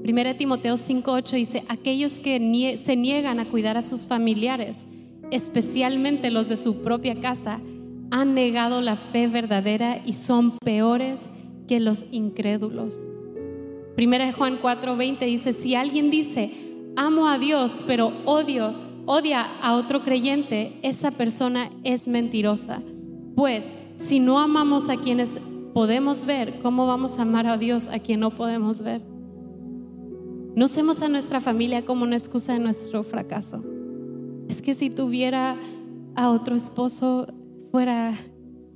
Primera 0.03 0.37
Timoteo 0.37 0.77
5:8 0.77 1.37
dice, 1.37 1.65
aquellos 1.71 2.21
que 2.21 2.77
se 2.77 2.97
niegan 2.97 3.41
a 3.41 3.47
cuidar 3.47 3.79
a 3.79 3.81
sus 3.81 4.05
familiares, 4.05 4.87
especialmente 5.31 6.31
los 6.31 6.51
de 6.51 6.59
su 6.59 6.83
propia 6.83 7.19
casa, 7.19 7.63
han 8.11 8.35
negado 8.35 8.83
la 8.83 8.95
fe 8.95 9.27
verdadera 9.27 10.03
y 10.05 10.13
son 10.13 10.59
peores 10.59 11.31
que 11.67 11.81
los 11.81 12.05
incrédulos. 12.13 13.03
Primera 13.97 14.27
de 14.27 14.33
Juan 14.35 14.61
4:20 14.61 15.25
dice, 15.25 15.55
si 15.55 15.75
alguien 15.75 16.11
dice, 16.11 16.53
amo 16.95 17.27
a 17.27 17.39
Dios, 17.39 17.83
pero 17.87 18.13
odio, 18.27 18.75
odia 19.07 19.47
a 19.63 19.77
otro 19.77 20.03
creyente, 20.03 20.79
esa 20.83 21.11
persona 21.11 21.71
es 21.85 22.07
mentirosa. 22.07 22.83
Pues 23.35 23.73
si 24.05 24.21
no 24.21 24.39
amamos 24.39 24.89
a 24.89 24.97
quienes 24.97 25.39
podemos 25.73 26.27
ver, 26.27 26.61
¿cómo 26.61 26.87
vamos 26.87 27.19
a 27.19 27.23
amar 27.23 27.47
a 27.47 27.57
Dios 27.57 27.89
a 27.89 27.99
quien 27.99 28.21
no 28.21 28.31
podemos 28.31 28.83
ver? 28.83 29.01
No 30.55 30.65
usemos 30.67 31.01
a 31.03 31.09
nuestra 31.09 31.41
familia 31.41 31.85
como 31.85 32.03
una 32.03 32.17
excusa 32.17 32.53
de 32.53 32.59
nuestro 32.59 33.05
fracaso. 33.05 33.63
Es 34.49 34.61
que 34.61 34.75
si 34.75 34.91
tuviera 34.91 35.57
a 36.15 36.31
otro 36.31 36.57
esposo, 36.57 37.27
fuera 37.71 38.13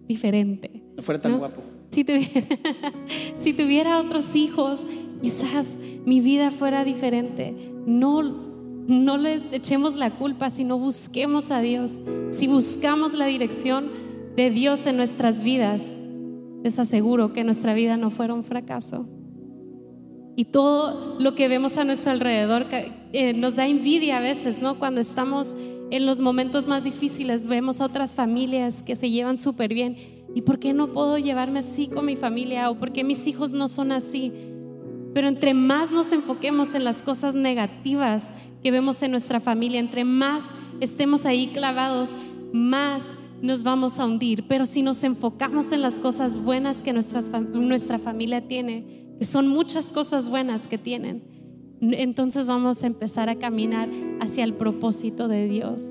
diferente. 0.07 0.83
No 0.97 1.03
fuera 1.03 1.21
tan 1.21 1.39
guapo. 1.39 1.61
Si 1.91 2.05
tuviera, 2.05 2.47
si 3.35 3.53
tuviera 3.53 4.01
otros 4.01 4.37
hijos, 4.37 4.87
quizás 5.21 5.77
mi 6.07 6.21
vida 6.21 6.51
fuera 6.51 6.85
diferente. 6.85 7.73
No, 7.85 8.23
no 8.23 9.17
les 9.17 9.53
echemos 9.53 9.97
la 9.97 10.13
culpa, 10.13 10.51
sino 10.51 10.79
busquemos 10.79 11.51
a 11.51 11.61
Dios. 11.61 12.01
Si 12.31 12.47
buscamos 12.47 13.13
la 13.13 13.27
dirección 13.27 14.06
de 14.37 14.51
Dios 14.51 14.87
en 14.87 14.97
nuestras 14.97 15.43
vidas, 15.43 15.97
les 16.63 16.79
aseguro 16.79 17.33
que 17.33 17.45
nuestra 17.45 17.75
vida 17.75 17.97
no 17.97 18.11
fuera 18.11 18.35
un 18.35 18.45
fracaso. 18.45 19.07
Y 20.37 20.45
todo 20.45 21.19
lo 21.19 21.35
que 21.35 21.49
vemos 21.49 21.79
a 21.79 21.85
nuestro 21.85 22.13
alrededor 22.13 22.67
eh, 23.13 23.33
nos 23.33 23.57
da 23.57 23.67
envidia 23.67 24.19
a 24.19 24.21
veces, 24.21 24.61
¿no? 24.61 24.79
Cuando 24.79 25.01
estamos 25.01 25.57
en 25.91 26.05
los 26.05 26.21
momentos 26.21 26.67
más 26.67 26.85
difíciles 26.85 27.47
vemos 27.47 27.81
otras 27.81 28.15
familias 28.15 28.83
que 28.83 28.97
se 28.97 29.09
llevan 29.09 29.39
súper 29.39 29.73
bien. 29.73 29.97
¿Y 30.35 30.43
por 30.43 30.59
qué 30.59 30.75
no 30.75 30.89
puedo 30.89 31.17
llevarme 31.17 31.61
así 31.61 31.87
con 31.87 32.05
mi 32.05 32.17
familia? 32.17 32.69
¿O 32.69 32.79
por 32.79 32.93
qué 32.93 33.05
mis 33.05 33.27
hijos 33.27 33.55
no 33.55 33.69
son 33.69 33.93
así? 33.93 34.31
Pero 35.15 35.29
entre 35.29 35.55
más 35.55 35.91
nos 35.91 36.13
enfoquemos 36.13 36.75
en 36.75 36.85
las 36.85 37.03
cosas 37.03 37.35
negativas 37.35 38.31
que 38.63 38.71
vemos 38.71 39.01
en 39.03 39.13
nuestra 39.13 39.41
familia, 39.41 39.81
entre 39.81 40.05
más 40.05 40.43
estemos 40.81 41.25
ahí 41.25 41.47
clavados, 41.55 42.11
más 42.53 43.03
nos 43.43 43.63
vamos 43.63 43.99
a 43.99 44.07
hundir. 44.07 44.47
Pero 44.49 44.65
si 44.65 44.83
nos 44.83 45.03
enfocamos 45.05 45.73
en 45.73 45.83
las 45.83 45.99
cosas 45.99 46.39
buenas 46.43 46.83
que 46.83 46.93
nuestra 46.93 47.99
familia 47.99 48.47
tiene, 48.47 49.15
que 49.19 49.25
son 49.25 49.49
muchas 49.49 49.93
cosas 49.93 50.29
buenas 50.29 50.67
que 50.67 50.79
tienen, 50.79 51.23
entonces 51.81 52.47
vamos 52.47 52.83
a 52.83 52.87
empezar 52.87 53.29
a 53.29 53.37
caminar 53.37 53.89
hacia 54.21 54.45
el 54.45 54.55
propósito 54.55 55.29
de 55.29 55.49
Dios 55.49 55.83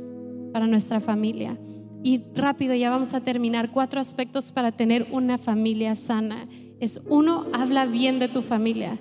para 0.51 0.67
nuestra 0.67 0.99
familia. 0.99 1.57
Y 2.03 2.21
rápido, 2.35 2.75
ya 2.75 2.89
vamos 2.89 3.13
a 3.13 3.21
terminar. 3.21 3.71
Cuatro 3.71 3.99
aspectos 3.99 4.51
para 4.51 4.71
tener 4.71 5.07
una 5.11 5.37
familia 5.37 5.95
sana. 5.95 6.47
es 6.79 7.01
uno, 7.09 7.45
habla 7.53 7.85
bien 7.85 8.19
de 8.19 8.27
tu 8.27 8.41
familia, 8.41 8.97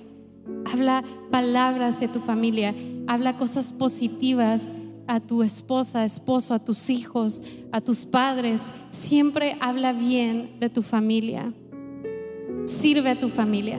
habla 0.72 1.02
palabras 1.30 2.00
de 2.00 2.08
tu 2.08 2.20
familia, 2.20 2.74
habla 3.06 3.36
cosas 3.36 3.72
positivas 3.72 4.70
a 5.06 5.20
tu 5.20 5.42
esposa, 5.42 6.04
esposo, 6.04 6.54
a 6.54 6.58
tus 6.58 6.90
hijos, 6.90 7.42
a 7.72 7.80
tus 7.80 8.06
padres. 8.06 8.62
Siempre 8.90 9.56
habla 9.60 9.92
bien 9.92 10.56
de 10.60 10.70
tu 10.70 10.82
familia. 10.82 11.52
Sirve 12.66 13.10
a 13.10 13.18
tu 13.18 13.28
familia. 13.28 13.78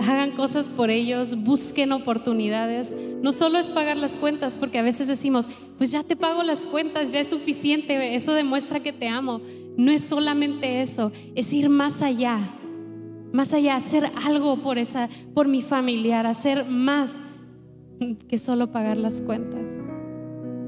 Hagan 0.00 0.32
cosas 0.32 0.70
por 0.70 0.90
ellos, 0.90 1.34
busquen 1.42 1.92
oportunidades. 1.92 2.94
No 3.20 3.32
solo 3.32 3.58
es 3.58 3.70
pagar 3.70 3.96
las 3.96 4.16
cuentas, 4.16 4.58
porque 4.58 4.78
a 4.78 4.82
veces 4.82 5.08
decimos, 5.08 5.48
pues 5.76 5.90
ya 5.90 6.04
te 6.04 6.14
pago 6.14 6.42
las 6.42 6.66
cuentas, 6.66 7.12
ya 7.12 7.20
es 7.20 7.28
suficiente, 7.28 8.14
eso 8.14 8.32
demuestra 8.32 8.80
que 8.80 8.92
te 8.92 9.08
amo. 9.08 9.40
No 9.76 9.90
es 9.90 10.04
solamente 10.04 10.82
eso, 10.82 11.10
es 11.34 11.52
ir 11.52 11.68
más 11.68 12.00
allá. 12.02 12.38
Más 13.32 13.52
allá, 13.52 13.76
hacer 13.76 14.10
algo 14.24 14.62
por 14.62 14.78
esa 14.78 15.08
por 15.34 15.48
mi 15.48 15.62
familiar, 15.62 16.26
hacer 16.26 16.64
más 16.64 17.20
que 18.28 18.38
solo 18.38 18.70
pagar 18.70 18.96
las 18.96 19.20
cuentas. 19.20 19.97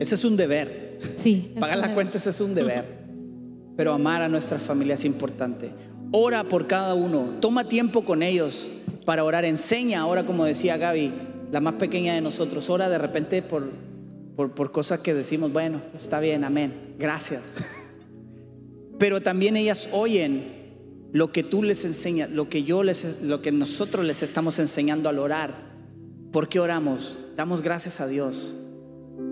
Ese 0.01 0.15
es 0.15 0.25
un 0.25 0.37
deber. 0.37 0.99
Sí. 1.17 1.53
Pagar 1.61 1.79
las 1.79 1.91
cuentas 1.91 2.27
es 2.27 2.41
un 2.41 2.55
deber. 2.55 2.85
Pero 3.77 3.93
amar 3.93 4.23
a 4.23 4.29
nuestra 4.29 4.59
familia 4.59 4.95
es 4.95 5.05
importante. 5.05 5.71
Ora 6.11 6.43
por 6.45 6.67
cada 6.67 6.95
uno. 6.95 7.37
Toma 7.41 7.69
tiempo 7.69 8.03
con 8.03 8.23
ellos 8.23 8.71
para 9.05 9.23
orar. 9.25 9.45
Enseña 9.45 10.01
ahora, 10.01 10.25
como 10.25 10.47
decía 10.47 10.79
Gaby, 10.79 11.13
la 11.53 11.61
más 11.61 11.75
pequeña 11.75 12.15
de 12.15 12.23
nosotros. 12.23 12.71
Ora 12.71 12.89
de 12.89 12.97
repente 12.97 13.43
por, 13.43 13.69
por, 14.37 14.55
por 14.55 14.73
cosas 14.73 15.01
que 15.01 15.13
decimos, 15.13 15.53
bueno, 15.53 15.83
está 15.95 16.19
bien, 16.19 16.45
amén. 16.45 16.95
Gracias. 16.99 17.53
Pero 18.99 19.21
también 19.21 19.57
ellas 19.57 19.91
oyen 19.93 20.61
lo 21.13 21.31
que 21.31 21.43
tú 21.43 21.63
les 21.63 21.85
enseñas, 21.85 22.31
lo 22.31 22.49
que 22.49 22.63
yo 22.63 22.83
les, 22.83 23.21
lo 23.23 23.43
que 23.43 23.53
nosotros 23.53 24.07
les 24.07 24.23
estamos 24.23 24.59
enseñando 24.59 25.11
al 25.11 25.19
orar. 25.19 25.53
¿Por 26.33 26.49
qué 26.49 26.59
oramos? 26.59 27.19
Damos 27.37 27.61
gracias 27.61 28.01
a 28.01 28.07
Dios 28.07 28.55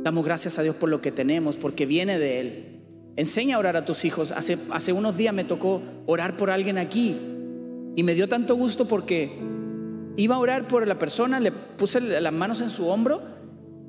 Damos 0.09 0.25
gracias 0.25 0.59
a 0.59 0.63
Dios 0.63 0.75
por 0.75 0.89
lo 0.89 1.03
que 1.03 1.13
tenemos, 1.13 1.59
porque 1.59 1.85
viene 1.85 2.19
de 2.19 2.41
Él. 2.41 2.81
Enseña 3.17 3.57
a 3.57 3.59
orar 3.59 3.77
a 3.77 3.85
tus 3.85 4.07
hijos. 4.07 4.33
Hace, 4.33 4.57
hace 4.71 4.95
unos 4.95 5.19
días 5.19 5.35
me 5.35 5.45
tocó 5.45 5.83
orar 6.07 6.39
por 6.39 6.49
alguien 6.49 6.79
aquí 6.79 7.15
y 7.95 8.03
me 8.03 8.15
dio 8.15 8.27
tanto 8.27 8.55
gusto 8.55 8.89
porque 8.89 9.39
iba 10.17 10.37
a 10.37 10.39
orar 10.39 10.67
por 10.67 10.89
la 10.89 10.99
persona, 10.99 11.41
le 11.41 11.53
puse 11.53 12.01
las 12.01 12.33
manos 12.33 12.63
en 12.63 12.71
su 12.71 12.89
hombro 12.89 13.21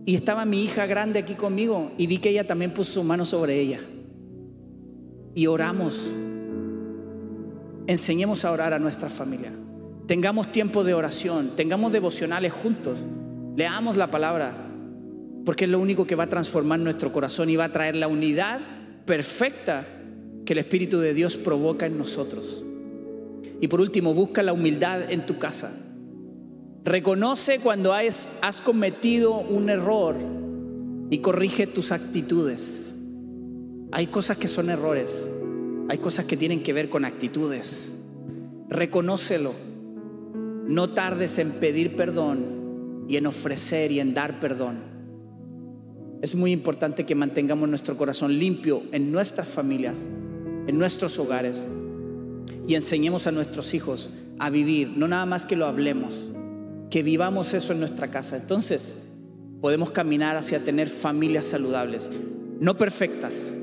y 0.06 0.14
estaba 0.16 0.44
mi 0.44 0.62
hija 0.62 0.86
grande 0.88 1.20
aquí 1.20 1.36
conmigo 1.36 1.94
y 1.98 2.08
vi 2.08 2.18
que 2.18 2.32
ella 2.32 2.46
también 2.46 2.74
puso 2.74 2.96
su 2.96 3.04
mano 3.06 3.24
sobre 3.24 3.58
ella. 3.58 3.80
Y 5.36 5.48
oramos. 5.48 6.06
Enseñemos 7.88 8.44
a 8.44 8.52
orar 8.52 8.74
a 8.74 8.80
nuestra 8.80 9.08
familia. 9.08 9.54
Tengamos 10.06 10.52
tiempo 10.52 10.84
de 10.84 10.94
oración, 10.94 11.52
tengamos 11.56 11.94
devocionales 11.94 12.52
juntos, 12.52 13.06
leamos 13.56 13.96
la 13.96 14.12
palabra, 14.12 14.69
porque 15.46 15.66
es 15.66 15.72
lo 15.72 15.80
único 15.80 16.06
que 16.06 16.16
va 16.16 16.26
a 16.26 16.30
transformar 16.30 16.80
nuestro 16.80 17.12
corazón 17.12 17.50
y 17.50 17.56
va 17.56 17.66
a 17.66 17.72
traer 17.72 17.96
la 17.96 18.08
unidad 18.08 18.60
perfecta 19.06 19.88
que 20.46 20.54
el 20.54 20.60
Espíritu 20.60 21.00
de 21.00 21.14
Dios 21.14 21.38
provoca 21.38 21.86
en 21.86 21.98
nosotros. 21.98 22.64
Y 23.62 23.68
por 23.68 23.82
último, 23.82 24.14
busca 24.14 24.44
la 24.44 24.54
humildad 24.54 25.12
en 25.12 25.26
tu 25.26 25.38
casa. 25.38 25.72
Reconoce 26.86 27.60
cuando 27.60 27.94
has, 27.94 28.30
cometido 28.64 29.34
un 29.34 29.70
error 29.70 30.16
y 31.10 31.20
corrige 31.20 31.68
tus 31.68 31.92
actitudes. 31.92 32.96
Hay 33.92 34.08
cosas 34.08 34.38
que 34.38 34.48
son 34.48 34.70
errores, 34.70 35.30
hay 35.90 35.98
cosas 35.98 36.26
que 36.26 36.38
tienen 36.38 36.64
que 36.64 36.74
ver 36.74 36.90
con 36.90 37.06
actitudes. 37.06 37.94
Reconócelo. 38.70 39.54
No 40.68 40.90
tardes 40.90 41.40
en 41.40 41.54
pedir 41.54 41.96
perdón 41.96 43.06
y 43.08 43.18
en 43.18 43.26
ofrecer 43.26 43.92
y 43.92 44.00
en 44.00 44.14
dar 44.14 44.40
perdón. 44.40 44.89
Es 46.22 46.36
muy 46.36 46.52
importante 46.52 47.06
que 47.06 47.16
mantengamos 47.16 47.70
nuestro 47.70 47.96
corazón 47.96 48.38
limpio 48.38 48.84
en 48.92 49.12
nuestras 49.12 49.48
familias, 49.48 49.98
en 50.68 50.78
nuestros 50.78 51.18
hogares 51.18 51.66
y 52.68 52.76
enseñemos 52.76 53.26
a 53.26 53.32
nuestros 53.32 53.74
hijos 53.74 54.10
a 54.38 54.50
vivir, 54.50 54.94
no 54.96 55.08
nada 55.08 55.26
más 55.26 55.46
que 55.46 55.56
lo 55.56 55.66
hablemos, 55.66 56.14
que 56.90 57.04
vivamos 57.04 57.54
eso 57.54 57.74
en 57.74 57.80
nuestra 57.80 58.10
casa. 58.12 58.38
Entonces 58.38 58.96
podemos 59.62 59.92
caminar 59.92 60.36
hacia 60.36 60.64
tener 60.64 60.90
familias 60.90 61.46
saludables, 61.46 62.10
no 62.60 62.78
perfectas, 62.78 63.54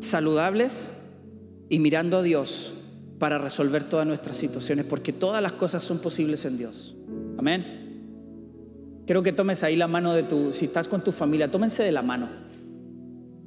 saludables 0.00 0.90
y 1.68 1.78
mirando 1.78 2.18
a 2.18 2.22
Dios 2.22 2.74
para 3.18 3.38
resolver 3.38 3.84
todas 3.84 4.06
nuestras 4.06 4.36
situaciones, 4.36 4.86
porque 4.86 5.12
todas 5.12 5.42
las 5.42 5.52
cosas 5.52 5.82
son 5.82 5.98
posibles 5.98 6.44
en 6.44 6.56
Dios. 6.56 6.96
Amén. 7.36 7.79
Quiero 9.10 9.24
que 9.24 9.32
tomes 9.32 9.64
ahí 9.64 9.74
la 9.74 9.88
mano 9.88 10.12
de 10.12 10.22
tu, 10.22 10.52
si 10.52 10.66
estás 10.66 10.86
con 10.86 11.02
tu 11.02 11.10
familia, 11.10 11.50
tómense 11.50 11.82
de 11.82 11.90
la 11.90 12.00
mano. 12.00 12.28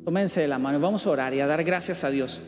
Tómense 0.03 0.41
de 0.41 0.49
la 0.49 0.59
mano. 0.59 0.78
Vamos 0.82 1.07
a 1.07 1.09
orar 1.09 1.34
y 1.34 1.39
a 1.39 1.47
dar 1.47 1.64
gracias 1.64 2.03
a 2.03 2.09
Dios. 2.09 2.41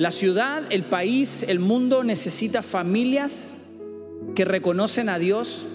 La 0.00 0.10
ciudad, 0.10 0.64
el 0.70 0.86
país, 0.86 1.44
el 1.46 1.60
mundo 1.60 2.02
necesita 2.02 2.62
familias 2.62 3.54
que 4.34 4.44
reconocen 4.44 5.08
a 5.08 5.20
Dios 5.20 5.68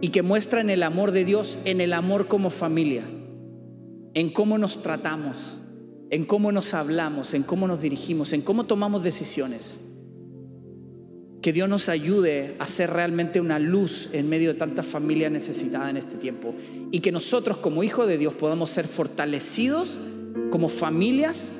y 0.00 0.08
que 0.08 0.22
muestran 0.22 0.68
el 0.68 0.82
amor 0.82 1.12
de 1.12 1.24
Dios 1.24 1.56
en 1.64 1.80
el 1.80 1.92
amor 1.92 2.26
como 2.26 2.50
familia, 2.50 3.04
en 4.14 4.32
cómo 4.32 4.58
nos 4.58 4.82
tratamos, 4.82 5.60
en 6.10 6.24
cómo 6.24 6.50
nos 6.50 6.74
hablamos, 6.74 7.34
en 7.34 7.44
cómo 7.44 7.68
nos 7.68 7.80
dirigimos, 7.80 8.32
en 8.32 8.42
cómo 8.42 8.64
tomamos 8.64 9.04
decisiones. 9.04 9.78
Que 11.48 11.52
Dios 11.54 11.66
nos 11.66 11.88
ayude 11.88 12.56
a 12.58 12.66
ser 12.66 12.90
realmente 12.90 13.40
una 13.40 13.58
luz 13.58 14.10
en 14.12 14.28
medio 14.28 14.52
de 14.52 14.58
tanta 14.58 14.82
familia 14.82 15.30
necesitada 15.30 15.88
en 15.88 15.96
este 15.96 16.16
tiempo. 16.16 16.54
Y 16.90 17.00
que 17.00 17.10
nosotros 17.10 17.56
como 17.56 17.82
hijos 17.82 18.06
de 18.06 18.18
Dios 18.18 18.34
podamos 18.34 18.68
ser 18.68 18.86
fortalecidos 18.86 19.98
como 20.50 20.68
familias 20.68 21.52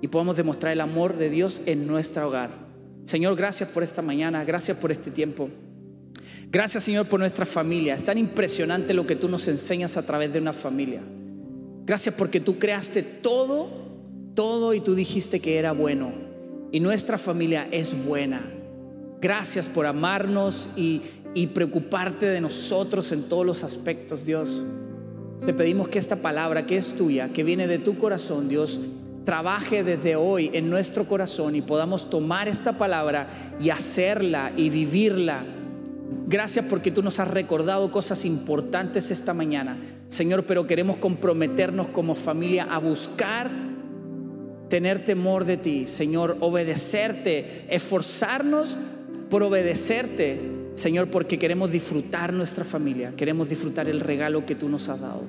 y 0.00 0.08
podamos 0.08 0.38
demostrar 0.38 0.72
el 0.72 0.80
amor 0.80 1.18
de 1.18 1.28
Dios 1.28 1.60
en 1.66 1.86
nuestro 1.86 2.28
hogar. 2.28 2.48
Señor, 3.04 3.36
gracias 3.36 3.68
por 3.68 3.82
esta 3.82 4.00
mañana, 4.00 4.42
gracias 4.42 4.78
por 4.78 4.90
este 4.90 5.10
tiempo. 5.10 5.50
Gracias 6.50 6.84
Señor 6.84 7.04
por 7.04 7.20
nuestra 7.20 7.44
familia. 7.44 7.96
Es 7.96 8.04
tan 8.06 8.16
impresionante 8.16 8.94
lo 8.94 9.06
que 9.06 9.16
tú 9.16 9.28
nos 9.28 9.46
enseñas 9.48 9.98
a 9.98 10.06
través 10.06 10.32
de 10.32 10.38
una 10.38 10.54
familia. 10.54 11.02
Gracias 11.84 12.14
porque 12.14 12.40
tú 12.40 12.58
creaste 12.58 13.02
todo, 13.02 13.68
todo 14.34 14.72
y 14.72 14.80
tú 14.80 14.94
dijiste 14.94 15.40
que 15.40 15.58
era 15.58 15.72
bueno. 15.72 16.10
Y 16.72 16.80
nuestra 16.80 17.18
familia 17.18 17.68
es 17.70 17.94
buena. 18.02 18.56
Gracias 19.20 19.68
por 19.68 19.84
amarnos 19.84 20.70
y, 20.76 21.02
preocuparte 21.54 22.26
de 22.26 22.40
nosotros 22.40 23.12
en 23.12 23.24
todos 23.24 23.44
los 23.44 23.64
aspectos, 23.64 24.24
Dios. 24.24 24.64
Te 25.44 25.52
pedimos 25.52 25.88
que 25.88 25.98
esta 25.98 26.16
palabra 26.16 26.66
que 26.66 26.76
es 26.76 26.96
tuya, 26.96 27.28
que 27.28 27.44
viene 27.44 27.66
de 27.66 27.78
tu 27.78 27.98
corazón, 27.98 28.48
Dios, 28.48 28.80
trabaje 29.26 29.84
desde 29.84 30.16
hoy 30.16 30.50
en 30.54 30.70
nuestro 30.70 31.06
corazón 31.06 31.54
y 31.54 31.60
podamos 31.60 32.08
tomar 32.08 32.48
esta 32.48 32.78
palabra 32.78 33.28
y 33.60 33.68
hacerla 33.68 34.52
y 34.56 34.70
vivirla. 34.70 35.44
Gracias 36.26 36.64
porque 36.64 36.90
tú 36.90 37.02
nos 37.02 37.20
has 37.20 37.28
recordado 37.28 37.90
cosas 37.90 38.24
importantes 38.24 39.10
esta 39.10 39.34
mañana, 39.34 39.76
Señor, 40.08 40.44
pero 40.44 40.66
queremos 40.66 40.96
comprometernos 40.96 41.88
como 41.88 42.14
familia 42.14 42.66
a 42.70 42.78
buscar 42.78 43.50
tener 44.68 45.04
temor 45.04 45.44
de 45.44 45.58
ti, 45.58 45.86
Señor, 45.86 46.38
obedecerte, 46.40 47.66
esforzarnos 47.68 48.76
por 49.30 49.44
obedecerte, 49.44 50.40
Señor, 50.74 51.08
porque 51.08 51.38
queremos 51.38 51.70
disfrutar 51.70 52.32
nuestra 52.32 52.64
familia, 52.64 53.14
queremos 53.16 53.48
disfrutar 53.48 53.88
el 53.88 54.00
regalo 54.00 54.44
que 54.44 54.56
tú 54.56 54.68
nos 54.68 54.88
has 54.88 55.00
dado. 55.00 55.22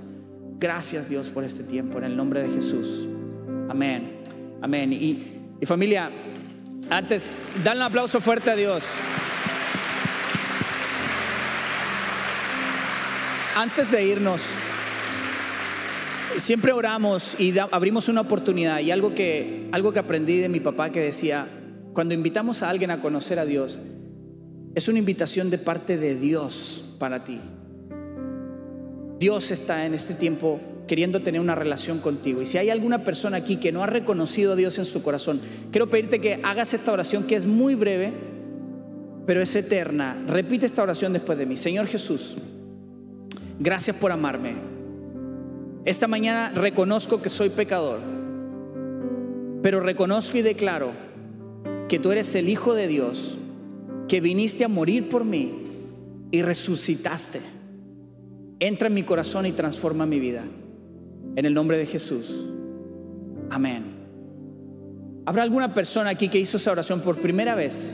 Gracias 0.60 1.08
Dios 1.08 1.30
por 1.30 1.44
este 1.44 1.64
tiempo, 1.64 2.00
en 2.00 2.06
el 2.06 2.18
nombre 2.18 2.42
de 2.42 2.50
Jesús. 2.50 3.08
Amén. 3.70 4.22
Amén. 4.62 4.92
Y, 4.92 5.66
familia, 5.66 6.12
antes, 6.90 7.30
dan 7.64 7.78
un 7.78 7.84
aplauso 7.84 8.20
fuerte 8.20 8.50
a 8.50 8.56
Dios. 8.56 8.84
Antes 13.56 13.92
de 13.92 14.04
irnos, 14.04 14.42
siempre 16.38 16.72
oramos 16.72 17.36
y 17.40 17.54
abrimos 17.58 18.08
una 18.08 18.22
oportunidad 18.22 18.80
y 18.80 18.92
algo 18.92 19.14
que, 19.14 19.68
algo 19.72 19.94
que 19.94 20.00
aprendí 20.00 20.38
de 20.40 20.50
mi 20.50 20.60
papá 20.60 20.92
que 20.92 21.02
decía, 21.02 21.48
cuando 21.94 22.14
invitamos 22.14 22.64
a 22.64 22.70
alguien 22.70 22.92
a 22.92 23.02
conocer 23.02 23.40
a 23.40 23.46
Dios, 23.46 23.80
es 24.76 24.88
una 24.88 25.00
invitación 25.00 25.50
de 25.50 25.58
parte 25.58 25.98
de 25.98 26.16
Dios 26.16 26.96
para 26.98 27.24
ti. 27.24 27.40
Dios 29.20 29.52
está 29.52 29.86
en 29.86 29.94
este 29.94 30.14
tiempo 30.14 30.60
queriendo 30.88 31.22
tener 31.22 31.42
una 31.42 31.56
relación 31.56 32.00
contigo. 32.00 32.42
Y 32.42 32.48
si 32.48 32.58
hay 32.58 32.70
alguna 32.70 33.04
persona 33.04 33.38
aquí 33.38 33.58
que 33.58 33.72
no 33.72 33.84
ha 33.84 33.88
reconocido 33.88 34.54
a 34.54 34.56
Dios 34.56 34.78
en 34.80 34.86
su 34.86 35.04
corazón, 35.04 35.42
quiero 35.72 35.90
pedirte 35.90 36.20
que 36.20 36.40
hagas 36.44 36.74
esta 36.74 36.92
oración 36.92 37.24
que 37.24 37.36
es 37.36 37.46
muy 37.46 37.76
breve, 37.76 38.14
pero 39.26 39.42
es 39.42 39.56
eterna. 39.56 40.24
Repite 40.28 40.66
esta 40.66 40.82
oración 40.82 41.14
después 41.14 41.38
de 41.38 41.46
mí. 41.46 41.58
Señor 41.58 41.88
Jesús, 41.88 42.36
gracias 43.60 43.96
por 43.98 44.12
amarme. 44.12 44.56
Esta 45.84 46.08
mañana 46.08 46.52
reconozco 46.56 47.22
que 47.22 47.30
soy 47.30 47.50
pecador, 47.50 48.00
pero 49.62 49.82
reconozco 49.82 50.38
y 50.38 50.42
declaro 50.42 51.11
que 51.92 52.00
tú 52.00 52.10
eres 52.10 52.34
el 52.36 52.48
Hijo 52.48 52.74
de 52.74 52.88
Dios, 52.88 53.38
que 54.08 54.22
viniste 54.22 54.64
a 54.64 54.70
morir 54.70 55.10
por 55.10 55.26
mí 55.26 55.52
y 56.32 56.42
resucitaste. 56.42 57.42
Entra 58.62 58.88
en 58.88 58.94
mi 58.94 59.04
corazón 59.04 59.46
y 59.46 59.52
transforma 59.52 60.06
mi 60.06 60.18
vida. 60.18 60.46
En 61.36 61.46
el 61.46 61.54
nombre 61.54 61.78
de 61.78 61.86
Jesús. 61.86 62.46
Amén. 63.50 63.84
¿Habrá 65.26 65.44
alguna 65.44 65.74
persona 65.74 66.12
aquí 66.12 66.30
que 66.30 66.40
hizo 66.40 66.56
esa 66.56 66.72
oración 66.72 67.02
por 67.02 67.18
primera 67.18 67.56
vez? 67.56 67.94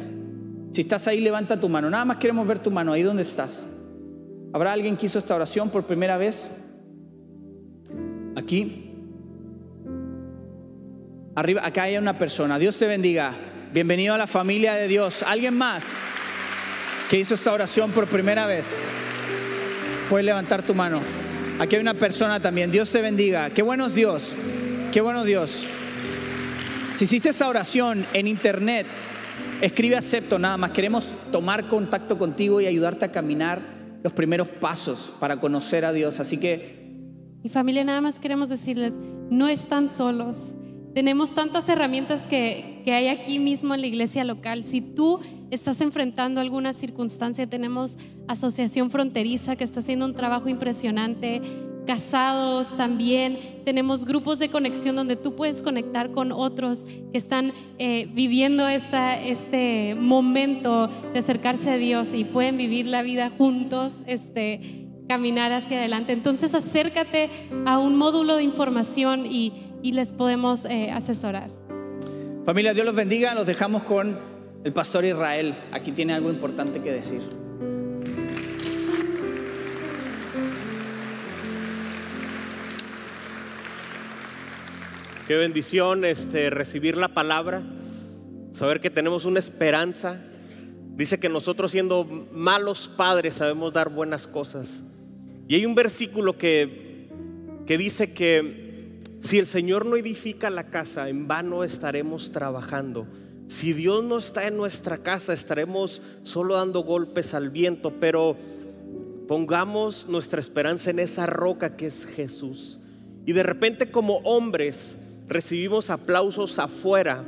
Si 0.74 0.82
estás 0.82 1.08
ahí, 1.08 1.20
levanta 1.20 1.60
tu 1.60 1.68
mano. 1.68 1.90
Nada 1.90 2.06
más 2.06 2.18
queremos 2.18 2.48
ver 2.48 2.60
tu 2.60 2.70
mano 2.70 2.94
ahí 2.94 3.02
donde 3.02 3.24
estás. 3.24 3.68
¿Habrá 4.54 4.74
alguien 4.74 4.96
que 4.96 5.08
hizo 5.08 5.18
esta 5.18 5.34
oración 5.34 5.72
por 5.72 5.86
primera 5.86 6.20
vez? 6.20 6.52
Aquí. 8.36 8.92
Arriba, 11.34 11.66
acá 11.66 11.82
hay 11.82 11.98
una 11.98 12.16
persona. 12.16 12.60
Dios 12.60 12.78
te 12.78 12.86
bendiga. 12.86 13.56
Bienvenido 13.74 14.14
a 14.14 14.18
la 14.18 14.28
familia 14.28 14.76
de 14.76 14.88
Dios. 14.88 15.24
¿Alguien 15.24 15.54
más 15.54 15.86
que 17.10 17.20
hizo 17.20 17.36
esta 17.36 17.52
oración 17.52 17.92
por 17.92 18.08
primera 18.08 18.48
vez? 18.48 18.66
Puedes 20.10 20.26
levantar 20.26 20.64
tu 20.64 20.74
mano. 20.74 21.02
Aquí 21.60 21.76
hay 21.76 21.82
una 21.82 21.94
persona 21.94 22.40
también. 22.40 22.72
Dios 22.72 22.90
te 22.92 23.02
bendiga. 23.02 23.50
Qué 23.50 23.62
bueno 23.62 23.88
es 23.88 23.94
Dios. 23.94 24.32
Qué 24.94 25.02
bueno 25.02 25.26
Dios. 25.26 25.66
Si 26.94 27.04
hiciste 27.04 27.30
esa 27.30 27.50
oración 27.50 28.06
en 28.14 28.28
internet, 28.28 28.88
escribe 29.60 29.98
acepto 29.98 30.40
nada 30.40 30.56
más. 30.56 30.72
Queremos 30.72 31.14
tomar 31.34 31.68
contacto 31.68 32.18
contigo 32.18 32.62
y 32.62 32.68
ayudarte 32.68 33.04
a 33.04 33.12
caminar 33.12 33.62
los 34.02 34.14
primeros 34.14 34.48
pasos 34.48 35.14
para 35.20 35.42
conocer 35.42 35.84
a 35.84 35.92
Dios. 35.92 36.22
Así 36.22 36.38
que... 36.38 36.78
Y 37.44 37.50
familia, 37.50 37.84
nada 37.84 38.00
más 38.00 38.22
queremos 38.22 38.48
decirles, 38.48 38.96
no 39.30 39.50
están 39.50 39.90
solos. 39.90 40.56
Tenemos 40.98 41.36
tantas 41.36 41.70
herramientas 41.70 42.28
que, 42.28 42.82
que, 42.84 42.92
hay 42.92 43.08
aquí 43.08 43.38
mismo 43.38 43.76
en 43.76 43.82
la 43.82 43.86
iglesia 43.86 44.24
local. 44.24 44.64
Si 44.64 44.82
tú 44.82 45.20
estás 45.52 45.80
enfrentando 45.82 46.42
alguna 46.42 46.74
circunstancia, 46.74 47.46
tenemos 47.46 48.00
Asociación 48.28 48.90
Fronteriza 48.90 49.56
que 49.56 49.64
está 49.64 49.82
haciendo 49.82 50.06
un 50.06 50.16
trabajo 50.16 50.50
impresionante. 50.50 51.40
Casados 51.86 52.76
también. 52.78 53.38
Tenemos 53.64 54.06
grupos 54.06 54.40
de 54.40 54.50
conexión 54.50 54.96
donde 54.96 55.16
tú 55.16 55.36
puedes 55.36 55.62
conectar 55.62 56.10
con 56.10 56.32
otros 56.32 56.86
que 57.12 57.18
están 57.20 57.54
eh, 57.78 58.10
viviendo 58.16 58.68
esta, 58.68 59.22
este 59.22 59.94
momento 59.94 60.88
de 61.14 61.20
acercarse 61.20 61.70
a 61.70 61.78
Dios 61.78 62.16
y 62.16 62.24
pueden 62.24 62.58
vivir 62.58 62.88
la 62.88 63.04
vida 63.04 63.30
juntos. 63.30 63.94
Este, 64.08 64.88
caminar 65.08 65.54
hacia 65.54 65.78
adelante. 65.78 66.14
Entonces 66.14 66.54
acércate 66.54 67.30
a 67.66 67.80
un 67.80 67.96
módulo 67.96 68.36
de 68.36 68.44
información 68.44 69.26
y 69.26 69.54
y 69.82 69.92
les 69.92 70.14
podemos 70.14 70.66
eh, 70.66 70.92
asesorar. 70.92 71.50
Familia, 72.46 72.74
Dios 72.74 72.86
los 72.86 72.96
bendiga. 72.96 73.34
Los 73.36 73.46
dejamos 73.46 73.84
con 73.84 74.18
el 74.64 74.74
pastor 74.74 75.06
Israel. 75.06 75.56
Aquí 75.72 75.92
tiene 75.92 76.14
algo 76.14 76.30
importante 76.30 76.80
que 76.82 76.92
decir. 76.92 77.22
Qué 85.28 85.36
bendición 85.36 86.06
este, 86.06 86.50
recibir 86.50 86.96
la 86.96 87.10
palabra, 87.10 87.62
saber 88.54 88.80
que 88.80 88.90
tenemos 88.90 89.26
una 89.26 89.40
esperanza. 89.40 90.22
Dice 90.96 91.20
que 91.20 91.28
nosotros 91.28 91.72
siendo 91.72 92.06
malos 92.32 92.90
padres 92.96 93.34
sabemos 93.34 93.74
dar 93.74 93.90
buenas 93.90 94.26
cosas. 94.26 94.86
Y 95.50 95.56
hay 95.56 95.66
un 95.66 95.76
versículo 95.76 96.38
que, 96.38 97.10
que 97.66 97.78
dice 97.78 98.14
que 98.14 98.67
si 99.22 99.40
el 99.40 99.46
Señor 99.46 99.86
no 99.86 99.96
edifica 99.96 100.50
la 100.50 100.70
casa, 100.70 101.10
en 101.10 101.28
vano 101.28 101.64
estaremos 101.64 102.32
trabajando. 102.32 103.08
Si 103.48 103.74
Dios 103.74 104.04
no 104.04 104.18
está 104.18 104.48
en 104.48 104.58
nuestra 104.58 104.98
casa, 105.00 105.34
estaremos 105.34 106.02
solo 106.24 106.56
dando 106.56 106.82
golpes 106.82 107.34
al 107.34 107.50
viento, 107.50 107.94
pero 108.00 108.36
pongamos 109.28 110.08
nuestra 110.08 110.40
esperanza 110.40 110.90
en 110.90 111.00
esa 111.00 111.26
roca 111.26 111.76
que 111.76 111.88
es 111.88 112.06
Jesús. 112.06 112.80
Y 113.26 113.34
de 113.34 113.44
repente 113.44 113.92
como 113.92 114.18
hombres 114.20 114.98
recibimos 115.28 115.90
aplausos 115.90 116.60
afuera, 116.60 117.24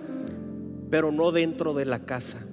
pero 0.89 1.11
no 1.11 1.31
dentro 1.31 1.73
de 1.73 1.85
la 1.85 1.99
casa 1.99 2.48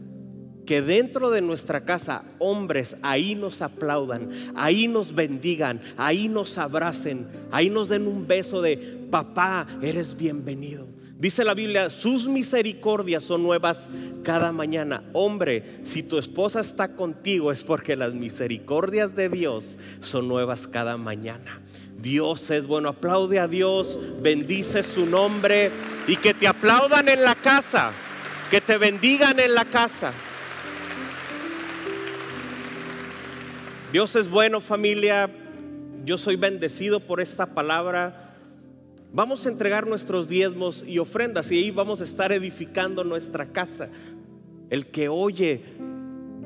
que 0.67 0.83
dentro 0.83 1.31
de 1.31 1.41
nuestra 1.41 1.85
casa 1.85 2.25
hombres 2.39 2.97
ahí 3.03 3.35
nos 3.35 3.63
aplaudan, 3.63 4.31
ahí 4.57 4.89
nos 4.89 5.15
bendigan, 5.15 5.81
ahí 5.97 6.29
nos 6.29 6.59
abracen, 6.59 7.27
ahí 7.51 7.71
nos 7.71 7.89
den 7.89 8.07
un 8.07 8.27
beso 8.27 8.61
de 8.61 8.77
papá, 9.11 9.67
eres 9.81 10.17
bienvenido. 10.17 10.87
Dice 11.19 11.45
la 11.45 11.55
Biblia, 11.55 11.89
sus 11.89 12.29
misericordias 12.29 13.25
son 13.25 13.43
nuevas 13.43 13.89
cada 14.23 14.53
mañana. 14.53 15.03
Hombre, 15.15 15.81
si 15.83 16.03
tu 16.03 16.19
esposa 16.19 16.61
está 16.61 16.95
contigo 16.95 17.53
es 17.53 17.65
porque 17.65 17.97
las 17.97 18.13
misericordias 18.13 19.17
de 19.17 19.31
Dios 19.31 19.79
son 20.01 20.29
nuevas 20.29 20.69
cada 20.69 20.99
mañana. 20.99 21.63
Dios 21.97 22.51
es 22.51 22.67
bueno, 22.67 22.91
aplaude 22.91 23.41
a 23.41 23.49
Dios, 23.49 23.99
bendice 24.21 24.83
su 24.83 25.07
nombre 25.07 25.71
y 26.07 26.17
que 26.17 26.35
te 26.35 26.47
aplaudan 26.47 27.09
en 27.09 27.23
la 27.23 27.35
casa, 27.35 27.93
que 28.51 28.61
te 28.61 28.77
bendigan 28.77 29.41
en 29.41 29.55
la 29.55 29.65
casa. 29.65 30.13
Dios 33.97 34.15
es 34.15 34.29
bueno 34.29 34.61
familia, 34.61 35.31
yo 36.05 36.19
soy 36.19 36.37
bendecido 36.37 37.01
por 37.01 37.19
esta 37.19 37.55
palabra. 37.55 38.35
Vamos 39.11 39.47
a 39.47 39.49
entregar 39.49 39.87
nuestros 39.87 40.29
diezmos 40.29 40.85
y 40.87 40.99
ofrendas 40.99 41.51
y 41.51 41.57
ahí 41.57 41.71
vamos 41.71 42.03
a 42.03 42.05
estar 42.05 42.31
edificando 42.31 43.05
nuestra 43.05 43.47
casa. 43.55 43.89
El 44.69 44.89
que 44.89 45.09
oye 45.09 45.63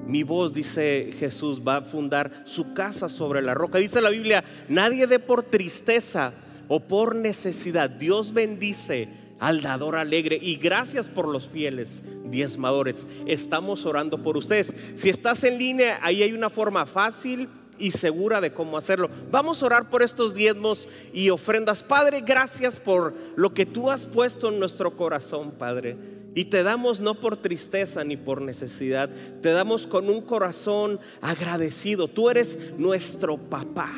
mi 0.07 0.22
voz, 0.22 0.55
dice 0.55 1.11
Jesús, 1.18 1.61
va 1.66 1.78
a 1.78 1.82
fundar 1.82 2.44
su 2.44 2.72
casa 2.72 3.09
sobre 3.09 3.42
la 3.42 3.53
roca. 3.53 3.80
Dice 3.80 4.01
la 4.01 4.11
Biblia, 4.11 4.44
nadie 4.68 5.09
dé 5.09 5.18
por 5.18 5.42
tristeza 5.42 6.32
o 6.68 6.78
por 6.78 7.16
necesidad. 7.16 7.90
Dios 7.90 8.32
bendice 8.32 9.09
al 9.41 9.62
dador 9.62 9.97
alegre 9.97 10.38
y 10.41 10.57
gracias 10.57 11.09
por 11.09 11.26
los 11.26 11.49
fieles 11.49 12.03
diezmadores. 12.24 13.07
Estamos 13.26 13.84
orando 13.86 14.22
por 14.22 14.36
ustedes. 14.36 14.72
Si 14.95 15.09
estás 15.09 15.43
en 15.45 15.59
línea, 15.59 15.99
ahí 16.03 16.22
hay 16.22 16.32
una 16.32 16.51
forma 16.51 16.86
fácil 16.86 17.49
y 17.81 17.91
segura 17.91 18.41
de 18.41 18.53
cómo 18.53 18.76
hacerlo. 18.76 19.11
Vamos 19.31 19.62
a 19.62 19.66
orar 19.66 19.91
por 19.91 20.03
estos 20.03 20.35
diezmos 20.35 20.89
y 21.12 21.31
ofrendas. 21.31 21.83
Padre, 21.83 22.20
gracias 22.20 22.78
por 22.78 23.14
lo 23.37 23.53
que 23.55 23.66
tú 23.66 23.91
has 23.91 24.05
puesto 24.05 24.51
en 24.51 24.61
nuestro 24.61 24.97
corazón, 24.97 25.53
Padre. 25.53 25.97
Y 26.35 26.45
te 26.45 26.62
damos 26.62 27.01
no 27.01 27.14
por 27.14 27.37
tristeza 27.37 28.05
ni 28.05 28.16
por 28.16 28.41
necesidad, 28.41 29.11
te 29.43 29.51
damos 29.51 29.89
con 29.89 30.09
un 30.09 30.20
corazón 30.20 31.01
agradecido. 31.20 32.07
Tú 32.07 32.31
eres 32.31 32.59
nuestro 32.78 33.37
papá. 33.37 33.91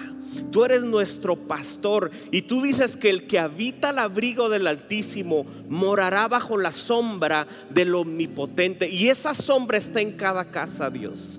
Tú 0.51 0.65
eres 0.65 0.83
nuestro 0.83 1.37
pastor 1.37 2.11
y 2.31 2.43
tú 2.43 2.63
dices 2.63 2.97
que 2.97 3.11
el 3.11 3.27
que 3.27 3.39
habita 3.39 3.91
al 3.91 3.99
abrigo 3.99 4.49
del 4.49 4.67
Altísimo 4.67 5.45
morará 5.69 6.27
bajo 6.27 6.57
la 6.57 6.73
sombra 6.73 7.47
del 7.69 7.95
Omnipotente. 7.95 8.89
Y 8.89 9.09
esa 9.09 9.35
sombra 9.35 9.77
está 9.77 10.01
en 10.01 10.13
cada 10.13 10.51
casa, 10.51 10.89
Dios. 10.89 11.39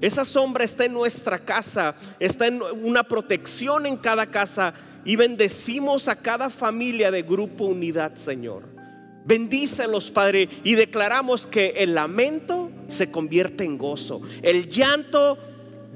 Esa 0.00 0.24
sombra 0.24 0.64
está 0.64 0.84
en 0.84 0.92
nuestra 0.92 1.38
casa, 1.38 1.94
está 2.20 2.46
en 2.46 2.62
una 2.62 3.04
protección 3.04 3.86
en 3.86 3.96
cada 3.96 4.26
casa 4.26 4.74
y 5.04 5.16
bendecimos 5.16 6.08
a 6.08 6.16
cada 6.16 6.50
familia 6.50 7.10
de 7.10 7.22
Grupo 7.22 7.64
Unidad, 7.64 8.14
Señor. 8.14 8.64
Bendícelos, 9.24 10.10
Padre, 10.10 10.48
y 10.64 10.74
declaramos 10.74 11.46
que 11.46 11.74
el 11.76 11.94
lamento 11.94 12.70
se 12.88 13.10
convierte 13.10 13.64
en 13.64 13.76
gozo, 13.76 14.22
el 14.42 14.70
llanto 14.70 15.38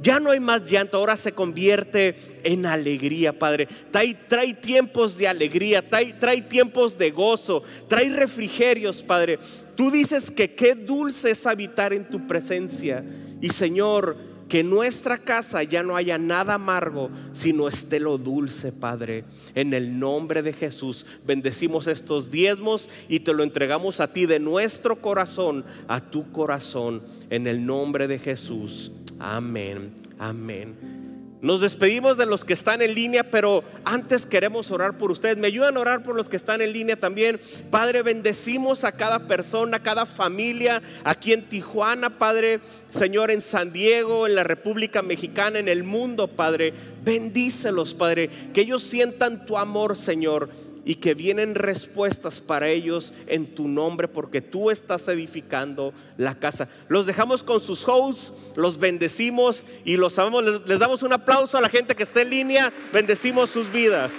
ya 0.02 0.18
no 0.18 0.32
hay 0.32 0.40
más 0.40 0.64
llanto, 0.64 0.98
ahora 0.98 1.16
se 1.16 1.32
convierte 1.32 2.16
en 2.42 2.66
alegría, 2.66 3.38
Padre. 3.38 3.68
Trae, 3.92 4.14
trae 4.28 4.52
tiempos 4.54 5.16
de 5.16 5.28
alegría, 5.28 5.88
trae, 5.88 6.12
trae, 6.14 6.42
tiempos 6.42 6.98
de 6.98 7.12
gozo, 7.12 7.62
trae 7.86 8.08
refrigerios, 8.10 9.02
Padre. 9.02 9.38
Tú 9.76 9.90
dices 9.90 10.30
que 10.30 10.54
qué 10.54 10.74
dulce 10.74 11.30
es 11.30 11.46
habitar 11.46 11.92
en 11.92 12.08
tu 12.08 12.26
presencia. 12.26 13.04
Y 13.40 13.50
Señor, 13.50 14.16
que 14.52 14.60
en 14.60 14.68
nuestra 14.68 15.16
casa 15.16 15.62
ya 15.62 15.82
no 15.82 15.96
haya 15.96 16.18
nada 16.18 16.54
amargo, 16.54 17.08
sino 17.32 17.68
esté 17.68 17.98
lo 17.98 18.18
dulce, 18.18 18.70
Padre. 18.70 19.24
En 19.54 19.72
el 19.72 19.98
nombre 19.98 20.42
de 20.42 20.52
Jesús, 20.52 21.06
bendecimos 21.26 21.86
estos 21.86 22.30
diezmos 22.30 22.90
y 23.08 23.20
te 23.20 23.32
lo 23.32 23.44
entregamos 23.44 23.98
a 24.00 24.12
ti 24.12 24.26
de 24.26 24.40
nuestro 24.40 25.00
corazón, 25.00 25.64
a 25.88 26.02
tu 26.02 26.30
corazón, 26.32 27.02
en 27.30 27.46
el 27.46 27.64
nombre 27.64 28.06
de 28.06 28.18
Jesús. 28.18 28.92
Amén, 29.18 29.94
amén. 30.18 31.01
Nos 31.42 31.60
despedimos 31.60 32.16
de 32.16 32.24
los 32.24 32.44
que 32.44 32.52
están 32.52 32.82
en 32.82 32.94
línea, 32.94 33.24
pero 33.24 33.64
antes 33.84 34.26
queremos 34.26 34.70
orar 34.70 34.96
por 34.96 35.10
ustedes. 35.10 35.36
¿Me 35.36 35.48
ayudan 35.48 35.76
a 35.76 35.80
orar 35.80 36.04
por 36.04 36.14
los 36.14 36.28
que 36.28 36.36
están 36.36 36.62
en 36.62 36.72
línea 36.72 36.94
también? 36.94 37.40
Padre, 37.68 38.04
bendecimos 38.04 38.84
a 38.84 38.92
cada 38.92 39.26
persona, 39.26 39.78
a 39.78 39.82
cada 39.82 40.06
familia 40.06 40.80
aquí 41.02 41.32
en 41.32 41.48
Tijuana, 41.48 42.16
Padre, 42.16 42.60
Señor, 42.90 43.32
en 43.32 43.40
San 43.40 43.72
Diego, 43.72 44.28
en 44.28 44.36
la 44.36 44.44
República 44.44 45.02
Mexicana, 45.02 45.58
en 45.58 45.66
el 45.66 45.82
mundo, 45.82 46.28
Padre. 46.28 46.74
Bendícelos, 47.02 47.92
Padre, 47.92 48.30
que 48.54 48.60
ellos 48.60 48.84
sientan 48.84 49.44
tu 49.44 49.58
amor, 49.58 49.96
Señor 49.96 50.48
y 50.84 50.96
que 50.96 51.14
vienen 51.14 51.54
respuestas 51.54 52.40
para 52.40 52.68
ellos 52.68 53.12
en 53.26 53.54
tu 53.54 53.68
nombre 53.68 54.08
porque 54.08 54.40
tú 54.40 54.70
estás 54.70 55.06
edificando 55.08 55.92
la 56.16 56.34
casa. 56.34 56.68
Los 56.88 57.06
dejamos 57.06 57.42
con 57.42 57.60
sus 57.60 57.86
hosts, 57.86 58.32
los 58.56 58.78
bendecimos 58.78 59.66
y 59.84 59.96
los 59.96 60.18
amamos. 60.18 60.44
Les, 60.44 60.66
les 60.66 60.78
damos 60.78 61.02
un 61.02 61.12
aplauso 61.12 61.58
a 61.58 61.60
la 61.60 61.68
gente 61.68 61.94
que 61.94 62.02
está 62.02 62.22
en 62.22 62.30
línea, 62.30 62.72
bendecimos 62.92 63.50
sus 63.50 63.72
vidas. 63.72 64.12